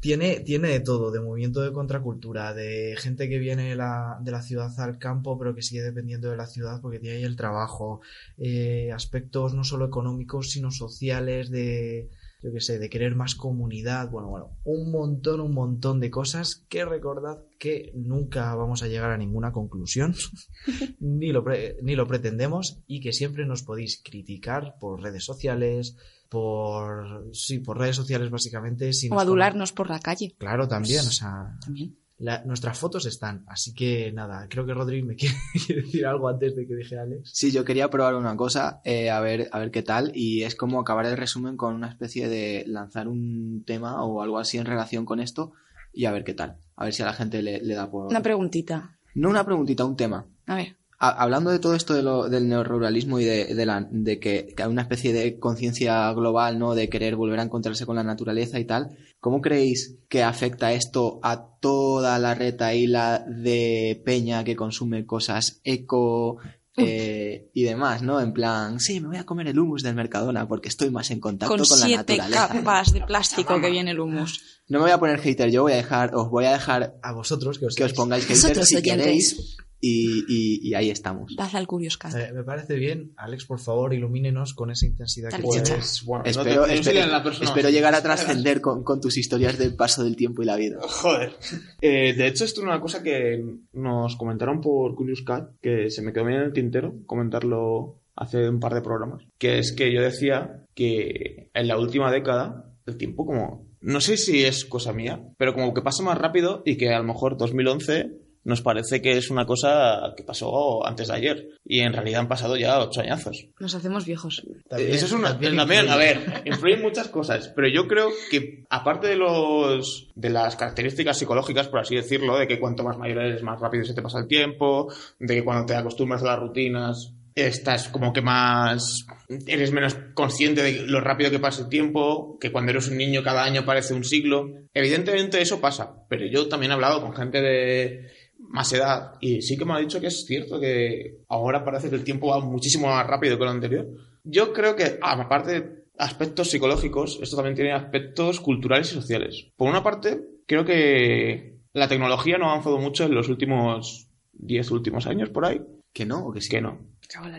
tiene, 0.00 0.40
tiene 0.40 0.68
de 0.68 0.80
todo, 0.80 1.10
de 1.10 1.20
movimiento 1.20 1.60
de 1.60 1.72
contracultura, 1.72 2.54
de 2.54 2.96
gente 2.98 3.28
que 3.28 3.38
viene 3.38 3.68
de 3.68 3.76
la, 3.76 4.18
de 4.22 4.30
la 4.30 4.40
ciudad 4.40 4.72
al 4.80 4.98
campo, 4.98 5.38
pero 5.38 5.54
que 5.54 5.60
sigue 5.60 5.82
dependiendo 5.82 6.30
de 6.30 6.38
la 6.38 6.46
ciudad 6.46 6.80
porque 6.80 6.98
tiene 6.98 7.18
ahí 7.18 7.24
el 7.24 7.36
trabajo, 7.36 8.00
eh, 8.38 8.90
aspectos 8.94 9.52
no 9.52 9.62
solo 9.62 9.84
económicos, 9.84 10.50
sino 10.50 10.70
sociales, 10.70 11.50
de, 11.50 12.08
yo 12.46 12.52
qué 12.52 12.60
sé, 12.60 12.78
de 12.78 12.88
querer 12.88 13.16
más 13.16 13.34
comunidad, 13.34 14.08
bueno, 14.08 14.28
bueno, 14.28 14.56
un 14.62 14.92
montón, 14.92 15.40
un 15.40 15.52
montón 15.52 15.98
de 15.98 16.10
cosas 16.10 16.64
que 16.68 16.84
recordad 16.84 17.40
que 17.58 17.90
nunca 17.96 18.54
vamos 18.54 18.84
a 18.84 18.86
llegar 18.86 19.10
a 19.10 19.16
ninguna 19.18 19.50
conclusión, 19.50 20.14
ni, 21.00 21.32
lo 21.32 21.42
pre- 21.42 21.76
ni 21.82 21.96
lo 21.96 22.06
pretendemos, 22.06 22.82
y 22.86 23.00
que 23.00 23.12
siempre 23.12 23.46
nos 23.46 23.64
podéis 23.64 24.00
criticar 24.00 24.76
por 24.78 25.02
redes 25.02 25.24
sociales, 25.24 25.96
por, 26.28 27.28
sí, 27.34 27.58
por 27.58 27.78
redes 27.78 27.96
sociales 27.96 28.30
básicamente. 28.30 28.92
Si 28.92 29.08
O 29.08 29.14
nos 29.14 29.22
adularnos 29.22 29.72
por 29.72 29.88
la 29.90 29.98
calle. 29.98 30.34
Claro, 30.38 30.68
también, 30.68 31.00
o 31.00 31.10
sea, 31.10 31.56
También. 31.64 31.98
La- 32.18 32.42
nuestras 32.44 32.78
fotos 32.78 33.04
están, 33.06 33.44
así 33.46 33.74
que 33.74 34.10
nada, 34.12 34.46
creo 34.48 34.64
que 34.66 34.74
Rodri 34.74 35.02
me 35.02 35.14
quiere, 35.16 35.34
quiere 35.66 35.82
decir 35.82 36.06
algo 36.06 36.28
antes 36.28 36.56
de 36.56 36.66
que 36.66 36.74
dije 36.74 36.98
Alex. 36.98 37.30
Sí, 37.32 37.52
yo 37.52 37.64
quería 37.64 37.90
probar 37.90 38.14
una 38.14 38.36
cosa, 38.36 38.80
eh, 38.84 39.10
a 39.10 39.20
ver, 39.20 39.48
a 39.52 39.58
ver 39.58 39.70
qué 39.70 39.82
tal, 39.82 40.12
y 40.14 40.42
es 40.42 40.54
como 40.54 40.80
acabar 40.80 41.06
el 41.06 41.16
resumen 41.16 41.56
con 41.56 41.74
una 41.74 41.88
especie 41.88 42.28
de 42.28 42.64
lanzar 42.66 43.08
un 43.08 43.64
tema 43.66 44.02
o 44.04 44.22
algo 44.22 44.38
así 44.38 44.58
en 44.58 44.66
relación 44.66 45.04
con 45.04 45.20
esto 45.20 45.52
y 45.92 46.04
a 46.06 46.12
ver 46.12 46.24
qué 46.24 46.34
tal. 46.34 46.58
A 46.76 46.84
ver 46.84 46.92
si 46.94 47.02
a 47.02 47.06
la 47.06 47.12
gente 47.14 47.42
le, 47.42 47.60
le 47.62 47.74
da 47.74 47.90
por. 47.90 48.06
Una 48.08 48.22
preguntita. 48.22 48.96
no 49.14 49.30
una 49.30 49.44
preguntita, 49.44 49.84
un 49.84 49.96
tema. 49.96 50.26
A 50.46 50.56
ver. 50.56 50.76
Ha- 50.98 51.22
hablando 51.22 51.50
de 51.50 51.58
todo 51.58 51.74
esto 51.74 51.94
de 51.94 52.02
lo, 52.02 52.28
del 52.28 52.48
neoruralismo 52.48 53.18
y 53.20 53.24
de, 53.24 53.54
de, 53.54 53.66
la, 53.66 53.86
de 53.90 54.18
que, 54.18 54.54
que 54.56 54.62
hay 54.62 54.68
una 54.70 54.82
especie 54.82 55.12
de 55.12 55.38
conciencia 55.38 56.12
global, 56.12 56.58
¿no? 56.58 56.74
De 56.74 56.88
querer 56.88 57.16
volver 57.16 57.38
a 57.40 57.42
encontrarse 57.42 57.84
con 57.86 57.96
la 57.96 58.02
naturaleza 58.04 58.58
y 58.58 58.64
tal, 58.64 58.96
¿cómo 59.20 59.40
creéis 59.40 59.96
que 60.08 60.22
afecta 60.22 60.72
esto 60.72 61.20
a 61.22 61.48
toda 61.60 62.18
la 62.18 62.34
retaíla 62.34 63.24
de 63.28 64.00
peña 64.04 64.42
que 64.44 64.56
consume 64.56 65.04
cosas 65.04 65.60
eco 65.64 66.38
eh, 66.78 67.48
y 67.54 67.62
demás, 67.64 68.02
¿no? 68.02 68.20
En 68.20 68.32
plan, 68.34 68.80
sí, 68.80 69.00
me 69.00 69.08
voy 69.08 69.16
a 69.16 69.24
comer 69.24 69.48
el 69.48 69.58
humus 69.58 69.82
del 69.82 69.94
Mercadona 69.94 70.46
porque 70.46 70.68
estoy 70.68 70.90
más 70.90 71.10
en 71.10 71.20
contacto 71.20 71.56
Con 71.56 71.64
con, 71.66 71.80
la 71.80 71.86
siete 71.86 72.16
naturaleza. 72.18 72.48
capas 72.48 72.92
de 72.92 73.00
plástico 73.00 73.60
que 73.60 73.70
viene 73.70 73.92
el 73.92 74.00
humus. 74.00 74.60
No 74.68 74.78
me 74.78 74.84
voy 74.84 74.90
a 74.92 74.98
poner 74.98 75.18
hater, 75.20 75.50
yo 75.50 75.62
voy 75.62 75.72
a 75.72 75.76
dejar, 75.76 76.14
os 76.14 76.28
voy 76.28 76.44
a 76.44 76.52
dejar 76.52 76.96
A 77.02 77.12
vosotros 77.12 77.58
que 77.58 77.66
os, 77.66 77.74
que 77.74 77.84
os 77.84 77.94
pongáis 77.94 78.26
haters 78.26 78.68
si 78.68 78.82
queréis 78.82 79.56
y, 79.80 80.24
y- 80.28 80.68
y 80.68 80.74
ahí 80.74 80.90
estamos. 80.90 81.34
Dad 81.36 81.54
al 81.54 81.66
Curious 81.66 81.96
Cat. 81.98 82.14
Eh, 82.14 82.32
me 82.32 82.42
parece 82.44 82.76
bien. 82.76 83.12
Alex, 83.16 83.44
por 83.44 83.60
favor, 83.60 83.92
ilumínenos 83.94 84.54
con 84.54 84.70
esa 84.70 84.86
intensidad 84.86 85.30
Dale, 85.30 85.42
que. 85.42 85.48
Pues, 85.72 86.02
bueno, 86.04 86.24
no 86.24 86.30
Espero, 86.30 86.50
te- 86.50 86.56
no 86.56 86.64
espero- 86.64 86.82
sería 86.82 87.06
la 87.06 87.24
espero 87.42 87.70
llegar 87.70 87.94
a 87.94 88.02
trascender 88.02 88.60
con, 88.60 88.82
con 88.82 89.00
tus 89.00 89.16
historias 89.18 89.58
del 89.58 89.74
paso 89.76 90.02
del 90.04 90.16
tiempo 90.16 90.42
y 90.42 90.46
la 90.46 90.56
vida. 90.56 90.78
Joder. 90.80 91.32
Eh, 91.80 92.14
de 92.14 92.26
hecho, 92.26 92.44
esto 92.44 92.60
es 92.60 92.66
una 92.66 92.80
cosa 92.80 93.02
que 93.02 93.44
nos 93.72 94.16
comentaron 94.16 94.60
por 94.60 94.94
Curious 94.94 95.22
Cat, 95.22 95.50
que 95.60 95.90
se 95.90 96.02
me 96.02 96.12
quedó 96.12 96.24
bien 96.24 96.38
en 96.40 96.44
el 96.46 96.52
tintero 96.52 96.94
comentarlo 97.06 98.00
hace 98.16 98.48
un 98.48 98.60
par 98.60 98.72
de 98.74 98.80
programas. 98.82 99.24
Que 99.38 99.58
es 99.58 99.72
que 99.72 99.92
yo 99.92 100.00
decía 100.00 100.64
que 100.74 101.50
en 101.52 101.68
la 101.68 101.78
última 101.78 102.10
década 102.10 102.72
el 102.86 102.96
tiempo 102.96 103.26
como... 103.26 103.66
No 103.82 104.00
sé 104.00 104.16
si 104.16 104.42
es 104.44 104.64
cosa 104.64 104.92
mía, 104.92 105.22
pero 105.36 105.52
como 105.54 105.72
que 105.74 105.82
pasa 105.82 106.02
más 106.02 106.18
rápido 106.18 106.62
y 106.64 106.76
que 106.76 106.92
a 106.92 106.98
lo 106.98 107.04
mejor 107.04 107.36
2011 107.36 108.10
nos 108.46 108.62
parece 108.62 109.02
que 109.02 109.16
es 109.18 109.28
una 109.30 109.44
cosa 109.44 110.14
que 110.16 110.22
pasó 110.22 110.86
antes 110.86 111.08
de 111.08 111.14
ayer. 111.14 111.48
Y 111.64 111.80
en 111.80 111.92
realidad 111.92 112.20
han 112.20 112.28
pasado 112.28 112.56
ya 112.56 112.78
ocho 112.80 113.00
añazos. 113.00 113.48
Nos 113.58 113.74
hacemos 113.74 114.06
viejos. 114.06 114.42
También- 114.68 114.94
Eso 114.94 115.06
es 115.06 115.12
una. 115.12 115.30
también 115.30 115.56
También, 115.56 115.88
a 115.88 115.96
ver, 115.96 116.42
influyen 116.44 116.80
muchas 116.80 117.08
cosas. 117.08 117.52
Pero 117.54 117.68
yo 117.68 117.88
creo 117.88 118.08
que, 118.30 118.64
aparte 118.70 119.08
de 119.08 119.16
los. 119.16 120.08
de 120.14 120.30
las 120.30 120.56
características 120.56 121.18
psicológicas, 121.18 121.68
por 121.68 121.80
así 121.80 121.96
decirlo, 121.96 122.38
de 122.38 122.46
que 122.46 122.58
cuanto 122.60 122.84
más 122.84 122.96
mayor 122.98 123.18
eres, 123.18 123.42
más 123.42 123.60
rápido 123.60 123.84
se 123.84 123.94
te 123.94 124.02
pasa 124.02 124.20
el 124.20 124.28
tiempo, 124.28 124.92
de 125.18 125.34
que 125.34 125.44
cuando 125.44 125.66
te 125.66 125.74
acostumbras 125.74 126.22
a 126.22 126.26
las 126.26 126.38
rutinas, 126.38 127.12
estás 127.34 127.88
como 127.88 128.12
que 128.12 128.22
más. 128.22 129.04
eres 129.46 129.72
menos 129.72 129.96
consciente 130.14 130.62
de 130.62 130.86
lo 130.86 131.00
rápido 131.00 131.30
que 131.32 131.40
pasa 131.40 131.62
el 131.62 131.68
tiempo, 131.68 132.38
que 132.40 132.52
cuando 132.52 132.70
eres 132.70 132.86
un 132.88 132.96
niño 132.96 133.22
cada 133.24 133.42
año 133.44 133.64
parece 133.64 133.92
un 133.92 134.04
siglo. 134.04 134.48
Evidentemente 134.72 135.42
eso 135.42 135.60
pasa, 135.60 136.04
pero 136.08 136.26
yo 136.26 136.48
también 136.48 136.70
he 136.70 136.74
hablado 136.74 137.00
con 137.02 137.12
gente 137.14 137.40
de 137.42 138.08
más 138.48 138.72
edad 138.72 139.12
y 139.20 139.42
sí 139.42 139.56
que 139.56 139.64
me 139.64 139.74
ha 139.74 139.78
dicho 139.78 140.00
que 140.00 140.06
es 140.08 140.24
cierto 140.26 140.58
que 140.60 141.18
ahora 141.28 141.64
parece 141.64 141.88
que 141.90 141.96
el 141.96 142.04
tiempo 142.04 142.28
va 142.28 142.40
muchísimo 142.40 142.86
más 142.88 143.06
rápido 143.06 143.38
que 143.38 143.44
lo 143.44 143.50
anterior. 143.50 143.86
Yo 144.24 144.52
creo 144.52 144.74
que, 144.76 144.98
aparte 145.02 145.60
de 145.60 145.84
aspectos 145.98 146.50
psicológicos, 146.50 147.18
esto 147.22 147.36
también 147.36 147.54
tiene 147.54 147.72
aspectos 147.72 148.40
culturales 148.40 148.90
y 148.90 148.94
sociales. 148.94 149.46
Por 149.56 149.68
una 149.68 149.82
parte, 149.82 150.20
creo 150.46 150.64
que 150.64 151.58
la 151.72 151.88
tecnología 151.88 152.38
no 152.38 152.46
ha 152.46 152.52
avanzado 152.52 152.78
mucho 152.78 153.04
en 153.04 153.14
los 153.14 153.28
últimos 153.28 154.08
10 154.32 154.70
últimos 154.70 155.06
años 155.06 155.28
por 155.30 155.44
ahí. 155.46 155.60
¿Que 155.92 156.04
no? 156.04 156.26
¿O 156.26 156.32
que 156.32 156.42
sí? 156.42 156.50
Que 156.50 156.60
no. 156.60 156.78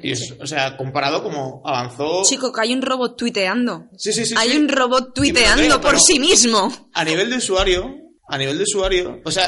Y 0.02 0.12
es- 0.14 0.34
o 0.40 0.48
sea, 0.48 0.78
comparado 0.78 1.22
como 1.22 1.62
avanzó... 1.64 2.24
Chico, 2.24 2.52
que 2.52 2.62
hay 2.62 2.74
un 2.74 2.82
robot 2.82 3.16
tuiteando. 3.16 3.86
Sí, 3.98 4.12
sí, 4.14 4.26
sí, 4.26 4.34
hay 4.36 4.50
sí. 4.52 4.58
un 4.58 4.68
robot 4.70 5.14
tuiteando 5.14 5.80
por 5.80 6.00
sí 6.00 6.20
mismo. 6.20 6.72
a 6.94 7.04
nivel 7.06 7.30
de 7.30 7.36
usuario, 7.38 7.96
a 8.28 8.38
nivel 8.38 8.58
de 8.58 8.64
usuario, 8.64 9.22
o 9.24 9.30
sea, 9.30 9.48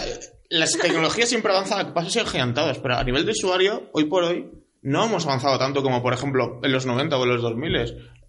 las 0.49 0.77
tecnologías 0.77 1.29
siempre 1.29 1.51
avanzan 1.51 1.85
a 1.85 1.93
pasos 1.93 2.17
agigantados, 2.17 2.79
pero 2.79 2.97
a 2.97 3.03
nivel 3.03 3.25
de 3.25 3.31
usuario, 3.31 3.89
hoy 3.93 4.05
por 4.05 4.23
hoy, 4.23 4.49
no 4.81 5.05
hemos 5.05 5.25
avanzado 5.25 5.59
tanto 5.59 5.83
como, 5.83 6.01
por 6.01 6.13
ejemplo, 6.13 6.59
en 6.63 6.71
los 6.71 6.85
90 6.85 7.17
o 7.17 7.23
en 7.23 7.29
los 7.29 7.41
2000. 7.41 7.75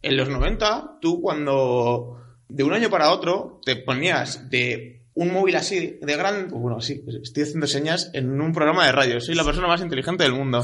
En 0.02 0.16
los 0.16 0.28
90, 0.28 0.98
tú 1.00 1.20
cuando 1.20 2.18
de 2.48 2.64
un 2.64 2.72
año 2.72 2.90
para 2.90 3.10
otro 3.10 3.60
te 3.64 3.76
ponías 3.76 4.50
de 4.50 5.06
un 5.14 5.32
móvil 5.32 5.56
así 5.56 5.98
de 6.00 6.16
grande, 6.16 6.54
bueno, 6.54 6.80
sí, 6.80 7.04
estoy 7.22 7.44
haciendo 7.44 7.66
señas 7.66 8.10
en 8.12 8.40
un 8.40 8.52
programa 8.52 8.86
de 8.86 8.92
radio, 8.92 9.20
soy 9.20 9.34
la 9.34 9.44
persona 9.44 9.68
más 9.68 9.80
inteligente 9.80 10.24
del 10.24 10.32
mundo. 10.32 10.62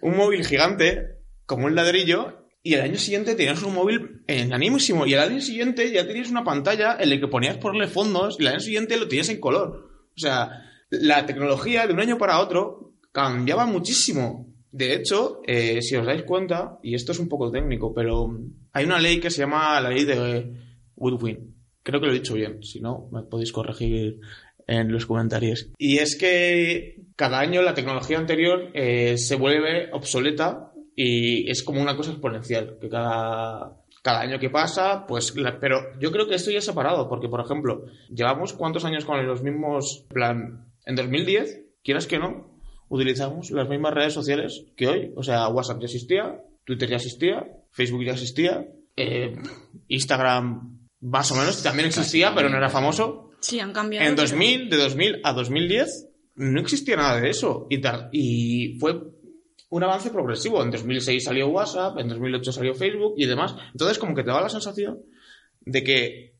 Un 0.00 0.16
móvil 0.16 0.44
gigante, 0.44 1.18
como 1.44 1.66
un 1.66 1.74
ladrillo, 1.74 2.46
y 2.62 2.74
el 2.74 2.82
año 2.82 2.96
siguiente 2.96 3.34
tenías 3.34 3.62
un 3.62 3.74
móvil 3.74 4.22
enanísimo. 4.28 5.06
Y 5.06 5.14
el 5.14 5.20
año 5.20 5.40
siguiente 5.40 5.90
ya 5.90 6.06
tenías 6.06 6.30
una 6.30 6.44
pantalla 6.44 6.96
en 7.00 7.10
la 7.10 7.18
que 7.18 7.26
ponías 7.26 7.56
ponerle 7.56 7.88
fondos 7.88 8.36
y 8.38 8.42
el 8.42 8.48
año 8.48 8.60
siguiente 8.60 8.96
lo 8.96 9.08
tenías 9.08 9.28
en 9.30 9.40
color. 9.40 9.91
O 10.16 10.20
sea, 10.20 10.70
la 10.90 11.26
tecnología 11.26 11.86
de 11.86 11.92
un 11.92 12.00
año 12.00 12.18
para 12.18 12.40
otro 12.40 12.92
cambiaba 13.12 13.66
muchísimo. 13.66 14.46
De 14.70 14.94
hecho, 14.94 15.40
eh, 15.46 15.82
si 15.82 15.96
os 15.96 16.06
dais 16.06 16.22
cuenta, 16.22 16.78
y 16.82 16.94
esto 16.94 17.12
es 17.12 17.18
un 17.18 17.28
poco 17.28 17.50
técnico, 17.50 17.92
pero 17.94 18.38
hay 18.72 18.84
una 18.84 18.98
ley 18.98 19.20
que 19.20 19.30
se 19.30 19.40
llama 19.40 19.80
la 19.80 19.90
ley 19.90 20.04
de 20.04 20.52
Goodwin. 20.96 21.54
Creo 21.82 22.00
que 22.00 22.06
lo 22.06 22.12
he 22.12 22.18
dicho 22.18 22.34
bien. 22.34 22.62
Si 22.62 22.80
no, 22.80 23.08
me 23.12 23.22
podéis 23.22 23.52
corregir 23.52 24.20
en 24.66 24.92
los 24.92 25.06
comentarios. 25.06 25.68
Y 25.78 25.98
es 25.98 26.16
que 26.16 27.02
cada 27.16 27.40
año 27.40 27.62
la 27.62 27.74
tecnología 27.74 28.18
anterior 28.18 28.70
eh, 28.74 29.18
se 29.18 29.36
vuelve 29.36 29.90
obsoleta 29.92 30.72
y 30.94 31.50
es 31.50 31.62
como 31.62 31.82
una 31.82 31.96
cosa 31.96 32.12
exponencial, 32.12 32.78
que 32.80 32.88
cada, 32.88 33.81
cada 34.02 34.20
año 34.20 34.38
que 34.38 34.50
pasa, 34.50 35.06
pues... 35.06 35.32
pero 35.60 35.98
yo 36.00 36.10
creo 36.10 36.28
que 36.28 36.34
esto 36.34 36.50
ya 36.50 36.58
es 36.58 36.64
separado, 36.64 37.08
porque, 37.08 37.28
por 37.28 37.40
ejemplo, 37.40 37.86
llevamos 38.10 38.52
cuántos 38.52 38.84
años 38.84 39.04
con 39.04 39.24
los 39.26 39.42
mismos... 39.42 40.04
plan, 40.08 40.66
en 40.84 40.96
2010, 40.96 41.62
quieras 41.84 42.06
que 42.06 42.18
no, 42.18 42.58
utilizamos 42.88 43.50
las 43.52 43.68
mismas 43.68 43.94
redes 43.94 44.12
sociales 44.12 44.64
que 44.76 44.88
hoy. 44.88 45.12
O 45.16 45.22
sea, 45.22 45.48
WhatsApp 45.48 45.80
ya 45.80 45.86
existía, 45.86 46.42
Twitter 46.64 46.88
ya 46.88 46.96
existía, 46.96 47.46
Facebook 47.70 48.04
ya 48.04 48.12
existía, 48.12 48.66
eh, 48.96 49.34
Instagram 49.88 50.78
más 51.00 51.30
o 51.32 51.36
menos 51.36 51.62
también 51.62 51.88
existía, 51.88 52.32
pero 52.34 52.48
no 52.48 52.56
era 52.56 52.68
famoso. 52.68 53.30
Sí, 53.40 53.58
han 53.58 53.72
cambiado. 53.72 54.06
En 54.06 54.14
pero- 54.14 54.28
2000, 54.28 54.70
de 54.70 54.76
2000 54.76 55.20
a 55.24 55.32
2010, 55.32 56.08
no 56.36 56.60
existía 56.60 56.96
nada 56.96 57.20
de 57.20 57.30
eso. 57.30 57.66
Y, 57.70 57.80
tal, 57.80 58.08
y 58.12 58.78
fue 58.78 59.00
un 59.72 59.82
avance 59.82 60.10
progresivo. 60.10 60.62
En 60.62 60.70
2006 60.70 61.24
salió 61.24 61.48
WhatsApp, 61.48 61.98
en 61.98 62.08
2008 62.08 62.52
salió 62.52 62.74
Facebook 62.74 63.14
y 63.16 63.24
demás. 63.24 63.56
Entonces, 63.72 63.98
como 63.98 64.14
que 64.14 64.22
te 64.22 64.30
da 64.30 64.42
la 64.42 64.50
sensación 64.50 65.00
de 65.62 65.82
que 65.82 66.34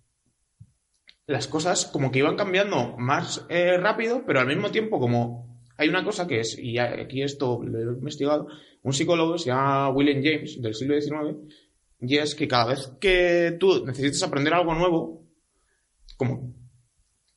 las 1.27 1.49
cosas 1.49 1.87
como 1.87 2.11
que 2.11 2.19
iban 2.19 2.37
cambiando 2.37 2.95
más 2.99 3.47
eh, 3.49 3.79
rápido, 3.79 4.25
pero 4.27 4.41
al 4.41 4.47
mismo 4.47 4.71
tiempo 4.71 5.01
como 5.01 5.63
hay 5.79 5.89
una 5.89 6.05
cosa 6.05 6.27
que 6.27 6.41
es, 6.41 6.59
y 6.59 6.77
aquí 6.77 7.23
esto 7.23 7.63
lo 7.63 7.79
he 7.79 7.95
investigado, 7.95 8.49
un 8.83 8.93
psicólogo 8.93 9.39
se 9.39 9.47
llama 9.47 9.89
William 9.89 10.23
James 10.23 10.61
del 10.61 10.75
siglo 10.75 11.01
XIX, 11.01 11.39
y 12.01 12.19
es 12.19 12.35
que 12.35 12.47
cada 12.47 12.67
vez 12.67 12.93
que 13.01 13.57
tú 13.59 13.87
necesitas 13.87 14.25
aprender 14.25 14.53
algo 14.53 14.75
nuevo, 14.75 15.25
como 16.19 16.55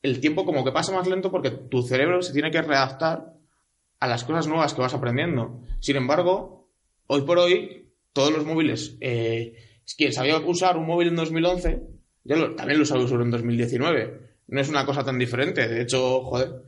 el 0.02 0.20
tiempo 0.20 0.44
como 0.44 0.62
que 0.62 0.72
pasa 0.72 0.92
más 0.92 1.06
lento 1.06 1.30
porque 1.30 1.50
tu 1.50 1.82
cerebro 1.82 2.20
se 2.20 2.34
tiene 2.34 2.50
que 2.50 2.60
readaptar 2.60 3.35
a 4.00 4.06
las 4.06 4.24
cosas 4.24 4.46
nuevas 4.46 4.74
que 4.74 4.80
vas 4.82 4.94
aprendiendo. 4.94 5.62
Sin 5.80 5.96
embargo, 5.96 6.68
hoy 7.06 7.22
por 7.22 7.38
hoy, 7.38 7.88
todos 8.12 8.32
los 8.32 8.44
móviles, 8.44 8.96
eh, 9.00 9.54
quien 9.96 10.12
sabía 10.12 10.38
usar 10.38 10.76
un 10.76 10.86
móvil 10.86 11.08
en 11.08 11.16
2011, 11.16 11.80
ya 12.24 12.36
lo- 12.36 12.54
también 12.54 12.78
lo 12.78 12.84
sabe 12.86 13.04
usar 13.04 13.20
en 13.20 13.30
2019. 13.30 14.20
No 14.48 14.60
es 14.60 14.68
una 14.68 14.84
cosa 14.86 15.04
tan 15.04 15.18
diferente. 15.18 15.66
De 15.68 15.82
hecho, 15.82 16.22
joder, 16.22 16.62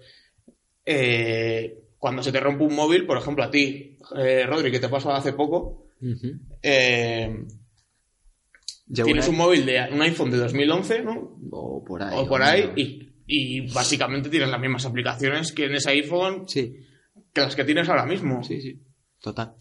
eh, 0.86 1.78
cuando 1.98 2.22
se 2.22 2.32
te 2.32 2.40
rompe 2.40 2.64
un 2.64 2.74
móvil, 2.74 3.06
por 3.06 3.18
ejemplo, 3.18 3.44
a 3.44 3.50
ti, 3.50 3.96
eh, 4.16 4.46
Rodri, 4.46 4.70
que 4.70 4.78
te 4.80 4.88
pasó 4.88 5.12
hace 5.12 5.32
poco, 5.32 5.86
eh, 6.62 7.44
tienes 9.04 9.28
una- 9.28 9.32
un 9.38 9.44
móvil 9.46 9.66
de 9.66 9.80
un 9.92 10.00
iPhone 10.02 10.30
de 10.30 10.38
2011, 10.38 11.02
¿no? 11.02 11.36
O 11.50 11.84
por 11.84 12.02
ahí. 12.02 12.14
o 12.18 12.26
por 12.26 12.42
ahí, 12.42 12.70
y, 12.76 13.08
y 13.26 13.72
básicamente 13.72 14.28
tienes 14.30 14.48
las 14.48 14.60
mismas 14.60 14.86
aplicaciones 14.86 15.52
que 15.52 15.64
en 15.66 15.74
ese 15.74 15.90
iPhone 15.90 16.48
Sí, 16.48 16.76
que 17.32 17.40
las 17.40 17.56
que 17.56 17.64
tienes 17.64 17.88
ahora 17.88 18.06
mismo. 18.06 18.42
sí, 18.42 18.60
sí. 18.60 18.80
Total. 19.20 19.54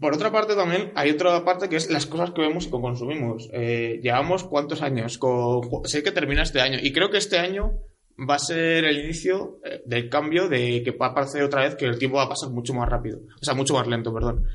Por 0.00 0.14
otra 0.14 0.32
parte 0.32 0.54
también 0.54 0.92
hay 0.94 1.10
otra 1.10 1.44
parte 1.44 1.68
que 1.68 1.76
es 1.76 1.90
las 1.90 2.06
cosas 2.06 2.30
que 2.30 2.40
vemos 2.40 2.64
y 2.64 2.70
que 2.70 2.80
consumimos. 2.80 3.48
Eh, 3.52 4.00
llevamos 4.02 4.44
cuántos 4.44 4.80
años 4.80 5.18
con... 5.18 5.62
Sé 5.84 6.02
que 6.02 6.12
termina 6.12 6.42
este 6.42 6.60
año 6.60 6.78
y 6.80 6.92
creo 6.92 7.10
que 7.10 7.18
este 7.18 7.38
año 7.38 7.78
va 8.18 8.36
a 8.36 8.38
ser 8.38 8.84
el 8.84 9.04
inicio 9.04 9.60
eh, 9.64 9.82
del 9.84 10.08
cambio 10.08 10.48
de 10.48 10.82
que 10.82 10.92
va 10.92 11.08
a 11.08 11.14
parecer 11.14 11.42
otra 11.42 11.62
vez 11.62 11.74
que 11.74 11.84
el 11.84 11.98
tiempo 11.98 12.16
va 12.16 12.24
a 12.24 12.28
pasar 12.28 12.50
mucho 12.50 12.72
más 12.74 12.88
rápido. 12.88 13.20
O 13.40 13.44
sea, 13.44 13.54
mucho 13.54 13.74
más 13.74 13.86
lento, 13.86 14.14
perdón. 14.14 14.46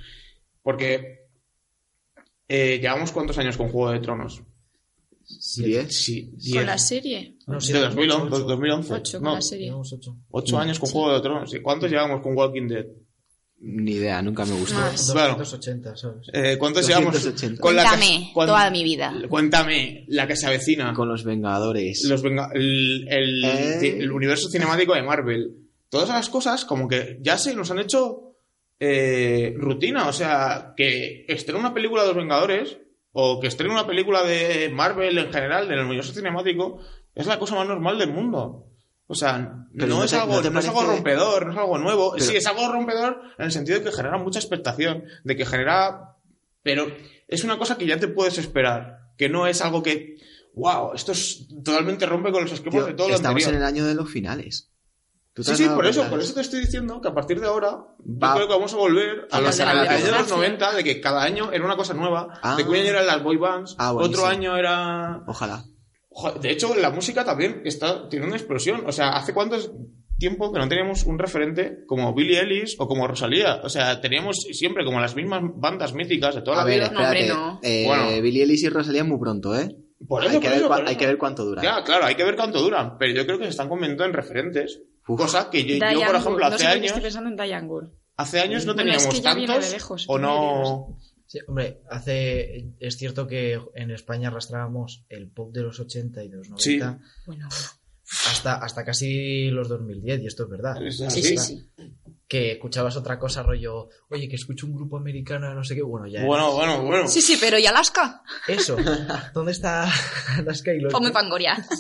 Porque 0.64 1.28
eh, 2.48 2.80
llevamos 2.80 3.12
cuántos 3.12 3.38
años 3.38 3.58
con 3.58 3.70
Juego 3.70 3.92
de 3.92 4.00
Tronos. 4.00 4.42
Siete. 5.30 5.70
¿Diez? 5.70 5.94
Sí, 5.96 6.30
¿Con 6.30 6.38
diez. 6.40 6.66
la 6.66 6.78
serie? 6.78 7.38
No, 7.48 7.56
de 7.56 7.62
siete, 7.62 7.80
2011. 7.82 8.28
ocho, 8.36 8.44
2011. 8.46 8.94
Ocho 8.94 9.18
con 9.20 9.24
No, 9.28 9.36
la 9.36 9.42
serie. 9.42 9.74
Ocho 10.32 10.58
años 10.58 10.80
con 10.80 10.90
Juego 10.90 11.14
de 11.14 11.22
Tronos. 11.22 11.54
¿Y 11.54 11.60
cuántos 11.62 11.92
llevamos 11.92 12.22
con 12.22 12.36
Walking 12.38 12.68
Dead? 12.68 12.86
Ni 13.60 13.94
idea, 13.94 14.22
nunca 14.22 14.46
me 14.46 14.54
gustó. 14.58 14.76
Más. 14.76 15.12
Claro. 15.12 15.34
280, 15.36 15.98
¿sabes? 15.98 16.28
Eh, 16.32 16.58
¿Cuántos 16.60 16.88
llevamos 16.88 17.14
280. 17.14 17.60
con 17.62 17.76
la 17.76 17.84
que- 17.98 18.32
toda 18.36 18.70
mi 18.70 18.84
vida. 18.84 19.14
Cuéntame 19.28 20.06
la 20.10 20.28
que 20.28 20.36
se 20.36 20.46
avecina. 20.48 20.94
Con 20.94 21.10
los 21.10 21.24
Vengadores. 21.24 22.04
los 22.08 22.22
venga- 22.22 22.52
el, 22.54 23.08
el- 23.10 23.44
Eh. 23.44 23.98
el 24.00 24.12
universo 24.12 24.48
cinemático 24.50 24.94
de 24.94 25.02
Marvel. 25.02 25.56
Todas 25.90 26.08
esas 26.10 26.30
cosas 26.30 26.66
como 26.66 26.88
que 26.88 27.18
ya 27.22 27.38
se 27.38 27.54
nos 27.56 27.72
han 27.72 27.80
hecho 27.80 28.24
eh, 28.80 29.56
rutina. 29.58 30.08
O 30.08 30.14
sea, 30.14 30.74
que 30.78 31.26
estrena 31.28 31.60
una 31.60 31.74
película 31.74 32.04
de 32.04 32.10
los 32.10 32.18
Vengadores 32.18 32.78
o 33.20 33.40
que 33.40 33.48
estrena 33.48 33.74
una 33.74 33.88
película 33.88 34.22
de 34.22 34.70
Marvel 34.70 35.18
en 35.18 35.34
general, 35.34 35.68
del 35.68 35.80
universo 35.80 36.14
cinemático, 36.14 36.78
es 37.16 37.26
la 37.26 37.40
cosa 37.40 37.56
más 37.56 37.68
normal 37.68 37.98
del 37.98 38.14
mundo. 38.14 38.68
O 39.08 39.16
sea, 39.16 39.40
no, 39.40 39.88
¿no 39.88 40.04
es 40.04 40.12
te- 40.12 40.18
algo, 40.18 40.40
no 40.40 40.60
es 40.60 40.68
rompedor, 40.68 41.48
no 41.48 41.52
es 41.54 41.58
algo 41.58 41.78
nuevo. 41.80 42.12
Pero- 42.14 42.24
Sí, 42.26 42.36
es 42.36 42.46
algo 42.46 42.72
rompedor 42.72 43.20
en 43.40 43.46
el 43.46 43.52
sentido 43.52 43.80
de 43.80 43.86
que 43.86 43.92
genera 43.92 44.20
mucha 44.20 44.38
expectación, 44.38 45.04
de 45.24 45.36
que 45.36 45.46
genera... 45.48 46.16
Pero 46.62 46.86
es 47.28 47.44
una 47.44 47.58
cosa 47.58 47.76
que 47.78 47.88
ya 47.88 47.98
te 48.00 48.08
puedes 48.08 48.38
esperar, 48.38 49.00
que 49.18 49.30
no 49.30 49.48
es 49.48 49.62
algo 49.62 49.82
que... 49.82 50.18
¡Wow! 50.54 50.94
Esto 50.94 51.12
es 51.14 51.48
totalmente 51.64 52.06
rompe 52.06 52.32
con 52.32 52.44
los 52.44 52.52
esquemas 52.52 52.74
Tío, 52.82 52.86
de 52.86 52.94
todo 52.94 53.10
lo 53.10 53.16
estamos 53.16 53.36
anterior. 53.44 53.56
en 53.56 53.62
el 53.62 53.68
año 53.68 53.86
de 53.86 53.96
los 53.96 54.12
finales. 54.12 54.70
¿Tú 55.38 55.44
te 55.44 55.56
Sí, 55.56 55.64
sí, 55.64 55.70
por 55.70 55.86
eso, 55.86 56.04
por 56.10 56.20
eso 56.20 56.34
te 56.34 56.42
estoy 56.42 56.60
diciendo 56.62 57.00
que 57.00 57.08
a 57.08 57.14
partir 57.14 57.40
de 57.40 57.48
ahora 57.48 57.70
Va- 57.70 58.30
yo 58.30 58.36
creo 58.36 58.48
que 58.48 58.54
vamos 58.56 58.74
a 58.74 58.78
volver 58.78 59.28
a 59.32 59.38
A 59.38 59.42
los, 59.42 59.56
de 59.58 59.64
los 59.64 59.72
años 59.74 59.88
de 59.88 59.96
los 59.96 60.04
democracia. 60.04 60.36
90, 60.36 60.74
de 60.76 60.84
que 60.84 61.00
cada 61.00 61.24
año 61.24 61.52
era 61.54 61.64
una 61.64 61.76
cosa 61.78 61.94
nueva. 61.94 62.28
Ah. 62.42 62.56
de 62.58 62.64
que 62.64 62.70
un 62.70 62.76
año 62.76 62.90
eran 62.90 63.06
las 63.08 63.24
boy 63.24 63.38
bands, 63.38 63.76
Ah, 63.78 63.94
otro 63.94 64.26
año 64.26 64.58
era... 64.58 65.22
Ojalá. 65.28 65.64
De 66.42 66.50
hecho, 66.52 66.76
la 66.76 66.90
música 66.90 67.24
también 67.24 67.62
está 67.66 68.10
tiene 68.10 68.26
una 68.26 68.36
explosión. 68.36 68.82
O 68.88 68.92
sea, 68.92 69.10
¿hace 69.10 69.34
cuánto 69.36 69.56
tiempo 70.18 70.52
que 70.52 70.58
no 70.60 70.68
teníamos 70.68 71.04
un 71.04 71.20
referente 71.20 71.84
como 71.86 72.12
Billie 72.16 72.40
Ellis 72.42 72.76
o 72.80 72.88
como 72.88 73.08
Rosalía? 73.08 73.62
O 73.64 73.70
sea, 73.70 74.02
teníamos 74.02 74.38
siempre 74.54 74.84
como 74.84 75.00
las 75.00 75.16
mismas 75.16 75.44
bandas 75.56 75.94
míticas 75.94 76.34
de 76.34 76.42
toda 76.42 76.58
A 76.58 76.60
la 76.62 76.66
ver, 76.66 76.76
vida. 76.80 76.86
Espérate. 76.88 77.28
no. 77.28 77.60
Eh, 77.62 77.84
Bueno. 77.86 78.22
Billie 78.24 78.42
Ellis 78.46 78.64
y 78.64 78.70
Rosalía 78.70 79.04
muy 79.04 79.20
pronto, 79.20 79.56
¿eh? 79.56 79.76
Por 80.08 80.22
hay, 80.24 80.30
eso, 80.30 80.40
que 80.40 80.48
por 80.48 80.52
ver 80.54 80.60
eso, 80.60 80.70
cua- 80.70 80.76
por 80.78 80.86
hay 80.88 80.92
eso. 80.92 81.00
que 81.00 81.06
ver 81.08 81.18
cuánto 81.20 81.46
dura. 81.46 81.62
Ya, 81.62 81.84
claro, 81.84 82.06
hay 82.06 82.16
que 82.16 82.24
ver 82.24 82.36
cuánto 82.36 82.62
duran. 82.62 82.98
Pero 82.98 83.14
yo 83.14 83.26
creo 83.26 83.38
que 83.38 83.44
se 83.46 83.50
están 83.52 83.70
convirtiendo 83.70 84.06
en 84.06 84.14
referentes. 84.14 84.82
Uf. 85.08 85.20
Cosa 85.22 85.50
que 85.50 85.64
yo, 85.66 85.76
yo, 85.76 85.80
por 86.06 86.16
ejemplo, 86.16 86.32
Wood. 86.34 86.40
No 86.40 86.46
hace 86.48 86.58
sé 86.60 86.68
años, 86.68 86.86
estoy 86.88 87.02
pensando 87.02 87.44
en 87.44 87.70
Wood. 87.70 87.86
hace 88.18 88.40
años 88.40 88.66
no 88.66 88.74
Bueno, 88.74 88.92
es 88.92 88.98
teníamos 88.98 89.16
que 89.16 89.22
ya 89.22 89.34
viene 89.34 89.54
de 89.54 89.60
tantos. 89.60 89.72
lejos, 89.74 90.06
o 90.08 90.20
no. 90.20 90.98
Sí, 91.26 91.40
hombre, 91.48 91.82
hace, 91.90 92.70
es 92.80 92.98
cierto 92.98 93.28
que 93.28 93.60
en 93.76 93.92
España 93.92 94.30
arrastrábamos 94.30 95.04
el 95.10 95.30
pop 95.30 95.54
de 95.54 95.62
los 95.64 95.78
80 95.80 96.24
y 96.24 96.30
de 96.30 96.38
los 96.38 96.50
90 96.50 97.00
Sí. 97.26 97.38
Hasta, 98.30 98.56
hasta 98.56 98.86
casi 98.86 99.50
los 99.50 99.68
2010, 99.68 100.22
y 100.22 100.28
esto 100.28 100.44
es 100.44 100.50
verdad. 100.50 100.82
Es 100.86 100.98
Sí, 100.98 101.22
sí, 101.22 101.38
sí. 101.38 101.70
Que 102.30 102.54
escuchabas 102.54 102.96
otra 102.96 103.20
cosa, 103.20 103.44
rollo, 103.44 103.90
oye, 104.10 104.30
que 104.30 104.38
escucho 104.38 104.66
un 104.66 104.76
grupo 104.76 104.96
americano, 104.98 105.54
no 105.54 105.64
sé 105.66 105.76
qué, 105.76 105.82
bueno, 105.82 106.08
ya. 106.08 106.24
Bueno, 106.26 106.54
bueno, 106.54 106.84
bueno. 106.84 107.08
Sí, 107.10 107.22
sí, 107.22 107.38
pero 107.40 107.58
¿y 107.60 107.66
Alaska? 107.66 108.22
Eso, 108.48 108.78
¿dónde 109.34 109.52
está 109.52 109.90
Alaska 110.38 110.74
y 110.74 110.80
los... 110.80 110.94
Ponme 110.94 111.12
Fangoria. 111.12 111.58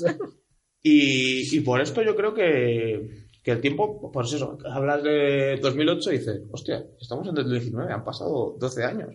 Y, 0.87 1.57
y 1.57 1.59
por 1.61 1.81
esto 1.81 2.01
yo 2.01 2.15
creo 2.15 2.33
que, 2.33 3.25
que 3.43 3.51
el 3.51 3.61
tiempo, 3.61 4.09
pues 4.11 4.31
eso, 4.33 4.57
hablas 4.71 5.03
de 5.03 5.59
2008 5.61 6.11
y 6.13 6.17
dices, 6.19 6.41
hostia, 6.51 6.83
estamos 6.99 7.27
en 7.27 7.35
2019, 7.35 7.91
han 7.93 8.03
pasado 8.03 8.55
12 8.59 8.83
años. 8.83 9.09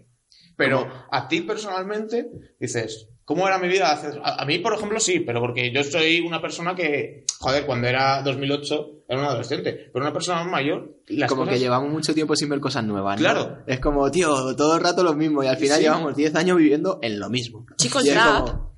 Pero 0.57 0.87
a 1.11 1.29
ti 1.29 1.41
personalmente 1.41 2.31
dices, 2.61 3.09
¿cómo 3.25 3.47
era 3.49 3.59
mi 3.59 3.69
vida. 3.69 3.91
A, 4.23 4.43
a 4.43 4.45
mí, 4.45 4.59
por 4.59 4.75
ejemplo, 4.75 5.01
sí, 5.01 5.21
pero 5.21 5.41
porque 5.41 5.73
yo 5.73 5.83
soy 5.83 6.21
una 6.21 6.43
persona 6.43 6.75
que, 6.75 7.25
joder, 7.41 7.65
cuando 7.65 7.89
era 7.89 8.23
2008 8.23 8.89
era 9.09 9.19
un 9.21 9.27
adolescente, 9.27 9.91
pero 9.93 10.05
una 10.05 10.13
persona 10.13 10.45
mayor, 10.45 10.99
las 11.09 11.29
como 11.29 11.43
cosas- 11.43 11.55
que 11.55 11.61
llevamos 11.61 11.91
mucho 11.91 12.13
tiempo 12.15 12.37
sin 12.37 12.49
ver 12.51 12.61
cosas 12.61 12.85
nuevas, 12.85 13.17
¿no? 13.21 13.25
Claro. 13.25 13.59
Es 13.67 13.81
como, 13.81 14.11
tío, 14.11 14.55
todo 14.57 14.77
el 14.77 14.83
rato 14.83 15.03
lo 15.03 15.15
mismo 15.15 15.43
y 15.43 15.47
al 15.47 15.57
final 15.57 15.79
Sí. 15.79 15.85
llevamos 15.85 16.15
10 16.15 16.35
años 16.37 16.57
viviendo 16.59 16.99
en 17.03 17.19
lo 17.19 17.29
mismo. 17.31 17.67
Chicos, 17.77 18.05
Y 18.05 18.09
es 18.11 18.15
trap. 18.15 18.47
como, 18.49 18.72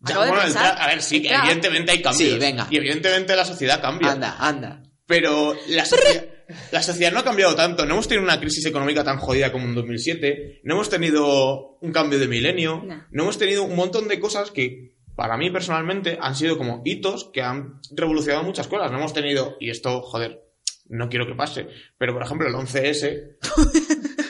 Ya, 0.00 0.22
de 0.22 0.30
bueno, 0.30 0.42
a 0.58 0.86
ver, 0.86 1.02
sí, 1.02 1.20
trap. 1.20 1.44
evidentemente 1.44 1.92
hay 1.92 2.02
cambios. 2.02 2.30
Sí, 2.30 2.38
venga. 2.38 2.66
Y 2.70 2.76
evidentemente 2.76 3.36
la 3.36 3.44
sociedad 3.44 3.80
cambia. 3.82 4.12
anda, 4.12 4.36
anda. 4.38 4.82
Pero 5.06 5.54
la 5.68 5.84
sociedad, 5.84 6.24
la 6.72 6.82
sociedad 6.82 7.12
no 7.12 7.20
ha 7.20 7.24
cambiado 7.24 7.54
tanto. 7.54 7.84
No 7.84 7.94
hemos 7.94 8.08
tenido 8.08 8.24
una 8.24 8.40
crisis 8.40 8.64
económica 8.64 9.04
tan 9.04 9.18
jodida 9.18 9.52
como 9.52 9.66
en 9.66 9.74
2007. 9.74 10.60
No 10.64 10.74
hemos 10.74 10.88
tenido 10.88 11.78
un 11.80 11.92
cambio 11.92 12.18
de 12.18 12.28
milenio. 12.28 12.82
No. 12.84 13.04
No 13.10 13.22
hemos 13.24 13.38
tenido 13.38 13.64
un 13.64 13.76
montón 13.76 14.08
de 14.08 14.20
cosas 14.20 14.50
que, 14.50 14.96
para 15.16 15.36
mí 15.36 15.50
personalmente, 15.50 16.18
han 16.20 16.34
sido 16.34 16.56
como 16.56 16.80
hitos 16.84 17.30
que 17.32 17.42
han 17.42 17.80
revolucionado 17.90 18.44
muchas 18.44 18.68
cosas. 18.68 18.90
No 18.90 18.98
hemos 18.98 19.12
tenido, 19.12 19.56
y 19.60 19.70
esto, 19.70 20.00
joder, 20.00 20.50
no 20.88 21.08
quiero 21.08 21.26
que 21.26 21.34
pase, 21.34 21.68
pero 21.98 22.12
por 22.12 22.22
ejemplo 22.22 22.48
el 22.48 22.54
11S. 22.54 23.36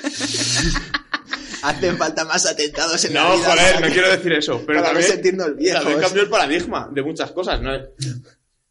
Hacen 1.62 1.96
falta 1.98 2.24
más 2.24 2.46
atentados 2.46 3.04
en 3.04 3.14
la 3.14 3.22
No, 3.24 3.38
joder, 3.38 3.80
no 3.80 3.86
que- 3.86 3.92
quiero 3.92 4.10
decir 4.10 4.32
eso. 4.32 4.62
Pero 4.66 4.80
para 4.80 4.92
no 4.92 4.98
también, 5.00 5.12
sentirnos 5.12 5.56
viejos. 5.56 5.80
también 5.82 6.00
cambió 6.00 6.22
el 6.22 6.28
paradigma 6.30 6.88
de 6.92 7.02
muchas 7.02 7.30
cosas. 7.32 7.60
No, 7.60 7.70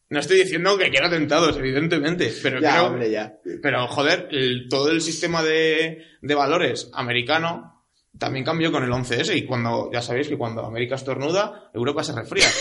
no 0.10 0.20
estoy 0.20 0.38
diciendo 0.40 0.78
que 0.78 0.90
quiera 0.90 1.08
atentados, 1.08 1.56
evidentemente. 1.58 2.34
Pero 2.42 2.60
Ya, 2.60 2.72
creo, 2.72 2.86
hombre, 2.88 3.12
ya. 3.12 3.34
Pero, 3.62 3.88
joder, 3.88 4.28
el- 4.32 4.68
todo 4.70 4.90
el 4.92 5.02
sistema 5.02 5.44
de, 5.44 6.04
de 6.22 6.36
valores 6.36 6.90
americano 6.94 7.86
también 8.18 8.44
cambió 8.44 8.72
con 8.72 8.84
el 8.84 8.90
11S. 8.92 9.36
Y 9.38 9.46
cuando, 9.46 9.90
ya 9.94 10.02
sabéis 10.02 10.28
que 10.28 10.38
cuando 10.38 10.66
América 10.66 10.96
estornuda, 10.96 11.70
Europa 11.74 12.04
se 12.04 12.14
resfría. 12.14 12.48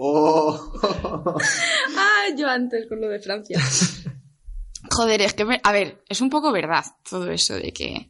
Oh. 0.00 0.72
Ah, 1.96 2.26
yo 2.36 2.48
antes 2.48 2.86
con 2.88 3.00
lo 3.00 3.08
de 3.08 3.18
Francia. 3.18 3.58
Joder, 4.92 5.22
es 5.22 5.34
que, 5.34 5.44
me- 5.44 5.60
a 5.62 5.72
ver, 5.72 6.02
es 6.08 6.20
un 6.20 6.30
poco 6.30 6.52
verdad 6.52 6.84
todo 7.08 7.30
eso 7.32 7.54
de 7.54 7.72
que... 7.72 8.08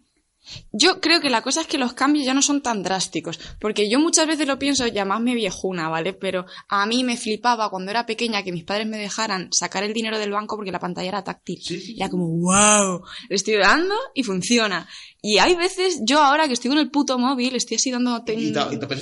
Yo 0.72 1.00
creo 1.00 1.20
que 1.20 1.30
la 1.30 1.42
cosa 1.42 1.60
es 1.62 1.66
que 1.66 1.78
los 1.78 1.92
cambios 1.92 2.24
ya 2.26 2.34
no 2.34 2.42
son 2.42 2.62
tan 2.62 2.82
drásticos, 2.82 3.38
porque 3.60 3.88
yo 3.88 3.98
muchas 4.00 4.26
veces 4.26 4.46
lo 4.46 4.58
pienso, 4.58 4.86
llamadme 4.86 5.34
viejuna, 5.34 5.88
¿vale? 5.88 6.12
Pero 6.12 6.46
a 6.68 6.86
mí 6.86 7.04
me 7.04 7.16
flipaba 7.16 7.70
cuando 7.70 7.90
era 7.90 8.06
pequeña 8.06 8.42
que 8.42 8.52
mis 8.52 8.64
padres 8.64 8.86
me 8.86 8.98
dejaran 8.98 9.48
sacar 9.52 9.82
el 9.84 9.92
dinero 9.92 10.18
del 10.18 10.30
banco 10.30 10.56
porque 10.56 10.72
la 10.72 10.78
pantalla 10.80 11.08
era 11.08 11.24
táctil. 11.24 11.60
Era 11.96 12.08
como, 12.08 12.28
wow, 12.28 13.02
le 13.28 13.36
estoy 13.36 13.54
dando 13.56 13.94
y 14.14 14.22
funciona. 14.22 14.88
Y 15.20 15.38
hay 15.38 15.56
veces, 15.56 15.98
yo 16.02 16.22
ahora 16.22 16.46
que 16.46 16.52
estoy 16.54 16.68
con 16.70 16.78
el 16.78 16.90
puto 16.90 17.18
móvil, 17.18 17.56
estoy 17.56 17.76
así 17.76 17.90
dando... 17.90 18.18
Y 18.18 18.24
te- 18.24 18.34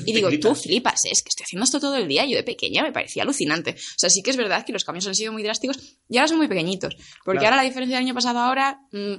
y 0.06 0.12
digo, 0.14 0.28
tú 0.40 0.54
flipas, 0.54 1.04
¿eh? 1.04 1.10
es 1.12 1.22
que 1.22 1.28
estoy 1.28 1.44
haciendo 1.44 1.64
esto 1.64 1.78
todo 1.78 1.94
el 1.96 2.08
día. 2.08 2.24
Yo 2.24 2.36
de 2.36 2.42
pequeña 2.42 2.82
me 2.82 2.90
parecía 2.92 3.22
alucinante. 3.22 3.72
O 3.72 3.98
sea, 3.98 4.08
sí 4.08 4.22
que 4.22 4.30
es 4.30 4.36
verdad 4.36 4.64
que 4.64 4.72
los 4.72 4.82
cambios 4.84 5.06
han 5.06 5.14
sido 5.14 5.32
muy 5.32 5.42
drásticos 5.42 5.78
y 6.08 6.16
ahora 6.16 6.28
son 6.28 6.38
muy 6.38 6.48
pequeñitos. 6.48 6.96
Porque 7.24 7.40
Claro. 7.40 7.54
ahora 7.54 7.56
la 7.56 7.68
diferencia 7.68 7.96
del 7.98 8.06
año 8.06 8.14
pasado 8.14 8.38
ahora, 8.38 8.80
mm, 8.92 9.14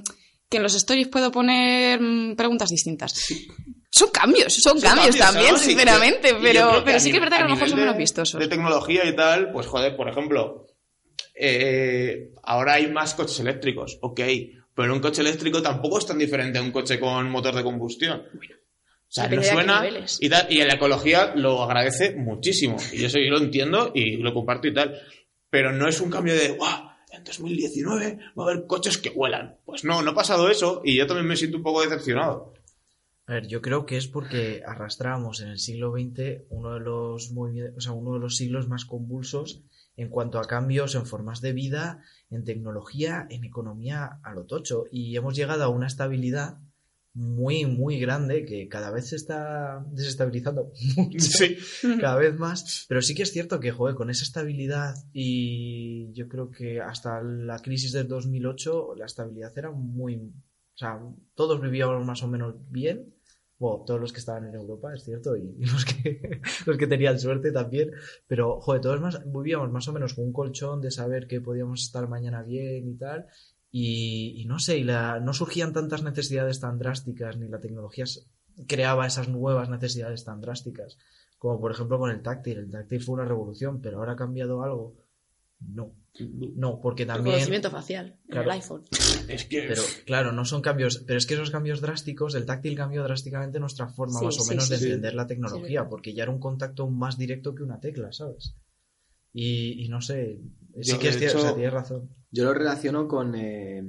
que 0.50 0.56
en 0.58 0.62
los 0.62 0.74
stories 0.74 1.08
puedo 1.08 1.30
poner 1.30 2.00
mm, 2.00 2.36
preguntas 2.36 2.70
distintas. 2.70 3.14
Son 3.90 4.10
cambios, 4.10 4.52
son, 4.54 4.80
cambios, 4.80 5.16
también, 5.16 5.56
sinceramente, 5.58 6.28
yo- 6.30 6.36
yo 6.38 6.42
pero, 6.42 6.82
pero 6.84 7.00
sí 7.00 7.10
que 7.10 7.16
es 7.16 7.22
verdad 7.22 7.36
que 7.38 7.42
a 7.42 7.46
lo 7.48 7.54
mejor 7.54 7.68
son 7.70 7.78
menos 7.80 7.96
vistosos. 7.96 8.40
De 8.40 8.48
tecnología 8.48 9.04
y 9.06 9.16
tal, 9.16 9.50
pues 9.52 9.66
joder, 9.66 9.96
por 9.96 10.08
ejemplo, 10.08 10.66
eh, 11.34 12.30
ahora 12.42 12.74
hay 12.74 12.88
más 12.90 13.14
coches 13.14 13.40
eléctricos, 13.40 13.98
ok, 14.02 14.20
pero 14.74 14.92
un 14.94 15.00
coche 15.00 15.22
eléctrico 15.22 15.62
tampoco 15.62 15.98
es 15.98 16.06
tan 16.06 16.18
diferente 16.18 16.58
a 16.58 16.62
un 16.62 16.70
coche 16.70 16.98
con 17.00 17.30
motor 17.30 17.54
de 17.54 17.62
combustión. 17.62 18.22
O 18.30 19.10
sea, 19.10 19.24
Depende 19.24 19.46
suena 19.48 19.82
y 20.20 20.28
tal, 20.28 20.46
y 20.52 20.60
en 20.60 20.68
la 20.68 20.74
ecología 20.74 21.32
lo 21.34 21.62
agradece 21.62 22.14
muchísimo. 22.14 22.76
Y 22.92 23.04
eso 23.04 23.18
yo 23.18 23.30
lo 23.30 23.38
entiendo 23.38 23.90
y 23.94 24.18
lo 24.18 24.34
comparto 24.34 24.68
y 24.68 24.74
tal. 24.74 25.00
Pero 25.48 25.72
no 25.72 25.88
es 25.88 25.98
un 26.00 26.10
cambio 26.10 26.34
de, 26.34 26.50
¡guau! 26.50 26.87
En 27.18 27.24
2019 27.24 28.18
va 28.38 28.44
a 28.44 28.50
haber 28.50 28.66
coches 28.66 28.98
que 28.98 29.10
vuelan. 29.10 29.58
Pues 29.64 29.84
no, 29.84 30.02
no 30.02 30.12
ha 30.12 30.14
pasado 30.14 30.48
eso 30.48 30.80
y 30.84 30.96
yo 30.96 31.06
también 31.06 31.26
me 31.26 31.36
siento 31.36 31.58
un 31.58 31.62
poco 31.62 31.82
decepcionado. 31.82 32.54
A 33.26 33.34
ver, 33.34 33.46
yo 33.46 33.60
creo 33.60 33.84
que 33.84 33.98
es 33.98 34.08
porque 34.08 34.62
arrastramos 34.66 35.42
en 35.42 35.48
el 35.48 35.58
siglo 35.58 35.92
XX 35.92 36.46
uno 36.48 36.72
de 36.72 36.80
los 36.80 37.30
o 37.30 37.80
sea, 37.80 37.92
uno 37.92 38.14
de 38.14 38.20
los 38.20 38.36
siglos 38.36 38.68
más 38.68 38.86
convulsos 38.86 39.62
en 39.96 40.08
cuanto 40.08 40.38
a 40.38 40.44
cambios 40.44 40.94
en 40.94 41.04
formas 41.04 41.40
de 41.40 41.52
vida, 41.52 42.02
en 42.30 42.44
tecnología, 42.44 43.26
en 43.28 43.44
economía 43.44 44.20
a 44.22 44.32
lo 44.32 44.46
tocho. 44.46 44.84
Y 44.90 45.16
hemos 45.16 45.36
llegado 45.36 45.64
a 45.64 45.68
una 45.68 45.88
estabilidad 45.88 46.58
muy, 47.14 47.66
muy 47.66 47.98
grande 47.98 48.44
que 48.44 48.68
cada 48.68 48.90
vez 48.90 49.08
se 49.08 49.16
está 49.16 49.84
desestabilizando 49.90 50.72
mucho, 50.96 51.18
Sí. 51.18 51.56
cada 52.00 52.16
vez 52.18 52.38
más. 52.38 52.86
Pero 52.88 53.02
sí 53.02 53.14
que 53.14 53.22
es 53.22 53.32
cierto 53.32 53.58
que, 53.60 53.70
joder, 53.72 53.94
con 53.96 54.10
esa 54.10 54.22
estabilidad 54.24 54.94
y 55.12 56.12
yo 56.12 56.28
creo 56.28 56.50
que 56.50 56.80
hasta 56.80 57.22
la 57.22 57.58
crisis 57.60 57.92
del 57.92 58.08
2008 58.08 58.94
la 58.96 59.06
estabilidad 59.06 59.56
era 59.56 59.70
muy... 59.70 60.16
O 60.16 60.78
sea, 60.78 61.00
todos 61.34 61.60
vivíamos 61.60 62.04
más 62.06 62.22
o 62.22 62.28
menos 62.28 62.54
bien. 62.70 63.14
Bueno, 63.58 63.82
todos 63.84 64.00
los 64.00 64.12
que 64.12 64.20
estaban 64.20 64.46
en 64.46 64.54
Europa, 64.54 64.94
es 64.94 65.02
cierto, 65.02 65.36
y 65.36 65.56
los 65.72 65.84
que, 65.84 66.40
los 66.66 66.76
que 66.76 66.86
tenían 66.86 67.18
suerte 67.18 67.50
también. 67.50 67.90
Pero, 68.28 68.60
joder, 68.60 68.80
todos 68.80 69.00
más, 69.00 69.20
vivíamos 69.26 69.72
más 69.72 69.88
o 69.88 69.92
menos 69.92 70.14
con 70.14 70.26
un 70.26 70.32
colchón 70.32 70.80
de 70.80 70.92
saber 70.92 71.26
que 71.26 71.40
podíamos 71.40 71.82
estar 71.82 72.08
mañana 72.08 72.44
bien 72.44 72.86
y 72.88 72.94
tal. 72.96 73.26
Y, 73.70 74.34
y 74.40 74.44
no 74.46 74.58
sé, 74.58 74.78
y 74.78 74.84
la, 74.84 75.20
no 75.20 75.34
surgían 75.34 75.72
tantas 75.72 76.02
necesidades 76.02 76.58
tan 76.60 76.78
drásticas, 76.78 77.36
ni 77.36 77.48
la 77.48 77.60
tecnología 77.60 78.04
creaba 78.66 79.06
esas 79.06 79.28
nuevas 79.28 79.68
necesidades 79.68 80.24
tan 80.24 80.40
drásticas, 80.40 80.96
como 81.38 81.60
por 81.60 81.70
ejemplo 81.72 81.98
con 81.98 82.10
el 82.10 82.22
táctil. 82.22 82.58
El 82.58 82.70
táctil 82.70 83.02
fue 83.02 83.14
una 83.16 83.24
revolución, 83.26 83.80
pero 83.80 83.98
ahora 83.98 84.12
ha 84.12 84.16
cambiado 84.16 84.62
algo. 84.62 84.96
No, 85.60 85.92
no, 86.56 86.80
porque 86.80 87.04
también. 87.04 87.26
Reconocimiento 87.34 87.70
facial 87.70 88.06
en 88.24 88.30
Claro. 88.30 88.44
el 88.44 88.50
iPhone. 88.52 88.84
Es 89.28 89.44
que. 89.44 89.62
Pero 89.68 89.82
claro, 90.06 90.32
no 90.32 90.44
son 90.44 90.62
cambios, 90.62 91.02
pero 91.06 91.18
es 91.18 91.26
que 91.26 91.34
esos 91.34 91.50
cambios 91.50 91.80
drásticos, 91.80 92.34
el 92.36 92.46
táctil 92.46 92.76
cambió 92.76 93.02
drásticamente 93.02 93.58
nuestra 93.60 93.88
forma 93.88 94.20
Sí, 94.20 94.24
más 94.26 94.38
o 94.38 94.44
sí, 94.44 94.50
menos 94.50 94.64
sí, 94.66 94.70
de 94.74 94.78
sí. 94.78 94.84
entender 94.86 95.14
la 95.14 95.26
tecnología, 95.26 95.88
porque 95.88 96.14
ya 96.14 96.22
era 96.22 96.32
un 96.32 96.38
contacto 96.38 96.88
más 96.88 97.18
directo 97.18 97.54
que 97.54 97.64
una 97.64 97.80
tecla, 97.80 98.12
¿sabes? 98.12 98.54
Y, 99.32 99.84
y 99.84 99.88
no 99.88 100.00
sé, 100.00 100.40
sí 100.80 100.92
Yo, 100.92 100.98
que 101.00 101.08
es 101.08 101.18
cierto, 101.18 101.38
o 101.38 101.40
sea, 101.40 101.48
hecho- 101.50 101.56
tienes 101.56 101.74
razón. 101.74 102.08
Yo 102.30 102.44
lo 102.44 102.54
relaciono 102.54 103.08
con, 103.08 103.34
eh, 103.34 103.84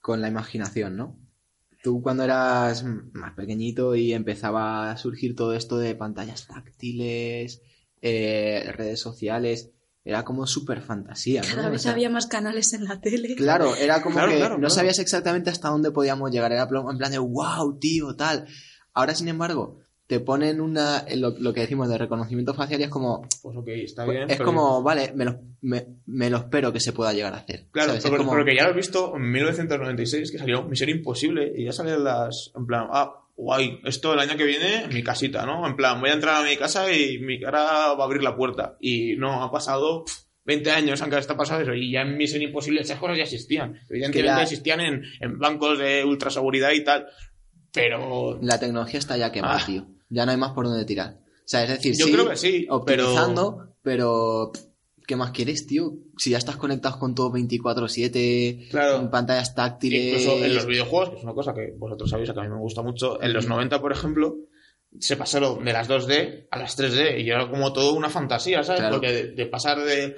con 0.00 0.20
la 0.20 0.28
imaginación, 0.28 0.96
¿no? 0.96 1.18
Tú 1.82 2.00
cuando 2.00 2.22
eras 2.22 2.84
más 2.84 3.34
pequeñito 3.34 3.96
y 3.96 4.12
empezaba 4.12 4.90
a 4.92 4.96
surgir 4.96 5.34
todo 5.34 5.54
esto 5.54 5.78
de 5.78 5.94
pantallas 5.96 6.46
táctiles, 6.46 7.60
eh, 8.00 8.70
redes 8.72 9.00
sociales, 9.00 9.70
era 10.04 10.24
como 10.24 10.46
súper 10.46 10.80
fantasía, 10.82 11.42
¿no? 11.42 11.54
Cada 11.56 11.68
O 11.68 11.70
vez 11.72 11.82
sea, 11.82 11.92
había 11.92 12.10
más 12.10 12.26
canales 12.26 12.72
en 12.72 12.84
la 12.84 13.00
tele. 13.00 13.34
Claro, 13.36 13.74
era 13.76 14.02
como 14.02 14.14
Claro, 14.16 14.30
que 14.32 14.36
claro, 14.38 14.54
no 14.54 14.60
claro. 14.60 14.74
sabías 14.74 14.98
exactamente 14.98 15.50
hasta 15.50 15.68
dónde 15.68 15.90
podíamos 15.92 16.30
llegar, 16.30 16.52
era 16.52 16.62
en 16.68 16.98
plan 16.98 17.12
de 17.12 17.18
wow, 17.18 17.78
tío, 17.80 18.14
tal. 18.16 18.46
Ahora, 18.94 19.14
sin 19.14 19.28
embargo, 19.28 19.78
te 20.12 20.20
ponen 20.20 20.60
una, 20.60 21.06
lo, 21.16 21.30
lo 21.38 21.54
que 21.54 21.60
decimos 21.62 21.88
de 21.88 21.96
reconocimiento 21.96 22.52
facial 22.52 22.80
y 22.82 22.84
es 22.84 22.90
como, 22.90 23.26
Pues 23.42 23.56
ok, 23.56 23.68
está 23.68 24.04
pues, 24.04 24.18
bien. 24.18 24.30
es 24.30 24.36
pero- 24.36 24.44
como, 24.46 24.82
vale, 24.82 25.10
me 25.14 25.24
lo, 25.24 25.40
me, 25.62 25.86
me 26.04 26.28
lo 26.28 26.36
espero 26.36 26.70
que 26.70 26.80
se 26.80 26.92
pueda 26.92 27.14
llegar 27.14 27.32
a 27.32 27.38
hacer. 27.38 27.64
Claro, 27.70 27.94
pero, 28.02 28.18
como- 28.18 28.32
pero 28.32 28.44
que 28.44 28.54
ya 28.54 28.64
lo 28.64 28.70
has 28.70 28.76
visto 28.76 29.16
en 29.16 29.30
1996, 29.30 30.30
que 30.30 30.36
salió 30.38 30.64
Misión 30.64 30.90
Imposible, 30.90 31.50
y 31.56 31.64
ya 31.64 31.72
salían 31.72 32.04
las. 32.04 32.52
En 32.54 32.66
plan, 32.66 32.88
ah, 32.90 33.20
guay, 33.36 33.80
esto 33.84 34.12
el 34.12 34.18
año 34.20 34.36
que 34.36 34.44
viene 34.44 34.84
en 34.84 34.92
mi 34.92 35.02
casita, 35.02 35.46
¿no? 35.46 35.66
En 35.66 35.76
plan, 35.76 35.98
voy 35.98 36.10
a 36.10 36.12
entrar 36.12 36.44
a 36.44 36.46
mi 36.46 36.56
casa 36.58 36.92
y 36.92 37.18
mi 37.18 37.40
cara 37.40 37.62
va 37.94 38.02
a 38.02 38.04
abrir 38.04 38.22
la 38.22 38.36
puerta. 38.36 38.76
Y 38.80 39.16
no, 39.16 39.42
ha 39.42 39.50
pasado 39.50 40.04
pf, 40.04 40.18
20 40.44 40.70
años 40.72 41.00
aunque 41.00 41.16
está 41.18 41.36
pasado 41.36 41.62
eso, 41.62 41.72
y 41.72 41.90
ya 41.92 42.02
en 42.02 42.18
Misión 42.18 42.42
Imposible 42.42 42.82
esas 42.82 42.98
cosas 42.98 43.16
ya 43.16 43.22
existían. 43.22 43.80
Evidentemente 43.88 44.26
ya- 44.36 44.42
existían 44.42 44.80
en, 44.80 45.02
en 45.20 45.38
bancos 45.38 45.78
de 45.78 46.04
ultraseguridad 46.04 46.72
y 46.72 46.84
tal, 46.84 47.06
pero. 47.72 48.38
La 48.42 48.58
tecnología 48.60 48.98
está 48.98 49.16
ya 49.16 49.32
quemada, 49.32 49.58
Ah. 49.62 49.66
tío. 49.66 49.86
Ya 50.12 50.24
no 50.26 50.32
hay 50.32 50.38
más 50.38 50.52
por 50.52 50.66
dónde 50.66 50.84
tirar. 50.84 51.18
O 51.24 51.48
sea, 51.52 51.64
es 51.64 51.70
decir, 51.70 51.94
Yo 51.96 52.06
sí, 52.06 52.12
creo 52.12 52.28
que 52.28 52.36
sí, 52.36 52.66
optimizando, 52.70 53.74
pero... 53.82 54.50
pff, 54.52 54.62
¿Qué 55.04 55.16
más 55.16 55.32
quieres, 55.32 55.66
tío? 55.66 55.94
Si 56.16 56.30
ya 56.30 56.38
estás 56.38 56.56
conectado 56.56 56.98
con 56.98 57.14
todo 57.14 57.32
24-7, 57.32 58.70
Claro. 58.70 59.00
en 59.00 59.10
pantallas 59.10 59.54
táctiles... 59.54 60.22
Incluso 60.22 60.44
en 60.44 60.54
los 60.54 60.66
videojuegos, 60.66 61.10
que 61.10 61.16
es 61.16 61.24
una 61.24 61.34
cosa 61.34 61.52
que 61.52 61.74
vosotros 61.76 62.08
sabéis, 62.08 62.30
que 62.30 62.38
a 62.38 62.42
mí 62.44 62.48
me 62.48 62.58
gusta 62.60 62.82
mucho, 62.82 63.20
en 63.20 63.32
los 63.32 63.48
90, 63.48 63.80
por 63.80 63.92
ejemplo, 63.92 64.36
se 64.98 65.16
pasaron 65.16 65.64
de 65.64 65.72
las 65.72 65.88
2D 65.88 66.46
a 66.50 66.58
las 66.58 66.78
3D 66.78 67.20
y 67.20 67.30
era 67.30 67.50
como 67.50 67.72
todo 67.72 67.94
una 67.94 68.10
fantasía, 68.10 68.62
¿sabes? 68.62 68.80
Claro. 68.80 68.96
Porque 68.96 69.12
de, 69.12 69.32
de 69.32 69.46
pasar 69.46 69.80
de 69.80 70.16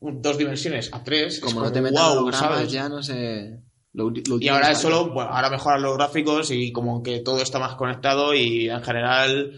dos 0.00 0.36
dimensiones 0.38 0.90
a 0.92 1.02
tres, 1.02 1.34
es 1.34 1.40
Como 1.40 1.60
no 1.62 1.72
te 1.72 1.80
metan 1.80 2.16
wow, 2.16 2.30
ya 2.66 2.88
no 2.88 3.02
sé... 3.02 3.60
Lo, 3.92 4.06
ulti- 4.10 4.26
lo 4.28 4.38
Y 4.40 4.48
ahora 4.48 4.70
es 4.70 4.78
solo, 4.78 5.10
bueno, 5.10 5.30
ahora 5.30 5.50
mejoran 5.50 5.82
los 5.82 5.96
gráficos 5.96 6.50
y 6.50 6.70
como 6.72 7.02
que 7.02 7.20
todo 7.20 7.42
está 7.42 7.58
más 7.58 7.74
conectado 7.74 8.34
y 8.34 8.68
en 8.70 8.82
general 8.82 9.52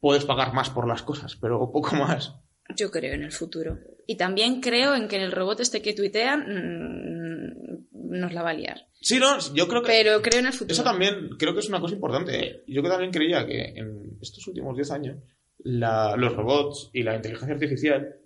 puedes 0.00 0.24
pagar 0.24 0.52
más 0.52 0.70
por 0.70 0.86
las 0.86 1.02
cosas, 1.02 1.36
pero 1.36 1.70
poco 1.72 1.94
más. 1.96 2.34
Yo 2.76 2.90
creo 2.90 3.14
en 3.14 3.22
el 3.24 3.32
futuro. 3.32 3.78
Y 4.06 4.16
también 4.16 4.60
creo 4.60 4.94
en 4.94 5.08
que 5.08 5.16
en 5.16 5.22
el 5.22 5.32
robot 5.32 5.60
este 5.60 5.82
que 5.82 5.92
tuitean 5.94 6.40
mm, 6.40 8.18
nos 8.18 8.32
la 8.32 8.42
va 8.42 8.50
a 8.50 8.54
liar. 8.54 8.86
Sí, 9.00 9.18
no, 9.18 9.38
yo 9.54 9.66
creo 9.68 9.82
que... 9.82 9.88
Pero 9.88 10.20
creo 10.22 10.40
en 10.40 10.46
el 10.46 10.52
futuro. 10.52 10.72
Eso 10.72 10.82
también 10.84 11.30
creo 11.38 11.54
que 11.54 11.60
es 11.60 11.68
una 11.68 11.80
cosa 11.80 11.94
importante. 11.94 12.62
Yo 12.66 12.82
que 12.82 12.88
también 12.88 13.10
creía 13.10 13.46
que 13.46 13.72
en 13.76 14.18
estos 14.20 14.46
últimos 14.46 14.76
10 14.76 14.90
años 14.90 15.16
la- 15.58 16.16
los 16.16 16.34
robots 16.34 16.90
y 16.92 17.02
la 17.02 17.16
inteligencia 17.16 17.54
artificial 17.54 18.16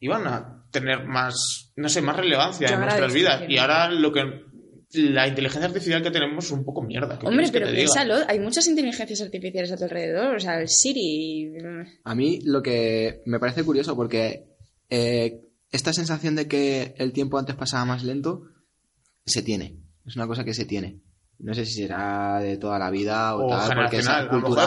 iban 0.00 0.26
a 0.26 0.66
tener 0.70 1.06
más, 1.06 1.72
no 1.76 1.88
sé, 1.88 2.02
más 2.02 2.16
relevancia 2.16 2.68
Yo 2.68 2.74
en 2.74 2.80
nuestras 2.80 3.12
vidas. 3.12 3.42
Y 3.48 3.58
ahora 3.58 3.90
lo 3.90 4.12
que 4.12 4.44
la 4.92 5.26
inteligencia 5.26 5.68
artificial 5.68 6.02
que 6.02 6.10
tenemos 6.10 6.44
es 6.44 6.50
un 6.52 6.64
poco 6.64 6.82
mierda. 6.82 7.18
¿qué 7.18 7.26
Hombre, 7.26 7.48
pero 7.52 7.70
piénsalo, 7.70 8.16
hay 8.28 8.38
muchas 8.38 8.66
inteligencias 8.68 9.20
artificiales 9.20 9.72
a 9.72 9.76
tu 9.76 9.84
alrededor. 9.84 10.36
O 10.36 10.40
sea, 10.40 10.60
el 10.60 10.68
Siri. 10.68 11.52
A 12.04 12.14
mí 12.14 12.40
lo 12.44 12.62
que 12.62 13.22
me 13.26 13.40
parece 13.40 13.64
curioso 13.64 13.96
porque 13.96 14.44
eh, 14.90 15.40
esta 15.70 15.92
sensación 15.92 16.36
de 16.36 16.46
que 16.46 16.94
el 16.98 17.12
tiempo 17.12 17.38
antes 17.38 17.56
pasaba 17.56 17.84
más 17.84 18.04
lento 18.04 18.42
se 19.26 19.42
tiene. 19.42 19.76
Es 20.06 20.16
una 20.16 20.26
cosa 20.26 20.44
que 20.44 20.54
se 20.54 20.66
tiene. 20.66 21.00
No 21.44 21.52
sé 21.54 21.66
si 21.66 21.74
será 21.74 22.38
de 22.40 22.56
toda 22.56 22.78
la 22.78 22.90
vida 22.90 23.36
o, 23.36 23.46
O 23.46 23.48
tal, 23.50 23.68
porque 23.82 23.98
es 23.98 24.06
cultural. 24.40 24.66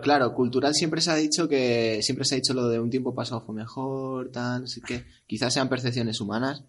Claro, 0.00 0.32
cultural 0.34 0.74
siempre 0.74 1.00
se 1.00 1.10
ha 1.10 1.14
dicho 1.16 1.48
que 1.48 1.98
siempre 2.02 2.24
se 2.24 2.34
ha 2.34 2.36
dicho 2.36 2.54
lo 2.54 2.68
de 2.68 2.78
un 2.80 2.88
tiempo 2.90 3.14
pasado 3.14 3.40
fue 3.40 3.54
mejor, 3.54 4.30
tal, 4.30 4.64
así 4.64 4.80
que 4.80 5.04
quizás 5.26 5.52
sean 5.52 5.68
percepciones 5.68 6.20
humanas 6.20 6.64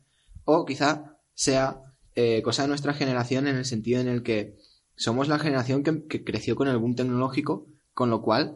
o 0.45 0.65
quizá 0.65 1.17
sea 1.35 1.77
eh, 2.15 2.41
cosa 2.41 2.63
de 2.63 2.69
nuestra 2.69 2.93
generación 2.93 3.47
en 3.47 3.55
el 3.57 3.65
sentido 3.65 4.01
en 4.01 4.07
el 4.07 4.23
que 4.23 4.57
somos 4.95 5.27
la 5.27 5.37
generación 5.37 5.83
que, 5.83 6.05
que 6.07 6.23
creció 6.23 6.55
con 6.55 6.67
el 6.67 6.77
boom 6.77 6.95
tecnológico, 6.95 7.67
con 7.93 8.09
lo 8.09 8.21
cual 8.21 8.55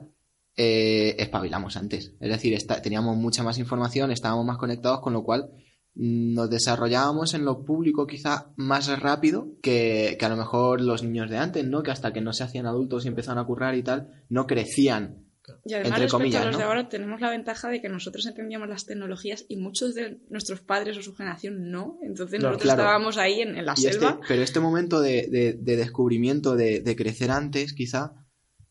eh, 0.57 1.15
espabilamos 1.19 1.77
antes. 1.77 2.13
Es 2.19 2.29
decir, 2.29 2.53
está- 2.53 2.81
teníamos 2.81 3.15
mucha 3.15 3.43
más 3.43 3.57
información, 3.59 4.11
estábamos 4.11 4.45
más 4.45 4.57
conectados, 4.57 5.01
con 5.01 5.13
lo 5.13 5.23
cual 5.23 5.49
nos 5.95 6.49
desarrollábamos 6.49 7.33
en 7.33 7.43
lo 7.45 7.65
público 7.65 8.07
quizá 8.07 8.51
más 8.55 8.87
rápido 8.99 9.49
que, 9.61 10.15
que 10.19 10.25
a 10.25 10.29
lo 10.29 10.37
mejor 10.37 10.81
los 10.81 11.03
niños 11.03 11.29
de 11.29 11.37
antes, 11.37 11.65
¿no? 11.67 11.83
Que 11.83 11.91
hasta 11.91 12.13
que 12.13 12.21
no 12.21 12.31
se 12.33 12.43
hacían 12.43 12.65
adultos 12.65 13.05
y 13.05 13.09
empezaron 13.09 13.39
a 13.39 13.45
currar 13.45 13.75
y 13.75 13.83
tal, 13.83 14.23
no 14.29 14.47
crecían. 14.47 15.25
Y 15.65 15.73
además, 15.73 15.93
Entre 15.99 16.09
comillas, 16.11 16.43
a 16.43 16.45
los 16.45 16.57
de 16.57 16.61
¿no? 16.63 16.69
ahora, 16.69 16.89
tenemos 16.89 17.19
la 17.21 17.31
ventaja 17.31 17.69
de 17.69 17.81
que 17.81 17.89
nosotros 17.89 18.23
entendíamos 18.27 18.69
las 18.69 18.85
tecnologías 18.85 19.45
y 19.49 19.57
muchos 19.57 19.95
de 19.95 20.21
nuestros 20.29 20.61
padres 20.61 20.95
o 20.97 21.01
su 21.01 21.15
generación 21.15 21.71
no. 21.71 21.97
Entonces, 22.03 22.39
nosotros 22.39 22.61
claro. 22.61 22.81
estábamos 22.83 23.17
ahí 23.17 23.41
en, 23.41 23.57
en 23.57 23.65
la 23.65 23.73
Y 23.75 23.87
este- 23.87 23.93
selva. 23.93 24.19
pero 24.27 24.43
este 24.43 24.59
momento 24.59 25.01
de, 25.01 25.27
de- 25.27 25.53
de 25.59 25.75
descubrimiento, 25.75 26.55
de, 26.55 26.81
de 26.81 26.95
crecer 26.95 27.31
antes, 27.31 27.73
quizá, 27.73 28.13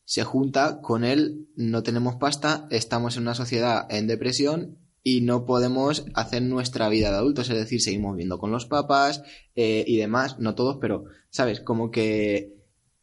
se 0.05 0.23
junta 0.23 0.81
con 0.81 1.03
el 1.05 1.49
no 1.57 1.83
tenemos 1.83 2.14
pasta, 2.14 2.69
estamos 2.71 3.16
en 3.16 3.23
una 3.25 3.35
sociedad 3.35 3.85
en 3.91 4.07
depresión 4.07 4.79
y 5.17 5.21
no 5.21 5.47
podemos 5.47 6.05
hacer 6.15 6.43
nuestra 6.43 6.89
vida 6.89 7.11
de 7.11 7.17
adultos, 7.17 7.49
es 7.51 7.57
decir, 7.57 7.81
seguimos 7.81 8.13
viviendo 8.15 8.39
con 8.39 8.51
los 8.51 8.67
papás 8.67 9.23
eh, 9.55 9.85
y 9.87 9.97
demás, 9.97 10.39
no 10.39 10.55
todos, 10.55 10.79
pero, 10.81 11.05
¿sabes? 11.31 11.61
Como 11.61 11.91
que 11.91 12.55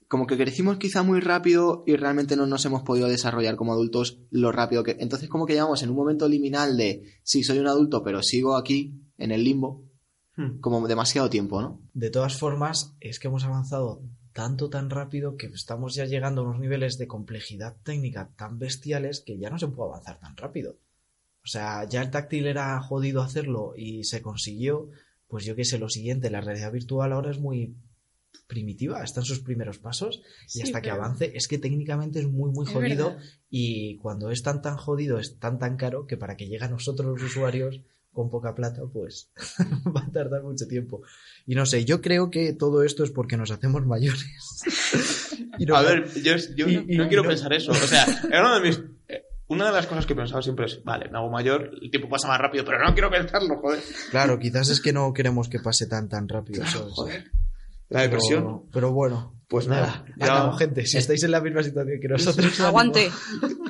como 0.07 0.27
que 0.27 0.37
crecimos 0.37 0.77
quizá 0.77 1.01
muy 1.01 1.19
rápido 1.19 1.83
y 1.87 1.95
realmente 1.95 2.35
no 2.35 2.45
nos 2.45 2.63
hemos 2.65 2.83
podido 2.83 3.07
desarrollar 3.07 3.55
como 3.55 3.73
adultos 3.73 4.19
lo 4.29 4.51
rápido 4.51 4.83
que... 4.83 4.95
Entonces 4.99 5.29
como 5.29 5.47
que 5.47 5.53
llegamos 5.53 5.81
en 5.81 5.89
un 5.89 5.95
momento 5.95 6.29
liminal 6.29 6.77
de, 6.77 7.03
sí, 7.23 7.43
soy 7.43 7.57
un 7.57 7.67
adulto, 7.67 8.03
pero 8.03 8.21
sigo 8.21 8.55
aquí, 8.55 8.93
en 9.17 9.31
el 9.31 9.43
limbo, 9.43 9.85
Hmm. 10.37 10.59
como 10.59 10.85
demasiado 10.87 11.29
tiempo, 11.29 11.61
¿no? 11.61 11.81
De 11.93 12.09
todas 12.09 12.37
formas, 12.37 12.95
es 12.99 13.19
que 13.19 13.27
hemos 13.29 13.45
avanzado 13.45 14.01
tanto, 14.33 14.69
tan 14.69 14.89
rápido 14.89 15.37
que 15.37 15.47
estamos 15.47 15.95
ya 15.95 16.05
llegando 16.05 16.41
a 16.41 16.43
unos 16.43 16.59
niveles 16.59 16.97
de 16.97 17.07
complejidad 17.07 17.77
técnica 17.83 18.33
tan 18.35 18.59
bestiales 18.59 19.23
que 19.25 19.37
ya 19.37 19.49
no 19.49 19.57
se 19.57 19.67
puede 19.69 19.91
avanzar 19.91 20.19
tan 20.19 20.35
rápido. 20.35 20.77
O 21.45 21.47
sea, 21.47 21.87
ya 21.87 22.01
el 22.01 22.09
táctil 22.09 22.47
era 22.47 22.81
jodido 22.81 23.21
hacerlo 23.21 23.73
y 23.77 24.03
se 24.03 24.21
consiguió, 24.21 24.89
pues 25.27 25.45
yo 25.45 25.55
qué 25.55 25.63
sé, 25.63 25.77
lo 25.77 25.89
siguiente, 25.89 26.29
la 26.31 26.41
realidad 26.41 26.71
virtual 26.71 27.13
ahora 27.13 27.29
es 27.31 27.37
muy 27.39 27.75
primitiva, 28.47 29.03
está 29.03 29.21
en 29.21 29.25
sus 29.25 29.39
primeros 29.39 29.77
pasos 29.79 30.21
y 30.47 30.49
Sí, 30.49 30.61
hasta 30.63 30.81
que 30.81 30.89
avance 30.91 31.31
es 31.35 31.47
que 31.47 31.57
técnicamente 31.57 32.19
es 32.19 32.27
muy 32.27 32.51
muy 32.51 32.65
jodido 32.65 33.15
y 33.49 33.97
cuando 33.97 34.29
es 34.29 34.43
tan 34.43 34.61
tan 34.61 34.75
jodido 34.77 35.19
es 35.19 35.39
tan 35.39 35.57
tan 35.57 35.77
caro 35.77 36.05
que 36.05 36.17
para 36.17 36.35
que 36.35 36.47
llegue 36.47 36.65
a 36.65 36.69
nosotros 36.69 37.07
los 37.19 37.23
usuarios 37.31 37.81
con 38.11 38.29
poca 38.29 38.53
plata 38.53 38.81
pues 38.91 39.31
va 39.95 40.01
a 40.01 40.11
tardar 40.11 40.43
mucho 40.43 40.67
tiempo 40.67 41.01
y 41.47 41.55
no 41.55 41.65
sé 41.65 41.85
yo 41.85 42.01
creo 42.01 42.29
que 42.29 42.53
todo 42.53 42.83
esto 42.83 43.03
es 43.03 43.11
porque 43.11 43.37
nos 43.37 43.51
hacemos 43.51 43.85
mayores 43.85 44.25
Y 45.57 45.65
nos 45.65 45.77
A 45.77 45.81
ver, 45.83 46.13
yo, 46.21 46.35
yo 46.57 46.67
Y- 46.67 46.75
no, 46.75 46.81
y- 46.87 46.97
no 46.97 47.05
y 47.05 47.07
quiero 47.07 47.23
no- 47.23 47.29
pensar 47.29 47.53
eso. 47.53 47.71
O 47.71 47.75
sea, 47.75 48.05
era 48.29 48.41
una 48.41 48.59
de 48.59 48.67
mis. 48.67 48.81
Eh, 49.47 49.53
Una 49.53 49.67
de 49.67 49.71
las 49.73 49.87
cosas 49.87 50.05
que 50.05 50.13
he 50.13 50.15
pensado 50.15 50.41
siempre 50.41 50.65
es, 50.65 50.83
vale, 50.83 51.09
me 51.09 51.17
hago 51.17 51.29
mayor, 51.29 51.71
el 51.81 51.89
tiempo 51.91 52.09
pasa 52.09 52.27
más 52.27 52.39
rápido, 52.39 52.65
pero 52.65 52.79
no 52.85 52.93
quiero 52.93 53.09
pensarlo, 53.09 53.57
joder. 53.61 53.79
claro 54.11 54.39
quizás 54.39 54.69
es 54.69 54.81
que 54.81 54.93
no 54.93 55.13
queremos 55.13 55.49
que 55.49 55.59
pase 55.59 55.87
tan 55.87 56.09
tan 56.09 56.27
rápido 56.27 56.65
¿sabes? 56.65 56.93
Joder. 56.93 57.31
La 57.89 58.01
depresión. 58.01 58.63
pero, 58.73 58.91
bueno 58.91 59.33
Pues 59.47 59.67
nada, 59.67 60.03
ya- 60.17 60.33
Vamos, 60.33 60.57
gente, 60.57 60.85
si 60.87 60.97
estáis 60.97 61.21
en 61.23 61.29
la 61.29 61.39
misma 61.39 61.61
situación 61.61 61.99
que 62.01 62.07
nosotros. 62.07 62.59
Aguante. 62.61 63.11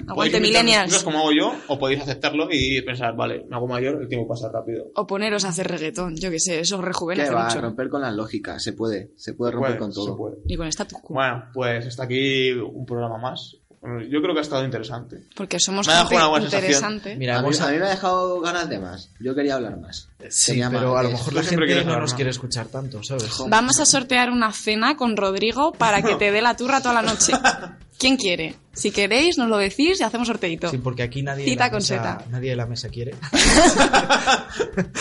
Aguante, 0.08 0.40
millennials. 0.40 1.04
como 1.04 1.20
hago 1.20 1.32
yo, 1.34 1.52
o 1.68 1.78
podéis 1.78 2.02
aceptarlo 2.02 2.48
y 2.50 2.82
pensar, 2.82 3.14
vale, 3.18 3.44
me 3.50 3.58
hago 3.58 3.68
mayor, 3.68 4.02
el 4.02 4.08
tiempo 4.08 4.26
pasa 4.28 4.50
rápido. 4.50 4.86
O 4.96 5.06
poneros 5.06 5.44
a 5.44 5.50
hacer 5.50 5.68
reggaetón, 5.68 6.16
yo 6.16 6.32
que 6.32 6.40
sé, 6.40 6.62
eso 6.62 6.80
¿Qué 6.80 6.86
rejuvenece 6.86 7.34
va? 7.34 7.46
mucho. 7.50 7.60
Romper 7.60 7.90
con 7.90 8.02
las 8.02 8.16
lógicas, 8.16 8.64
se 8.64 8.72
puede. 8.72 9.12
Se 9.18 9.34
puede 9.34 9.52
romper 9.52 9.72
Puede, 9.72 9.80
con 9.80 9.92
se 9.92 9.96
todo. 9.96 10.16
puede. 10.18 10.38
Y 10.48 10.56
con 10.56 10.68
status 10.68 11.00
quo. 11.02 11.16
Bueno, 11.16 11.44
pues 11.54 11.86
está 11.86 12.04
aquí 12.04 12.52
un 12.54 12.86
programa 12.86 13.18
más. 13.18 13.58
Bueno, 13.86 14.02
Yo 14.10 14.22
creo 14.22 14.34
que 14.34 14.40
ha 14.40 14.44
estado 14.44 14.66
interesante. 14.66 15.24
Porque 15.36 15.60
somos 15.60 15.86
Me 15.88 15.94
ha 15.94 15.98
dejado 15.98 16.10
gente 16.10 16.22
una 16.24 16.30
buena 16.30 16.50
sensación. 16.50 16.72
interesante. 16.72 17.16
Mira, 17.18 17.38
a, 17.40 17.42
mí, 17.42 17.50
a 17.60 17.68
me 17.68 17.86
ha 17.86 17.90
dejado 17.90 18.42
ganas 18.42 18.70
de 18.70 18.80
más. 18.80 19.10
Yo 19.20 19.36
quería 19.36 19.56
hablar 19.56 19.78
más. 19.80 20.10
Sí, 20.30 20.52
Tenía 20.54 20.70
pero 20.70 20.92
más- 20.94 21.00
a 21.00 21.04
lo 21.04 21.10
eh, 21.10 21.12
mejor 21.14 21.34
la 21.34 21.44
gente 21.44 21.84
no 21.86 22.00
nos 22.00 22.14
quiere 22.14 22.32
escuchar 22.32 22.66
tanto, 22.68 23.04
¿sabes? 23.04 23.26
Vamos 23.48 23.80
a 23.80 23.86
sortear 23.86 24.32
una 24.32 24.52
cena 24.52 24.96
con 24.98 25.16
Rodrigo 25.16 25.72
para 25.74 26.02
que 26.02 26.16
te 26.20 26.32
dé 26.32 26.42
la 26.42 26.56
turra 26.58 26.82
toda 26.82 26.96
la 26.96 27.02
noche. 27.04 27.34
¿Quién 27.98 28.18
quiere? 28.18 28.56
Si 28.74 28.92
queréis, 28.92 29.38
nos 29.38 29.48
lo 29.48 29.58
decís 29.58 30.02
y 30.02 30.04
hacemos 30.04 30.28
sorteito. 30.28 30.70
Sí, 30.70 30.80
porque 30.80 31.02
aquí 31.04 31.22
nadie, 31.24 31.46
de 31.46 31.52
Cita 31.52 31.66
la 31.66 31.70
con 31.70 31.78
mesa, 31.78 31.96
seta. 31.96 32.26
nadie 32.30 32.50
de 32.50 32.56
la 32.58 32.66
mesa 32.66 32.90
quiere. 32.90 33.16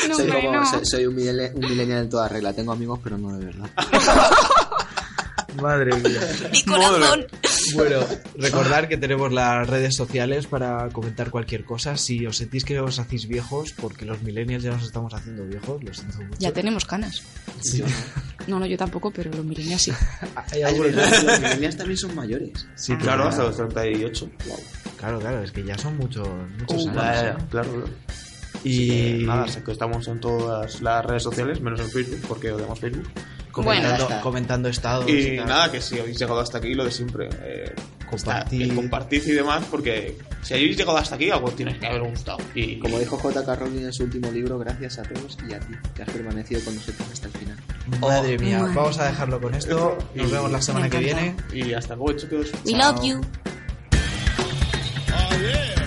No, 0.09 0.17
soy, 0.17 0.25
hombre, 0.27 0.41
como- 0.47 0.53
no. 0.61 0.67
soy- 0.71 0.85
soy 0.87 1.07
un, 1.07 1.15
millennial, 1.15 1.53
un 1.55 1.61
millennial 1.69 2.03
en 2.03 2.09
toda 2.11 2.29
regla. 2.29 2.53
Tengo 2.53 2.73
amigos, 2.73 3.01
pero 3.03 3.17
no 3.19 3.37
de 3.37 3.47
verdad. 3.47 3.69
Madre 5.61 5.95
mía. 5.97 6.21
Mi 6.53 6.63
corazón. 6.65 7.27
Bueno, 7.75 8.01
recordar 8.37 8.89
que 8.89 8.97
tenemos 8.97 9.33
las 9.33 9.67
redes 9.69 9.95
sociales 9.97 10.47
para 10.47 10.89
comentar 10.91 11.31
cualquier 11.31 11.65
cosa. 11.65 11.97
Si 11.97 12.25
os 12.27 12.37
sentís 12.37 12.65
que 12.65 12.79
os 12.81 12.99
hacéis 12.99 13.27
viejos, 13.29 13.73
porque 13.73 14.05
los 14.05 14.23
millennials 14.23 14.63
ya 14.65 14.71
nos 14.73 14.83
estamos 14.85 15.13
haciendo 15.15 15.45
viejos, 15.45 15.83
lo 15.83 15.93
siento 15.95 16.19
mucho. 16.19 16.37
Ya 16.39 16.53
tenemos 16.53 16.85
canas. 16.85 17.23
Sí. 17.61 17.83
No. 18.47 18.59
No, 18.61 18.67
yo 18.67 18.77
tampoco, 18.77 19.11
pero 19.11 19.31
los 19.33 19.45
millennials 19.45 19.83
sí. 19.83 19.93
Hay 20.53 20.63
Ay, 20.63 20.75
algunos- 20.75 20.95
los 21.25 21.41
millennials 21.41 21.77
también 21.77 21.97
son 21.97 22.15
mayores. 22.15 22.67
Sí, 22.75 22.95
Claro, 22.97 23.25
pero- 23.25 23.29
hasta 23.31 23.43
los 23.45 23.57
38. 23.57 24.31
Claro, 24.99 25.19
claro, 25.21 25.43
es 25.43 25.53
que 25.53 25.65
ya 25.65 25.77
son 25.79 25.97
muchos, 25.97 26.29
muchos 26.59 26.87
Uh, 26.87 26.91
años. 26.99 27.23
¿eh? 27.23 27.45
claro, 27.51 27.71
claro. 27.73 27.89
Y 28.63 28.91
Eh, 28.91 29.19
nada, 29.27 29.47
sé 29.49 29.63
que 29.63 29.73
estamos 29.73 30.09
en 30.09 30.21
todas 30.21 30.81
las 30.81 31.05
redes 31.05 31.23
sociales, 31.23 31.61
menos 31.61 31.81
en 31.81 31.91
Facebook, 31.91 32.21
porque 32.27 32.51
odiamos 32.53 32.81
Facebook. 32.81 33.07
Comentando, 33.55 34.07
Bueno. 34.07 34.21
comentando 34.23 34.69
estados. 34.69 35.09
Y 35.09 35.37
nada, 35.37 35.71
que 35.73 35.81
si 35.81 35.99
habéis 35.99 36.19
llegado 36.19 36.41
hasta 36.41 36.59
aquí, 36.59 36.75
lo 36.75 36.85
de 36.85 36.91
siempre. 36.91 37.29
Eh, 37.43 37.73
Compartid. 38.11 38.61
está- 38.63 38.69
que 38.75 38.81
compartid 38.81 39.23
y 39.27 39.33
demás, 39.33 39.65
porque 39.71 40.19
si 40.43 40.55
habéis 40.55 40.77
llegado 40.77 40.99
hasta 40.99 41.15
aquí, 41.17 41.31
algo 41.31 41.51
tienes 41.53 41.79
que 41.79 41.87
haber 41.87 42.03
gustado. 42.03 42.39
Y 42.55 42.79
Como 42.79 42.99
dijo 42.99 43.17
J.K. 43.17 43.55
Rowling 43.57 43.85
en 43.85 43.93
su 43.93 44.05
último 44.05 44.31
libro, 44.31 44.59
gracias 44.59 44.99
a 44.99 45.03
todos 45.03 45.39
y 45.49 45.55
a 45.55 45.61
ti, 45.61 45.75
que 45.95 46.03
has 46.03 46.11
permanecido 46.11 46.61
con 46.65 46.75
nosotros 46.75 47.09
hasta 47.13 47.27
el 47.29 47.33
final. 47.33 47.57
Madre 48.01 48.39
mía, 48.39 48.59
Madre. 48.61 48.75
vamos 48.75 48.99
a 48.99 49.07
dejarlo 49.07 49.41
con 49.41 49.55
esto. 49.55 49.99
Nos 50.15 50.31
vemos 50.31 50.51
la 50.51 50.61
semana 50.61 50.91
que 50.91 50.99
viene. 50.99 51.35
y 51.53 51.73
hasta 51.73 51.95
luego, 51.97 52.13
chicos. 52.19 52.51
We 52.67 52.73
Chao. 52.73 52.93
love 52.93 53.05
you. 53.05 53.21
Oh, 55.13 55.37
yeah. 55.39 55.84